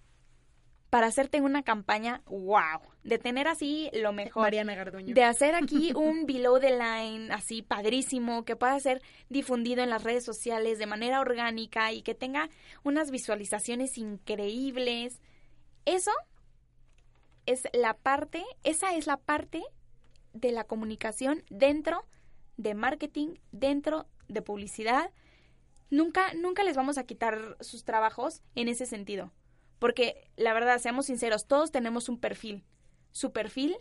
para 0.91 1.07
hacerte 1.07 1.39
una 1.39 1.63
campaña, 1.63 2.21
wow, 2.25 2.81
de 3.05 3.17
tener 3.17 3.47
así 3.47 3.89
lo 3.93 4.11
mejor? 4.11 4.43
Mariana 4.43 4.75
Garduño. 4.75 5.15
De 5.15 5.23
hacer 5.23 5.55
aquí 5.55 5.93
un 5.95 6.25
below 6.25 6.59
the 6.59 6.71
line 6.71 7.31
así 7.31 7.61
padrísimo, 7.61 8.43
que 8.43 8.57
pueda 8.57 8.77
ser 8.81 9.01
difundido 9.29 9.81
en 9.81 9.89
las 9.89 10.03
redes 10.03 10.25
sociales 10.25 10.79
de 10.79 10.87
manera 10.87 11.21
orgánica 11.21 11.93
y 11.93 12.01
que 12.01 12.13
tenga 12.13 12.49
unas 12.83 13.09
visualizaciones 13.09 13.97
increíbles. 13.97 15.21
Eso 15.85 16.11
es 17.45 17.63
la 17.71 17.93
parte, 17.93 18.43
esa 18.63 18.93
es 18.93 19.07
la 19.07 19.15
parte 19.15 19.63
de 20.33 20.51
la 20.51 20.65
comunicación 20.65 21.45
dentro 21.49 22.05
de 22.57 22.73
marketing, 22.73 23.35
dentro 23.53 24.07
de 24.27 24.41
publicidad. 24.41 25.09
Nunca, 25.89 26.33
nunca 26.33 26.65
les 26.65 26.75
vamos 26.75 26.97
a 26.97 27.05
quitar 27.05 27.55
sus 27.61 27.85
trabajos 27.85 28.43
en 28.55 28.67
ese 28.67 28.85
sentido. 28.85 29.31
Porque 29.81 30.29
la 30.35 30.53
verdad, 30.53 30.77
seamos 30.77 31.07
sinceros, 31.07 31.47
todos 31.47 31.71
tenemos 31.71 32.07
un 32.07 32.19
perfil. 32.19 32.63
Su 33.13 33.31
perfil 33.31 33.75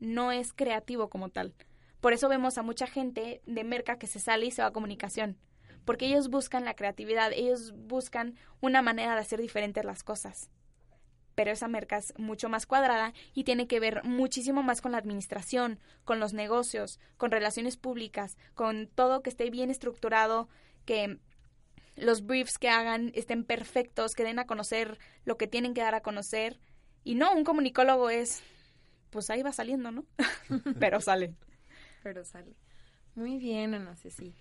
no 0.00 0.32
es 0.32 0.52
creativo 0.52 1.08
como 1.08 1.28
tal. 1.28 1.54
Por 2.00 2.12
eso 2.12 2.28
vemos 2.28 2.58
a 2.58 2.64
mucha 2.64 2.88
gente 2.88 3.40
de 3.46 3.62
merca 3.62 3.96
que 3.96 4.08
se 4.08 4.18
sale 4.18 4.46
y 4.46 4.50
se 4.50 4.62
va 4.62 4.68
a 4.68 4.72
comunicación. 4.72 5.38
Porque 5.84 6.06
ellos 6.06 6.30
buscan 6.30 6.64
la 6.64 6.74
creatividad, 6.74 7.30
ellos 7.32 7.72
buscan 7.76 8.34
una 8.60 8.82
manera 8.82 9.14
de 9.14 9.20
hacer 9.20 9.40
diferentes 9.40 9.84
las 9.84 10.02
cosas 10.02 10.50
pero 11.34 11.50
esa 11.50 11.66
merca 11.66 11.96
es 11.96 12.14
mucho 12.16 12.48
más 12.48 12.64
cuadrada 12.64 13.12
y 13.34 13.42
tiene 13.42 13.66
que 13.66 13.80
ver 13.80 14.04
muchísimo 14.04 14.62
más 14.62 14.80
con 14.80 14.92
la 14.92 14.98
administración, 14.98 15.80
con 16.04 16.20
los 16.20 16.32
negocios, 16.32 17.00
con 17.16 17.32
relaciones 17.32 17.76
públicas, 17.76 18.36
con 18.54 18.86
todo 18.86 19.20
que 19.20 19.30
esté 19.30 19.50
bien 19.50 19.68
estructurado, 19.68 20.48
que 20.84 21.18
los 21.96 22.26
briefs 22.26 22.58
que 22.58 22.68
hagan 22.68 23.12
estén 23.14 23.44
perfectos, 23.44 24.14
que 24.14 24.24
den 24.24 24.38
a 24.38 24.46
conocer 24.46 24.98
lo 25.24 25.36
que 25.36 25.46
tienen 25.46 25.74
que 25.74 25.82
dar 25.82 25.94
a 25.94 26.02
conocer. 26.02 26.58
Y 27.04 27.14
no, 27.14 27.32
un 27.34 27.44
comunicólogo 27.44 28.10
es, 28.10 28.42
pues 29.10 29.30
ahí 29.30 29.42
va 29.42 29.52
saliendo, 29.52 29.90
¿no? 29.90 30.04
pero 30.80 31.00
sale. 31.00 31.34
Pero 32.02 32.24
sale. 32.24 32.54
Muy 33.14 33.38
bien, 33.38 33.74
Ana 33.74 33.94
Ceci. 33.96 34.34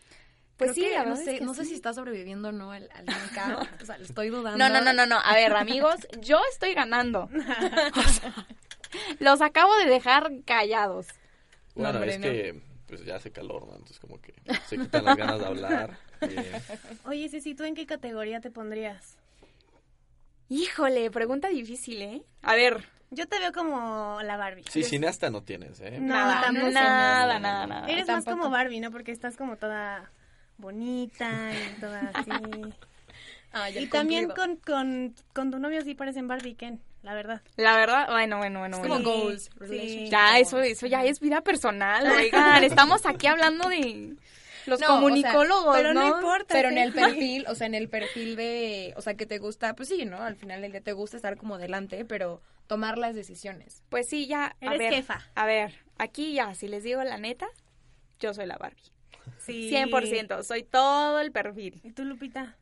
Pues 0.58 0.72
Creo 0.72 0.74
sí, 0.74 0.91
que 0.91 0.97
la 0.97 1.06
no 1.06 1.16
sé, 1.16 1.34
es 1.34 1.39
que 1.39 1.45
no 1.45 1.54
sé 1.54 1.66
si 1.66 1.74
está 1.74 1.93
sobreviviendo 1.93 2.49
o 2.49 2.51
no 2.51 2.72
al, 2.72 2.89
al 2.93 3.06
mercado. 3.06 3.60
O 3.82 3.86
sea, 3.86 3.97
le 3.97 4.06
estoy 4.06 4.30
dudando. 4.30 4.58
No, 4.58 4.70
no, 4.70 4.82
no, 4.82 4.93
no, 4.93 5.06
no. 5.06 5.20
A 5.20 5.34
ver, 5.34 5.54
amigos, 5.54 5.95
yo 6.22 6.39
estoy 6.51 6.74
ganando. 6.74 7.30
O 7.34 8.10
sea, 8.10 8.47
los 9.20 9.41
acabo 9.41 9.76
de 9.78 9.86
dejar 9.86 10.32
callados. 10.45 11.08
Bueno, 11.76 11.97
hombre, 11.97 12.14
es 12.14 12.20
no. 12.20 12.24
que 12.24 12.73
pues 12.94 13.06
ya 13.08 13.16
hace 13.16 13.32
calor, 13.32 13.66
¿no? 13.66 13.74
Entonces 13.74 14.00
como 14.00 14.22
que 14.22 14.36
se 14.68 14.78
quitan 14.78 15.06
las 15.06 15.18
ganas 15.18 15.39
de 15.39 15.46
hablar. 15.48 15.98
Oye, 17.06 17.28
Ceci, 17.28 17.56
¿tú 17.56 17.64
en 17.64 17.74
qué 17.74 17.88
categoría 17.88 18.39
te 18.39 18.52
pondrías? 18.52 19.18
Híjole, 20.48 21.10
pregunta 21.10 21.48
difícil, 21.48 22.02
¿eh? 22.04 22.24
A 22.44 22.54
ver. 22.54 22.86
Yo 23.10 23.28
te 23.28 23.39
veo 23.39 23.52
como 23.52 24.20
la 24.22 24.38
Barbie. 24.38 24.64
sí, 24.70 24.84
cineasta 24.84 25.32
no 25.32 25.41
tienes, 25.41 25.80
¿eh? 25.80 25.98
No, 26.00 26.14
Nada, 26.14 26.52
nada, 26.52 27.39
nada, 27.39 27.68
nada. 27.68 27.88
Eres 27.88 28.06
tampoco. 28.06 28.30
más 28.30 28.39
como 28.44 28.52
Barbie, 28.52 28.80
¿no? 28.80 28.91
Porque 28.91 29.12
estás 29.12 29.38
como 29.38 29.58
toda 29.58 30.12
bonita 30.58 31.52
y 31.52 31.80
toda 31.80 32.00
así. 32.14 32.32
Ah, 33.54 33.70
ya 33.72 33.82
y 33.82 33.88
también 33.88 34.30
con, 34.30 34.58
con, 34.58 35.16
con 35.34 35.50
tu 35.50 35.58
novio 35.58 35.82
sí 35.82 35.96
parecen 35.96 36.28
Barbie 36.28 36.52
y 36.52 36.56
Ken, 36.56 36.80
la 37.04 37.14
verdad. 37.14 37.41
La 37.58 37.76
verdad, 37.76 38.08
bueno, 38.10 38.38
bueno, 38.38 38.60
bueno. 38.60 38.78
Es 38.78 38.88
bueno. 38.88 39.04
como 39.04 39.24
goals. 39.24 39.49
Sí. 39.68 40.08
Ya, 40.10 40.39
eso, 40.39 40.62
eso 40.62 40.88
ya 40.88 41.04
es 41.04 41.20
vida 41.20 41.41
personal, 41.41 42.08
oigan. 42.12 42.64
Estamos 42.64 43.06
aquí 43.06 43.28
hablando 43.28 43.68
de 43.70 44.16
los 44.66 44.80
No, 44.80 44.86
o 44.86 44.88
sea, 44.88 44.88
comunicólogos, 44.88 45.76
pero 45.76 45.93
no 45.93 46.10
¿no? 46.10 46.16
importa. 46.18 46.54
Pero 46.56 46.70
en 46.70 46.78
el 46.78 46.93
perfil, 46.93 47.45
o 47.49 47.56
sea, 47.56 47.68
en 47.68 47.76
el 47.76 47.89
perfil 47.89 48.38
de, 48.38 48.93
o 48.95 49.01
sea, 49.01 49.16
que 49.16 49.26
te 49.26 49.38
gusta, 49.38 49.76
pues 49.76 49.89
sí, 49.89 50.06
¿no? 50.06 50.22
Al 50.22 50.38
final 50.38 50.62
del 50.62 50.72
día 50.72 50.82
te 50.82 50.93
gusta 50.93 51.18
estar 51.18 51.36
como 51.36 51.58
delante, 51.58 52.06
pero 52.06 52.41
tomar 52.68 52.97
las 52.97 53.16
decisiones. 53.16 53.84
Pues 53.89 54.08
sí, 54.08 54.26
ya. 54.26 54.56
A 54.62 54.66
Eres 54.68 54.80
ver, 54.80 54.93
jefa. 54.93 55.22
A 55.36 55.45
ver, 55.45 55.74
aquí 55.97 56.34
ya, 56.34 56.56
si 56.56 56.70
les 56.70 56.84
digo 56.84 57.04
la 57.04 57.18
neta, 57.18 57.47
yo 58.20 58.34
soy 58.34 58.45
la 58.45 58.56
Barbie. 58.58 58.82
Sí. 59.39 59.70
100%, 59.70 60.41
soy 60.43 60.64
todo 60.64 61.20
el 61.20 61.34
perfil. 61.34 61.82
¿Y 61.84 61.91
tú, 61.91 62.06
Lupita? 62.06 62.56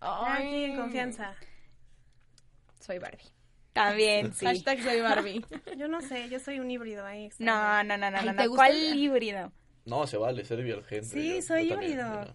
Aquí 0.00 0.64
en 0.64 0.76
confianza. 0.76 1.34
Soy 2.80 2.98
Barbie. 2.98 3.32
También, 3.72 4.34
sí. 4.34 4.44
Hashtag 4.44 4.82
soy 4.82 5.00
Barbie. 5.00 5.44
Yo 5.78 5.88
no 5.88 6.00
sé, 6.02 6.28
yo 6.28 6.38
soy 6.38 6.60
un 6.60 6.70
híbrido 6.70 7.06
ahí. 7.06 7.30
No, 7.38 7.82
no, 7.84 7.96
no, 7.96 8.10
no, 8.10 8.18
Ay, 8.18 8.26
no, 8.26 8.32
¿te 8.32 8.42
no. 8.42 8.48
gusta 8.48 8.56
¿Cuál 8.56 8.72
el- 8.76 8.94
híbrido? 8.98 9.50
No, 9.86 10.06
se 10.06 10.16
vale 10.18 10.44
ser 10.44 10.62
divergente. 10.62 11.06
Sí, 11.06 11.36
yo- 11.36 11.42
soy 11.42 11.64
yo 11.68 11.74
también, 11.74 11.92
híbrido. 11.92 12.34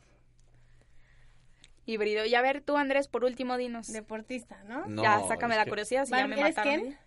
Híbrido. 1.86 2.26
Y 2.26 2.36
a 2.36 2.42
ver, 2.42 2.62
tú, 2.62 2.76
Andrés, 2.76 3.08
por 3.08 3.24
último, 3.24 3.56
dinos. 3.58 3.88
Deportista, 3.94 4.62
¿no? 4.68 4.86
No, 4.88 5.04
ya, 5.04 5.22
sácame 5.28 5.56
la 5.56 5.64
que- 5.64 5.70
curiosidad, 5.70 6.06
si 6.06 6.12
ya 6.12 6.28
me 6.28 6.40
¿eres 6.40 6.56
mataron. 6.56 6.82
Ken? 6.84 6.98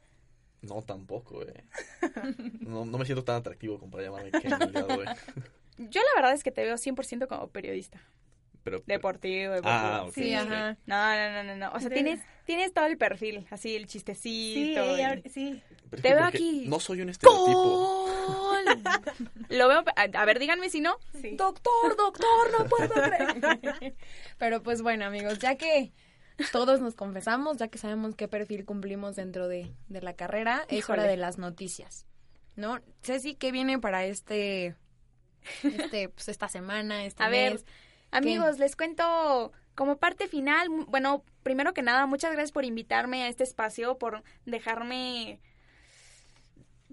No, 0.63 0.83
tampoco, 0.83 1.43
eh. 1.43 1.65
No, 2.61 2.85
no 2.85 2.99
me 2.99 3.05
siento 3.05 3.25
tan 3.25 3.37
atractivo 3.37 3.79
como 3.79 3.91
para 3.93 4.05
llamarme 4.05 4.31
Ken 4.31 4.53
el 4.53 4.73
día 4.73 4.83
de 4.83 4.95
hoy. 4.95 5.05
Yo 5.79 6.01
la 6.03 6.21
verdad 6.21 6.33
es 6.35 6.43
que 6.43 6.51
te 6.51 6.63
veo 6.65 6.77
100% 6.77 7.27
como 7.27 7.49
periodista. 7.49 8.01
Pero, 8.63 8.83
Deportivo, 8.87 9.55
deportivo. 9.55 9.73
Ah, 9.75 10.05
ok, 10.07 10.13
Sí, 10.15 10.35
ajá. 10.35 10.77
No, 10.85 11.15
no, 11.17 11.33
no, 11.33 11.43
no, 11.45 11.57
no. 11.57 11.73
O 11.75 11.81
sea, 11.81 11.89
De- 11.89 11.95
tienes, 11.95 12.21
tienes 12.51 12.73
todo 12.75 12.87
el 12.87 12.99
perfil, 12.99 13.47
así 13.51 13.77
el 13.77 13.83
Sí, 13.83 13.89
chistecito. 13.99 14.81
ella- 14.97 15.21
y- 15.25 15.29
sí. 15.31 15.63
Te 16.03 16.15
veo 16.15 16.25
aquí. 16.25 16.65
No 16.67 16.81
soy 16.81 17.01
un 17.03 17.09
estereotipo. 17.11 18.09
¡Gol! 18.27 18.65
Lo 19.51 19.69
veo, 19.69 19.85
a, 19.97 20.25
ver, 20.25 20.39
díganme 20.41 20.69
si 20.69 20.81
no. 20.81 20.97
Sí. 21.21 21.37
Doctor, 21.37 21.97
doctor, 21.97 22.51
no 22.59 22.65
puedo 22.67 22.89
creer. 23.03 23.95
Pero 24.39 24.63
pues 24.63 24.83
bueno, 24.83 25.05
amigos, 25.05 25.39
ya 25.39 25.55
que 25.57 25.93
todos 26.53 26.81
nos 26.81 26.95
confesamos, 26.95 27.57
ya 27.59 27.69
que 27.69 27.79
sabemos 27.79 28.15
qué 28.17 28.27
perfil 28.29 28.65
cumplimos 28.65 29.15
dentro 29.17 29.47
de, 29.49 29.71
de 29.89 30.03
la 30.03 30.15
carrera, 30.15 30.65
es 30.69 30.89
hora 30.91 31.05
de 31.05 31.17
las 31.17 31.39
noticias. 31.39 32.07
¿No? 32.57 32.81
Ceci, 33.03 33.35
¿qué 33.37 33.53
viene 33.53 33.79
para 33.79 34.05
este, 34.07 34.75
este, 35.63 36.09
pues 36.09 36.29
esta 36.29 36.49
semana, 36.49 37.05
este 37.05 37.23
A 37.23 37.29
ver, 37.29 37.53
mes? 37.55 37.65
amigos, 38.11 38.59
les 38.59 38.75
cuento 38.77 39.53
como 39.81 39.97
parte 39.97 40.29
final. 40.29 40.69
Bueno, 40.89 41.25
primero 41.43 41.73
que 41.73 41.81
nada, 41.81 42.05
muchas 42.05 42.33
gracias 42.33 42.53
por 42.53 42.67
invitarme 42.67 43.23
a 43.23 43.29
este 43.29 43.45
espacio, 43.45 43.97
por 43.97 44.23
dejarme 44.45 45.41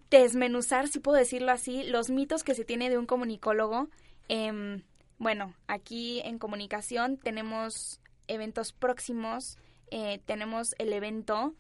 desmenuzar, 0.09 0.87
si 0.87 1.01
puedo 1.01 1.17
decirlo 1.17 1.51
así, 1.51 1.83
los 1.83 2.09
mitos 2.09 2.45
que 2.45 2.55
se 2.55 2.63
tiene 2.63 2.89
de 2.89 2.97
un 2.97 3.05
comunicólogo. 3.05 3.89
Em, 4.29 4.83
bueno, 5.17 5.53
aquí 5.67 6.21
en 6.21 6.39
comunicación 6.39 7.17
tenemos 7.17 7.99
eventos 8.29 8.71
próximos. 8.71 9.57
eh, 9.91 10.21
tenemos 10.25 10.73
el 10.77 10.93
evento 10.93 11.55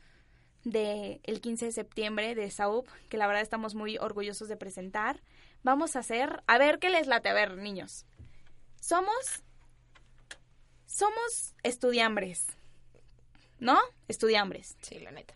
del 0.63 1.19
el 1.23 1.41
15 1.41 1.65
de 1.65 1.71
septiembre 1.73 2.35
de 2.35 2.49
SAUP, 2.49 2.87
que 3.09 3.17
la 3.17 3.27
verdad 3.27 3.41
estamos 3.41 3.75
muy 3.75 3.97
orgullosos 3.97 4.47
de 4.47 4.55
presentar. 4.55 5.21
Vamos 5.61 5.97
a 5.97 5.99
hacer, 5.99 6.41
a 6.47 6.57
ver 6.57 6.79
qué 6.79 6.89
les 6.89 7.05
late, 7.05 7.27
a 7.27 7.33
ver, 7.33 7.57
niños. 7.57 8.05
Somos, 8.79 9.43
somos 10.97 11.53
estudiambres, 11.63 12.45
¿no? 13.59 13.77
Estudiambres, 14.07 14.75
Sí, 14.81 14.99
la 14.99 15.11
neta. 15.11 15.33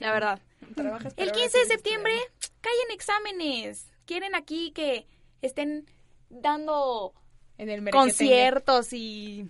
La 0.00 0.12
verdad. 0.12 0.40
El 0.76 0.86
ahora 0.88 1.10
15 1.32 1.58
de 1.58 1.64
septiembre 1.66 2.12
caen 2.60 2.90
exámenes. 2.92 3.86
Quieren 4.04 4.34
aquí 4.34 4.72
que 4.72 5.06
estén 5.42 5.86
dando 6.28 7.12
En 7.56 7.68
el 7.70 7.80
merequetengue. 7.82 8.10
conciertos 8.12 8.92
y, 8.92 9.48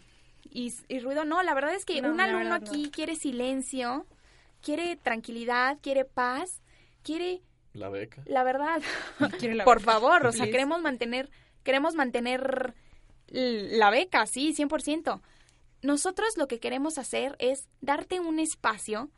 y, 0.50 0.72
y 0.88 0.98
ruido. 1.00 1.24
No, 1.24 1.42
la 1.42 1.54
verdad 1.54 1.74
es 1.74 1.84
que 1.84 2.00
No, 2.02 2.10
un 2.12 2.20
alumno 2.20 2.50
no. 2.50 2.54
aquí 2.54 2.90
quiere 2.90 3.16
silencio, 3.16 4.06
quiere 4.62 4.96
tranquilidad, 4.96 5.78
quiere 5.82 6.04
paz, 6.04 6.60
quiere, 7.02 7.40
La 7.72 7.88
beca. 7.88 8.22
la 8.26 8.44
verdad, 8.44 8.82
Quiere 9.38 9.54
la 9.54 9.64
por 9.64 9.80
beca. 9.80 9.92
favor, 9.92 10.26
o 10.26 10.32
sea, 10.32 10.46
queremos 10.46 10.80
mantener, 10.82 11.30
queremos 11.64 11.94
mantener 11.94 12.74
la 13.28 13.90
beca, 13.90 14.26
sí, 14.26 14.54
100%. 14.54 15.20
Nosotros 15.82 16.36
lo 16.36 16.46
que 16.46 16.60
queremos 16.60 16.98
hacer 16.98 17.36
es 17.38 17.68
darte 17.80 18.20
un 18.20 18.38
espacio 18.38 19.10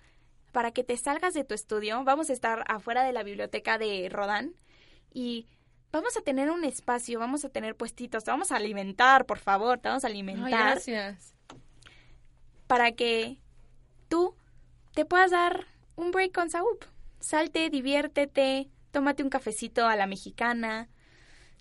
para 0.53 0.71
que 0.71 0.85
te 0.85 0.97
salgas 0.97 1.35
de 1.35 1.45
tu 1.45 1.55
estudio. 1.55 2.05
Vamos 2.05 2.31
a 2.31 2.33
estar 2.33 2.65
afuera 2.69 3.05
de 3.05 3.13
la 3.13 3.23
biblioteca 3.23 3.79
de 3.79 4.09
Rodán 4.11 4.55
y 5.13 5.49
vamos 5.91 6.17
a 6.17 6.23
tener 6.23 6.51
un 6.51 6.65
espacio, 6.65 7.19
vamos 7.19 7.45
a 7.45 7.49
tener 7.49 7.77
puestitos, 7.77 8.25
te 8.25 8.31
vamos 8.31 8.53
a 8.53 8.57
alimentar, 8.57 9.27
por 9.27 9.39
favor, 9.39 9.79
te 9.79 9.89
vamos 9.89 10.05
a 10.05 10.09
alimentar. 10.09 10.49
gracias. 10.49 11.35
Para 12.67 12.93
que 12.93 13.39
tú 14.09 14.35
te 14.95 15.05
puedas 15.05 15.31
dar 15.31 15.67
un 15.97 16.11
break 16.11 16.33
con 16.33 16.51
Saup. 16.51 16.85
Salte, 17.21 17.71
diviértete, 17.71 18.69
tómate 18.91 19.23
un 19.23 19.31
cafecito 19.31 19.87
a 19.87 19.97
la 19.97 20.07
mexicana, 20.07 20.89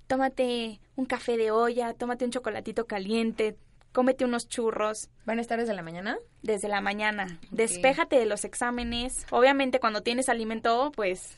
tómate 0.07 0.79
un 0.95 1.05
café 1.05 1.37
de 1.37 1.51
olla, 1.51 1.93
tómate 1.93 2.25
un 2.25 2.31
chocolatito 2.31 2.87
caliente, 2.87 3.57
cómete 3.91 4.25
unos 4.25 4.47
churros. 4.47 5.09
¿Van 5.25 5.39
a 5.39 5.41
estar 5.41 5.59
desde 5.59 5.73
la 5.73 5.83
mañana? 5.83 6.17
Desde 6.41 6.67
la 6.67 6.81
mañana. 6.81 7.39
Despéjate 7.51 8.17
de 8.17 8.25
los 8.25 8.45
exámenes. 8.45 9.25
Obviamente 9.31 9.79
cuando 9.79 10.01
tienes 10.01 10.29
alimento, 10.29 10.91
pues 10.95 11.37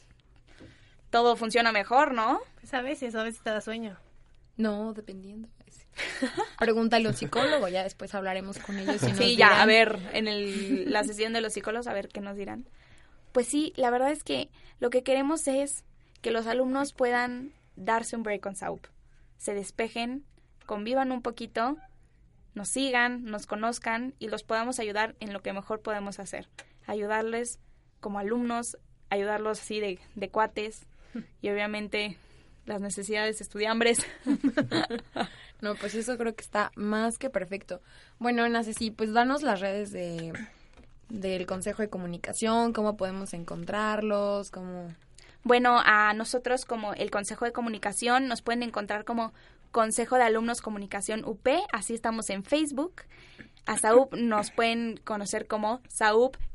todo 1.09 1.35
funciona 1.35 1.71
mejor, 1.71 2.13
¿no? 2.13 2.39
Pues 2.59 2.73
a 2.73 2.81
veces, 2.81 3.15
a 3.15 3.23
veces 3.23 3.41
te 3.41 3.49
da 3.49 3.61
sueño. 3.61 3.97
No, 4.57 4.93
dependiendo. 4.93 5.47
Pregúntale 6.59 7.05
a 7.05 7.09
un 7.09 7.15
psicólogo, 7.15 7.67
ya 7.67 7.83
después 7.83 8.13
hablaremos 8.15 8.59
con 8.59 8.77
ellos. 8.77 9.01
Y 9.03 9.13
sí, 9.13 9.35
ya, 9.35 9.61
a 9.61 9.65
ver, 9.65 9.99
en 10.13 10.27
el, 10.27 10.91
la 10.91 11.03
sesión 11.03 11.33
de 11.33 11.41
los 11.41 11.53
psicólogos, 11.53 11.87
a 11.87 11.93
ver 11.93 12.09
qué 12.09 12.21
nos 12.21 12.35
dirán. 12.35 12.67
Pues 13.31 13.47
sí, 13.47 13.73
la 13.75 13.89
verdad 13.89 14.11
es 14.11 14.23
que 14.23 14.49
lo 14.79 14.89
que 14.89 15.03
queremos 15.03 15.47
es 15.47 15.83
que 16.21 16.31
los 16.31 16.47
alumnos 16.47 16.93
puedan 16.93 17.53
darse 17.75 18.15
un 18.15 18.23
break 18.23 18.41
con 18.41 18.55
SAUP. 18.55 18.85
Se 19.37 19.53
despejen, 19.53 20.23
convivan 20.65 21.11
un 21.11 21.21
poquito, 21.21 21.77
nos 22.53 22.69
sigan, 22.69 23.25
nos 23.25 23.45
conozcan 23.45 24.13
y 24.19 24.27
los 24.27 24.43
podamos 24.43 24.79
ayudar 24.79 25.15
en 25.19 25.33
lo 25.33 25.41
que 25.41 25.53
mejor 25.53 25.81
podemos 25.81 26.19
hacer. 26.19 26.47
Ayudarles 26.85 27.59
como 27.99 28.19
alumnos, 28.19 28.77
ayudarlos 29.09 29.61
así 29.61 29.79
de, 29.79 29.99
de 30.15 30.29
cuates 30.29 30.85
y 31.41 31.49
obviamente 31.49 32.17
las 32.65 32.81
necesidades 32.81 33.41
estudiambres. 33.41 34.05
no, 35.61 35.75
pues 35.75 35.95
eso 35.95 36.17
creo 36.17 36.35
que 36.35 36.43
está 36.43 36.71
más 36.75 37.17
que 37.17 37.29
perfecto. 37.29 37.81
Bueno, 38.19 38.47
Nace, 38.47 38.73
sí, 38.73 38.91
pues 38.91 39.13
danos 39.13 39.43
las 39.43 39.59
redes 39.59 39.91
de 39.91 40.33
del 41.09 41.45
Consejo 41.45 41.81
de 41.81 41.89
Comunicación, 41.89 42.73
cómo 42.73 42.97
podemos 42.97 43.33
encontrarlos, 43.33 44.49
cómo... 44.49 44.93
Bueno, 45.43 45.79
a 45.83 46.13
nosotros 46.13 46.65
como 46.65 46.93
el 46.93 47.11
Consejo 47.11 47.45
de 47.45 47.51
Comunicación 47.51 48.27
nos 48.27 48.41
pueden 48.41 48.63
encontrar 48.63 49.03
como 49.05 49.33
Consejo 49.73 50.15
de 50.17 50.23
Alumnos 50.23 50.61
Comunicación 50.61 51.25
UP, 51.25 51.47
así 51.73 51.95
estamos 51.95 52.29
en 52.29 52.43
Facebook. 52.43 53.01
A 53.65 53.77
SAUP 53.77 54.13
nos 54.17 54.51
pueden 54.51 54.97
conocer 55.03 55.47
como 55.47 55.81
SAUP-MX, 55.89 56.53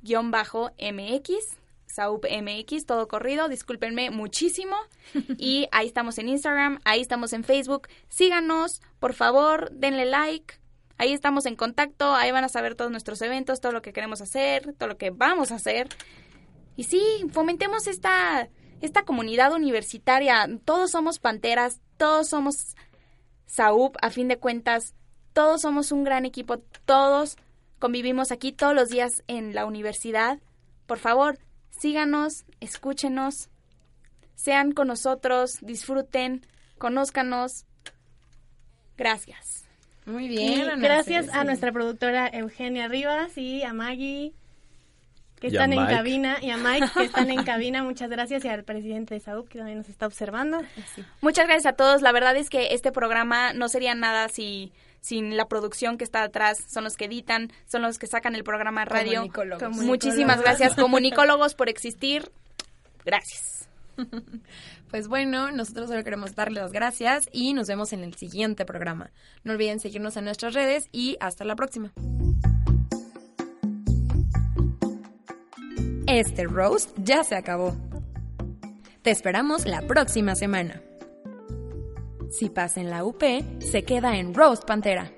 SAUP 1.86 2.24
MX, 2.24 2.86
todo 2.86 3.08
corrido, 3.08 3.48
discúlpenme 3.48 4.10
muchísimo. 4.10 4.76
Y 5.36 5.68
ahí 5.72 5.88
estamos 5.88 6.16
en 6.18 6.28
Instagram, 6.28 6.78
ahí 6.84 7.00
estamos 7.00 7.32
en 7.32 7.42
Facebook. 7.42 7.88
Síganos, 8.08 8.80
por 9.00 9.14
favor, 9.14 9.72
denle 9.72 10.06
like. 10.06 10.54
Ahí 10.96 11.12
estamos 11.12 11.44
en 11.46 11.56
contacto, 11.56 12.14
ahí 12.14 12.30
van 12.30 12.44
a 12.44 12.48
saber 12.48 12.76
todos 12.76 12.92
nuestros 12.92 13.20
eventos, 13.22 13.60
todo 13.60 13.72
lo 13.72 13.82
que 13.82 13.92
queremos 13.92 14.20
hacer, 14.20 14.74
todo 14.74 14.88
lo 14.88 14.96
que 14.96 15.10
vamos 15.10 15.50
a 15.50 15.56
hacer. 15.56 15.88
Y 16.76 16.84
sí, 16.84 17.02
fomentemos 17.32 17.88
esta, 17.88 18.48
esta 18.80 19.04
comunidad 19.04 19.52
universitaria. 19.52 20.48
Todos 20.64 20.92
somos 20.92 21.18
panteras, 21.18 21.80
todos 21.96 22.28
somos 22.28 22.76
SAUP, 23.48 23.96
a 24.00 24.10
fin 24.10 24.28
de 24.28 24.38
cuentas, 24.38 24.94
todos 25.32 25.62
somos 25.62 25.90
un 25.90 26.04
gran 26.04 26.24
equipo, 26.24 26.58
todos 26.84 27.36
convivimos 27.78 28.30
aquí 28.30 28.52
todos 28.52 28.74
los 28.74 28.88
días 28.88 29.24
en 29.26 29.54
la 29.54 29.66
universidad. 29.66 30.38
Por 30.86 30.98
favor, 30.98 31.38
síganos, 31.70 32.44
escúchenos, 32.60 33.48
sean 34.34 34.72
con 34.72 34.88
nosotros, 34.88 35.58
disfruten, 35.62 36.46
conózcanos. 36.78 37.64
Gracias. 38.96 39.64
Muy 40.06 40.28
bien. 40.28 40.80
gracias 40.80 41.28
a 41.28 41.44
nuestra 41.44 41.72
productora 41.72 42.28
Eugenia 42.28 42.88
Rivas 42.88 43.36
y 43.36 43.62
a 43.62 43.72
Maggie 43.72 44.32
que 45.40 45.48
están 45.48 45.72
en 45.72 45.86
cabina 45.86 46.38
y 46.40 46.50
a 46.50 46.56
Mike 46.56 46.88
que 46.94 47.04
están 47.04 47.30
en 47.30 47.42
cabina. 47.44 47.82
Muchas 47.82 48.10
gracias 48.10 48.44
y 48.44 48.48
al 48.48 48.64
presidente 48.64 49.14
de 49.14 49.20
SAUP 49.20 49.48
que 49.48 49.58
también 49.58 49.78
nos 49.78 49.88
está 49.88 50.06
observando. 50.06 50.60
Muchas 51.20 51.46
gracias 51.46 51.72
a 51.72 51.76
todos. 51.76 52.02
La 52.02 52.12
verdad 52.12 52.36
es 52.36 52.50
que 52.50 52.74
este 52.74 52.92
programa 52.92 53.52
no 53.52 53.68
sería 53.68 53.94
nada 53.94 54.28
si 54.28 54.72
sin 55.00 55.36
la 55.36 55.46
producción 55.46 55.96
que 55.96 56.04
está 56.04 56.22
atrás, 56.22 56.58
son 56.68 56.84
los 56.84 56.96
que 56.96 57.06
editan, 57.06 57.52
son 57.66 57.82
los 57.82 57.98
que 57.98 58.06
sacan 58.06 58.34
el 58.34 58.44
programa 58.44 58.84
radio. 58.84 59.24
Muchísimas 59.70 60.40
gracias, 60.40 60.74
comunicólogos, 60.74 61.54
por 61.56 61.68
existir. 61.68 62.30
Gracias. 63.04 63.68
Pues 64.90 65.06
bueno, 65.06 65.50
nosotros 65.50 65.88
solo 65.90 66.02
queremos 66.02 66.34
darles 66.34 66.62
las 66.62 66.72
gracias 66.72 67.28
y 67.30 67.52
nos 67.52 67.68
vemos 67.68 67.92
en 67.92 68.04
el 68.04 68.14
siguiente 68.14 68.64
programa. 68.64 69.10
No 69.44 69.52
olviden 69.52 69.80
seguirnos 69.80 70.16
en 70.16 70.24
nuestras 70.24 70.54
redes 70.54 70.88
y 70.92 71.18
hasta 71.20 71.44
la 71.44 71.56
próxima. 71.56 71.92
Este 76.08 76.44
roast 76.44 76.88
ya 76.96 77.22
se 77.22 77.36
acabó. 77.36 77.76
Te 79.02 79.10
esperamos 79.10 79.66
la 79.66 79.82
próxima 79.82 80.34
semana. 80.36 80.80
Si 82.30 82.48
pasa 82.48 82.80
en 82.80 82.88
la 82.88 83.04
UP, 83.04 83.22
se 83.58 83.82
queda 83.82 84.16
en 84.16 84.32
Roast 84.32 84.64
Pantera. 84.64 85.12